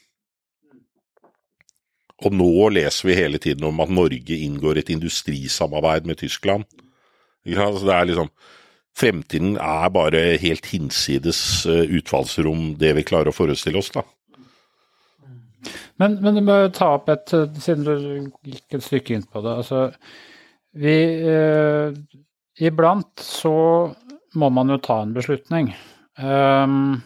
[2.24, 6.66] Og nå leser vi hele tiden om at Norge inngår et industrisamarbeid med Tyskland.
[7.46, 7.70] Ikke sant?
[7.74, 8.32] Altså, det er liksom
[8.98, 14.04] Fremtiden er bare helt hinsides eh, utfallsrom, det vi klarer å forestille oss, da.
[16.00, 17.94] Men, men du må ta opp et, siden du
[18.48, 19.56] gikk et stykke inn på det.
[19.62, 19.90] Altså,
[20.80, 20.96] vi
[21.28, 21.92] eh,
[22.60, 23.54] Iblant så
[24.40, 25.70] må man jo ta en beslutning.
[26.20, 27.00] Um,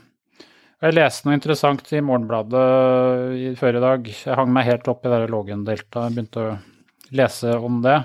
[0.83, 4.09] jeg leste noe interessant i Morgenbladet før i dag.
[4.11, 6.57] Jeg hang meg helt opp i det Lågendeltaet, begynte å
[7.15, 8.01] lese om det.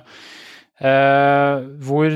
[0.79, 2.13] Eh, hvor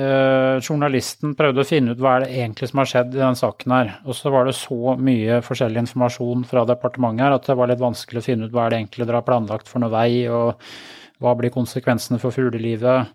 [0.00, 3.38] eh, journalisten prøvde å finne ut hva er det egentlig som har skjedd i den
[3.38, 3.92] saken her.
[4.06, 7.82] Og så var det så mye forskjellig informasjon fra departementet her at det var litt
[7.82, 10.60] vanskelig å finne ut hva er det egentlig dere har planlagt for noe vei, og
[11.22, 13.12] hva blir konsekvensene for fuglelivet.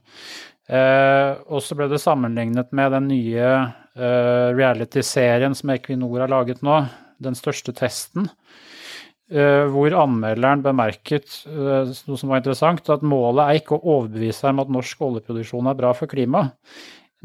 [0.71, 6.63] Eh, og så ble det sammenlignet med den nye eh, reality-serien som Equinor har laget
[6.65, 6.83] nå,
[7.21, 8.31] Den største testen.
[9.31, 14.49] Uh, hvor anmelderen bemerket uh, noe som var interessant, at målet er ikke å overbevise
[14.49, 16.57] om at norsk oljeproduksjon er bra for klimaet.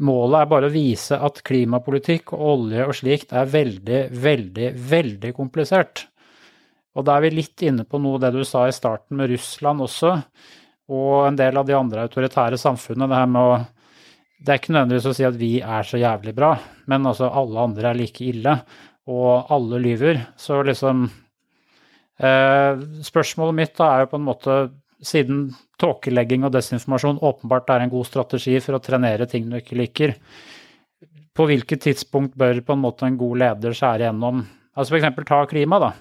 [0.07, 5.33] Målet er bare å vise at klimapolitikk og olje og slikt er veldig, veldig, veldig
[5.35, 6.05] komplisert.
[6.95, 9.83] Og da er vi litt inne på noe det du sa i starten med Russland
[9.83, 10.15] også,
[10.93, 13.09] og en del av de andre autoritære samfunnene.
[13.11, 13.57] Det her med å
[14.37, 16.55] Det er ikke nødvendigvis å si at vi er så jævlig bra,
[16.85, 18.59] men altså alle andre er like ille,
[19.09, 20.27] og alle lyver.
[20.37, 21.26] Så liksom Eh,
[22.17, 24.57] spørsmålet mitt da er jo på en måte,
[25.05, 29.77] siden tåkelegging og desinformasjon åpenbart er en god strategi for å trenere ting du ikke
[29.77, 30.15] liker,
[31.37, 34.41] på hvilket tidspunkt bør på en måte en god leder skjære gjennom?
[34.77, 35.21] Altså F.eks.
[35.27, 35.91] ta klima, da.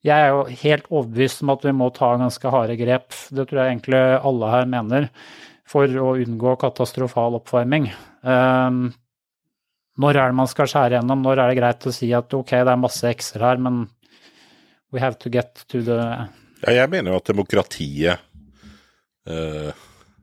[0.00, 3.60] Jeg er jo helt overbevist om at vi må ta ganske harde grep, det tror
[3.60, 5.08] jeg egentlig alle her mener,
[5.68, 7.90] for å unngå katastrofal oppvarming.
[8.24, 8.86] Um,
[10.00, 11.20] når er det man skal skjære gjennom?
[11.26, 13.84] Når er det greit å si at ok, det er masse x-er her, men
[14.92, 16.00] We have to get to the
[16.60, 18.18] Ja, jeg mener jo at demokratiet
[19.28, 19.70] uh,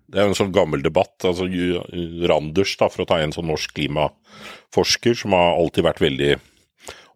[0.08, 1.16] Det er jo en sånn gammel debatt.
[1.26, 1.48] altså
[2.30, 6.38] Randers, da, for å ta en sånn norsk klimaforsker, som har alltid vært veldig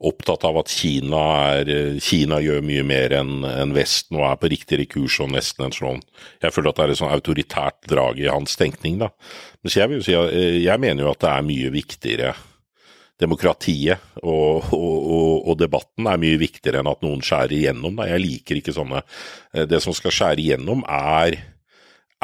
[0.02, 1.22] opptatt av at Kina,
[1.62, 5.68] er, Kina gjør mye mer enn en Vesten og er på riktigere kurs og nesten
[5.68, 6.02] en sånn
[6.42, 9.12] Jeg føler at det er et sånn autoritært drag i hans tenkning, da.
[9.62, 12.34] Men jeg vil jo si eh, jeg mener jo at det er mye viktigere
[13.22, 18.00] demokratiet og, og, og, debatten er mye viktigere enn at noen skjærer igjennom.
[18.00, 18.10] Da.
[18.10, 21.38] Jeg liker ikke sånne eh, Det som skal skjære igjennom, er,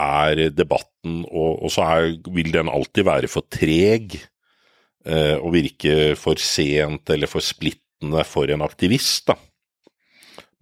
[0.01, 6.15] er debatten, og, og så er, vil den alltid være for treg eh, og virke
[6.19, 9.29] for sent eller for splittende for en aktivist.
[9.29, 9.37] da.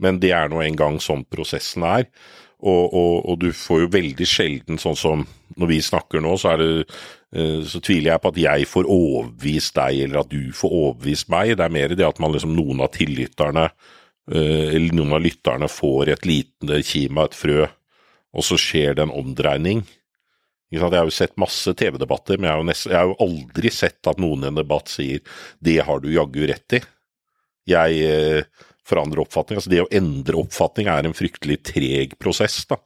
[0.03, 2.09] Men det er nå engang sånn prosessen er.
[2.65, 5.25] Og, og, og, du får jo veldig sjelden, sånn som
[5.59, 6.85] når vi snakker nå, så, er det,
[7.67, 11.55] så tviler jeg på at jeg får overbevist deg, eller at du får overbevist meg.
[11.57, 13.65] Det er mer det at man liksom, noen av tillytterne,
[14.31, 17.67] eh, eller noen av lytterne får et lite av et frø,
[18.35, 19.83] og så skjer det en omdreining.
[20.73, 24.09] Jeg har jo sett masse TV-debatter, men jeg har, nesten, jeg har jo aldri sett
[24.09, 25.21] at noen i en debatt sier
[25.61, 26.83] 'det har du jaggu rett i'.
[27.67, 28.43] Jeg eh,
[28.85, 29.59] forandre oppfatning.
[29.59, 32.77] Altså det å endre oppfatning er en fryktelig treg prosess, da,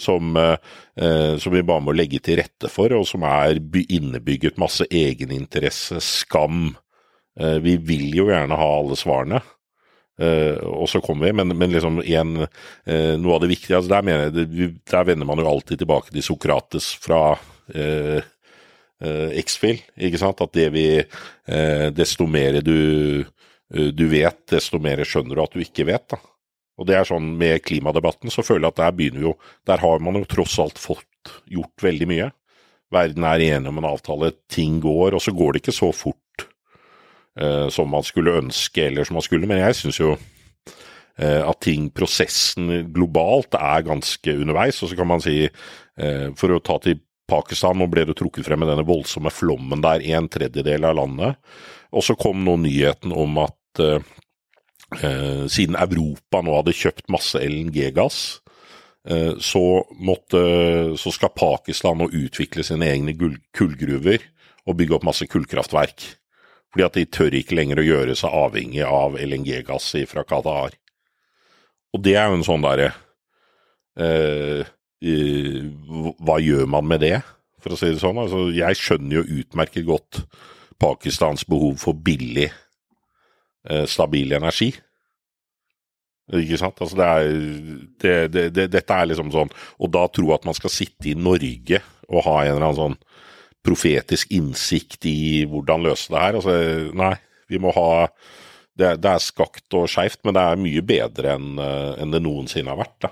[0.00, 4.86] som, eh, som, vi bare må legge til rette for, og som er innebygget masse
[4.90, 6.72] egeninteresse, skam.
[7.38, 9.42] Eh, vi vil jo gjerne ha alle svarene.
[10.18, 12.44] Eh, og så kommer vi, men, men liksom en,
[12.86, 16.14] eh, noe av det viktige altså der, mener jeg, der vender man jo alltid tilbake
[16.14, 17.32] til Sokrates fra
[17.74, 18.20] eh,
[19.02, 20.42] eh, X-Fill, ikke sant?
[20.42, 20.88] At det vi
[21.44, 22.78] Desto mer du
[23.20, 23.26] Eh,
[23.74, 26.04] du vet, desto mer skjønner du at du ikke vet.
[26.14, 26.18] da.
[26.78, 29.34] Og det er sånn Med klimadebatten så føler jeg at der begynner jo
[29.68, 31.06] Der har man jo tross alt fått
[31.48, 32.26] gjort veldig mye.
[32.92, 36.44] Verden er enig om en avtale, ting går, og så går det ikke så fort
[37.40, 39.48] eh, som man skulle ønske eller som man skulle.
[39.48, 44.82] Men jeg syns jo eh, at ting, prosessen globalt, er ganske underveis.
[44.84, 48.44] Og så kan man si, eh, for å ta til Pakistan, nå ble det trukket
[48.44, 51.40] frem med denne voldsomme flommen der, en tredjedel av landet.
[51.94, 54.00] Og så kom nå nyheten om at eh,
[55.00, 58.18] eh, siden Europa nå hadde kjøpt masse LNG-gass,
[59.08, 59.64] eh, så,
[61.00, 63.16] så skal Pakistan nå utvikle sine egne
[63.56, 64.28] kullgruver
[64.64, 66.06] og bygge opp masse kullkraftverk.
[66.74, 70.74] Fordi at de tør ikke lenger å gjøre seg avhengig av LNG-gass fra Qatar.
[71.94, 72.90] Og det er jo en sånn derre
[74.00, 74.64] eh,
[75.04, 77.18] hva gjør man med det,
[77.62, 78.18] for å si det sånn?
[78.20, 80.22] Altså, jeg skjønner jo utmerket godt
[80.80, 82.63] Pakistans behov for billig, eh,
[83.88, 84.70] stabil energi.
[86.32, 86.80] Ikke sant?
[86.80, 87.26] Altså det er,
[88.00, 91.18] det, det, det, dette er liksom sånn Og da tro at man skal sitte i
[91.18, 92.96] Norge og ha en eller annen sånn
[93.64, 96.36] profetisk innsikt i hvordan løse det her.
[96.36, 96.56] Altså,
[96.96, 97.14] nei,
[97.48, 97.88] vi må ha
[98.74, 102.72] Det, er skakt og skeivt, men det er mye bedre enn eh, en det noensinne
[102.72, 102.96] har vært.
[103.06, 103.10] da.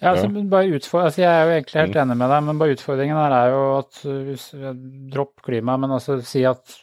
[0.00, 2.02] Ja, altså, bare utfor, altså, Jeg er jo egentlig helt mm.
[2.04, 4.70] enig med deg, men bare utfordringen her er jo at uh,
[5.12, 6.78] Dropp klima, men altså si at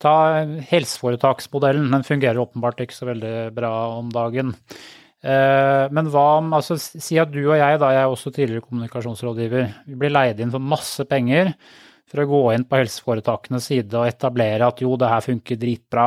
[0.00, 0.14] Ta
[0.70, 1.90] helseforetaksmodellen.
[1.92, 4.54] Den fungerer åpenbart ikke så veldig bra om dagen.
[5.20, 8.64] Uh, men hva om altså, Si at du og jeg, da jeg er også tidligere
[8.64, 11.52] kommunikasjonsrådgiver, vi blir leid inn for masse penger
[12.08, 16.06] for å gå inn på helseforetakenes side og etablere at jo, det her funker dritbra.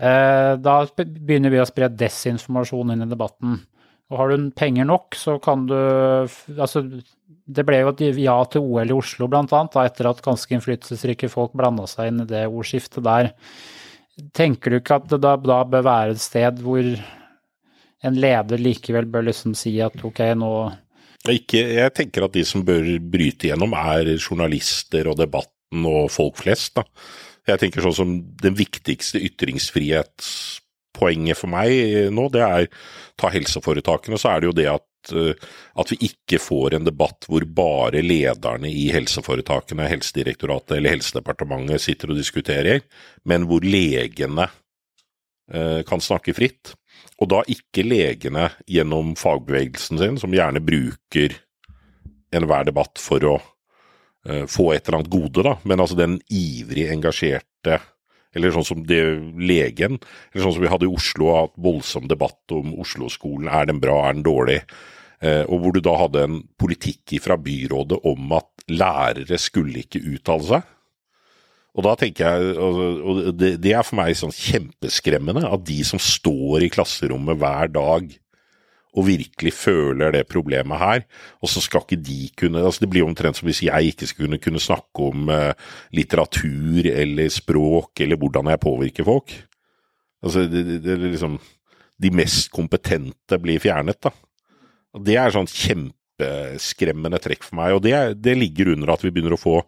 [0.00, 3.60] Uh, da begynner vi å spre desinformasjon inn i debatten.
[4.10, 6.82] Og har du penger nok, så kan du Altså,
[7.46, 10.54] det ble jo et ja til OL i Oslo, blant annet, da, etter at ganske
[10.54, 13.32] innflytelsesrike folk blanda seg inn i det ordskiftet der.
[14.36, 16.84] Tenker du ikke at det da, da, bør være et sted hvor
[18.00, 20.52] en leder likevel bør liksom si at ok, nå
[21.28, 26.40] ikke, Jeg tenker at de som bør bryte gjennom, er journalister og debatten og folk
[26.40, 26.78] flest.
[26.78, 26.86] da.
[27.50, 30.59] Jeg tenker sånn som den viktigste ytringsfrihets
[31.00, 32.68] poenget for meg nå, det er
[33.20, 35.50] ta helseforetakene, så er det jo det at, eh,
[35.80, 42.12] at vi ikke får en debatt hvor bare lederne i helseforetakene, Helsedirektoratet eller Helsedepartementet sitter
[42.12, 42.84] og diskuterer,
[43.28, 44.48] men hvor legene
[45.52, 46.74] eh, kan snakke fritt.
[47.20, 51.36] Og da ikke legene gjennom fagbevegelsen sin, som gjerne bruker
[52.32, 53.38] enhver debatt for å
[54.20, 57.78] få et eller annet gode, da, men altså den ivrig engasjerte
[58.36, 59.02] eller sånn som det,
[59.38, 59.98] legen,
[60.30, 63.96] eller sånn som vi hadde i Oslo, hatt voldsom debatt om Oslo-skolen, er den bra,
[64.06, 64.60] er den dårlig?
[65.20, 70.02] Eh, og hvor du da hadde en politikk fra byrådet om at lærere skulle ikke
[70.14, 70.76] uttale seg.
[71.78, 76.00] Og da tenker jeg, og det, det er for meg sånn kjempeskremmende at de som
[76.02, 78.10] står i klasserommet hver dag
[78.96, 81.04] og virkelig føler det problemet her,
[81.42, 84.38] og så skal ikke de kunne altså Det blir omtrent som hvis jeg ikke skulle
[84.38, 85.52] kunne, snakke om uh,
[85.94, 89.36] litteratur eller språk eller hvordan jeg påvirker folk.
[90.22, 91.38] Altså, det, det, det liksom
[92.00, 94.10] De mest kompetente blir fjernet, da.
[94.96, 99.12] Og Det er sånn kjempeskremmende trekk for meg, og det, det ligger under at vi
[99.12, 99.60] begynner å få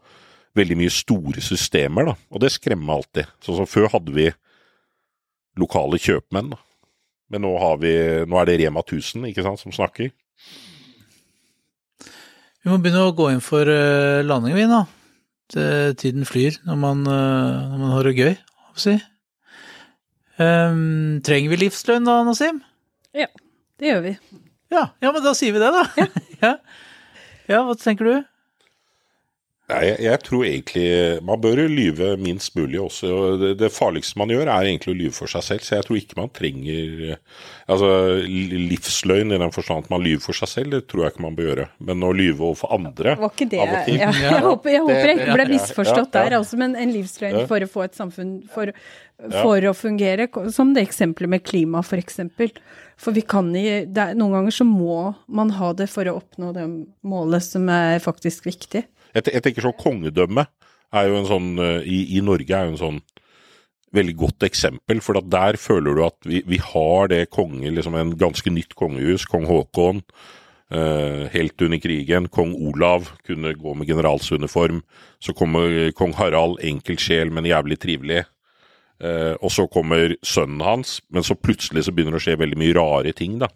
[0.56, 2.16] veldig mye store systemer, da.
[2.32, 3.30] Og det skremmer alltid.
[3.44, 4.30] Sånn som før hadde vi
[5.60, 6.60] lokale kjøpmenn, da
[7.32, 7.92] men nå, vi,
[8.28, 10.12] nå er det Rema 1000 ikke sant, som snakker.
[12.62, 14.84] Vi må begynne å gå inn for uh, landing, vi nå.
[15.52, 18.36] Tiden flyr når man, uh, når man har det gøy,
[18.78, 18.94] si.
[20.40, 22.62] Um, trenger vi livslønn da, Nasim?
[23.16, 23.28] Ja,
[23.80, 24.14] det gjør vi.
[24.72, 25.82] Ja, ja men da sier vi det, da.
[25.98, 26.06] Ja.
[26.44, 26.52] ja.
[27.50, 28.14] ja hva tenker du?
[29.72, 30.86] Jeg, jeg, tror egentlig
[31.24, 33.10] man bør lyve minst mulig også.
[33.40, 35.64] Det, det, farligste man gjør, er egentlig å lyve for seg selv.
[35.66, 37.14] Så jeg tror ikke man trenger
[37.70, 37.90] altså,
[38.26, 41.38] livsløgn i den forstand at man lyver for seg selv, det tror jeg ikke man
[41.38, 41.68] bør gjøre.
[41.88, 45.38] Men å lyve overfor andre Var ikke det ja, Jeg håper jeg, håper jeg ikke
[45.38, 48.72] ble misforstått der, altså, men en livsløgn for å få et samfunn for,
[49.34, 50.28] for å fungere.
[50.54, 52.22] Som det eksempelet med klima, f.eks.
[52.38, 52.64] For,
[53.00, 56.66] for vi kan i, Noen ganger så må man ha det for å oppnå det
[57.08, 58.84] målet som er faktisk viktig.
[59.12, 60.46] Jeg, jeg tenker sånn Kongedømme
[60.92, 63.00] er jo en sånn eh, i, i, Norge er jo en sånn
[63.96, 65.00] veldig godt eksempel.
[65.04, 69.26] For der føler du at vi, vi har det konge, liksom en ganske nytt kongehus.
[69.28, 70.02] Kong Haakon,
[70.72, 72.28] eh, helt under krigen.
[72.32, 74.82] Kong Olav kunne gå med generalsuniform.
[75.20, 78.24] Så kommer kong Harald, enkel sjel, men jævlig trivelig.
[79.02, 82.60] Eh, og så kommer sønnen hans, men så plutselig så begynner det å skje veldig
[82.60, 83.50] mye rare ting, da.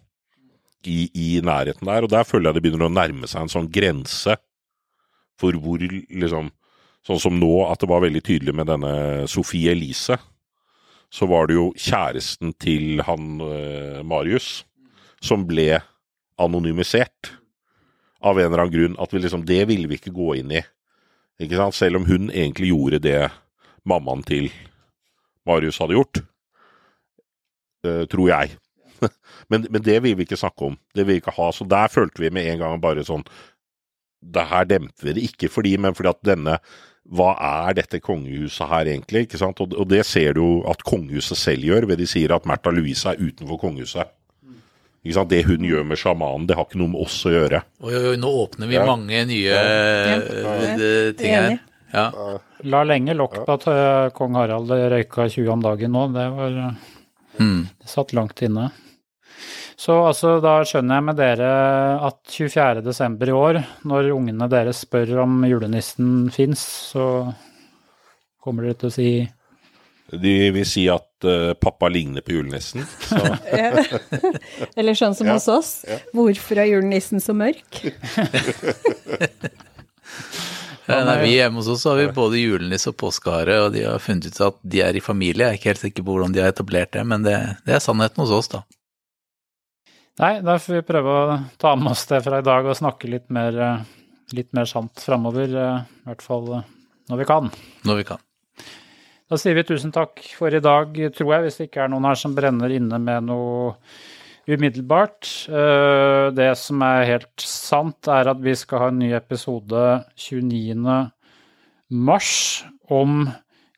[0.87, 2.05] I, i nærheten der.
[2.05, 4.37] Og der føler jeg det begynner å nærme seg en sånn grense
[5.39, 6.51] for hvor liksom
[7.07, 10.17] Sånn som nå, at det var veldig tydelig med denne Sofie Elise.
[11.07, 14.65] Så var det jo kjæresten til han eh, Marius
[15.23, 15.77] som ble
[16.35, 17.31] anonymisert.
[18.19, 18.99] Av en eller annen grunn.
[18.99, 20.63] At vi liksom Det ville vi ikke gå inn i.
[21.39, 21.77] Ikke sant?
[21.77, 23.19] Selv om hun egentlig gjorde det
[23.87, 24.49] mammaen til
[25.47, 26.23] Marius hadde gjort.
[27.87, 28.57] Eh, tror jeg.
[29.53, 30.79] men, men, det vil vi ikke snakke om.
[30.91, 31.51] Det vil vi ikke ha.
[31.55, 33.23] Så der følte vi med en gang bare sånn
[34.21, 35.23] det her demper det.
[35.29, 36.57] Ikke fordi, men fordi at denne
[37.07, 39.21] Hva er dette kongehuset her egentlig?
[39.29, 39.61] ikke sant?
[39.63, 43.07] Og, og det ser du at kongehuset selv gjør, ved de sier at Märtha Louise
[43.07, 44.09] er utenfor kongehuset.
[45.05, 45.29] Ikke sant?
[45.31, 47.61] Det hun gjør med sjamanen, det har ikke noe med oss å gjøre.
[47.79, 48.83] Oi, oi, oi, nå åpner vi Ja.
[48.89, 51.57] mange nye eh, ting her.
[51.93, 52.11] Ja.
[52.67, 56.07] La lenge lokk på at eh, kong Harald røyka 20 om dagen nå.
[56.17, 56.59] Det var
[57.39, 57.67] Mm.
[57.79, 58.71] Det satt langt inne.
[59.77, 61.49] Så altså, da skjønner jeg med dere
[62.07, 62.81] at 24.
[62.85, 67.05] desember i år, når ungene deres spør om julenissen fins, så
[68.43, 69.09] kommer dere til å si
[70.17, 72.85] De vil si at uh, pappa ligner på julenissen.
[74.79, 75.71] Eller sånn som Ja, hos oss.
[76.15, 77.81] Hvorfor er julenissen så mørk?
[80.87, 83.99] Ja, nei, vi hjemme hos oss har vi både julenisse og påskehare, og de har
[83.99, 85.43] funnet ut at de er i familie.
[85.43, 87.35] Jeg er ikke helt sikker på hvordan de har etablert det, men det,
[87.67, 88.61] det er sannheten hos oss, da.
[90.17, 93.09] Nei, da får vi prøve å ta med oss det fra i dag og snakke
[93.11, 93.83] litt mer, eh,
[94.33, 95.51] litt mer sant framover.
[95.53, 96.63] eh, I hvert fall eh,
[97.11, 97.51] når vi kan.
[97.85, 98.23] Når vi kan.
[99.29, 102.07] Da sier vi tusen takk for i dag, tror jeg, hvis det ikke er noen
[102.07, 103.75] her som brenner inne med noe
[104.47, 105.27] umiddelbart.
[106.31, 109.81] Det som er helt sant, er at vi skal ha en ny episode
[110.15, 111.11] 29.
[111.91, 113.27] mars om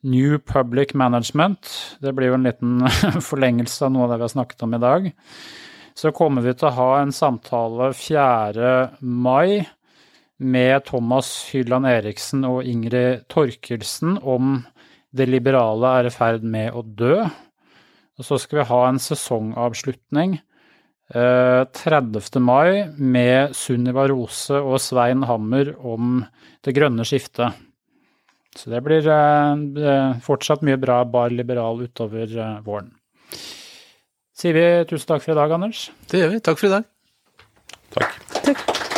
[0.06, 1.98] New Public Management.
[2.00, 2.86] Det blir jo en liten
[3.32, 5.10] forlengelse av noe av det vi har snakket om i dag.
[6.00, 8.68] Så kommer vi til å ha en samtale 4.
[9.04, 9.66] mai
[10.40, 14.62] med Thomas Hylland Eriksen og Ingrid Torkelsen om
[15.12, 17.18] det liberale er i ferd med å dø.
[18.16, 22.32] Og så skal vi ha en sesongavslutning eh, 30.
[22.48, 26.22] mai med Sunniva Rose og Svein Hammer om
[26.64, 27.60] det grønne skiftet.
[28.56, 32.94] Så det blir eh, fortsatt mye bra bar liberal utover eh, våren
[34.40, 35.90] sier vi tusen takk for i dag, Anders.
[36.12, 36.44] Det gjør vi.
[36.46, 36.88] Takk for i dag.
[37.96, 38.22] Takk.
[38.44, 38.89] takk.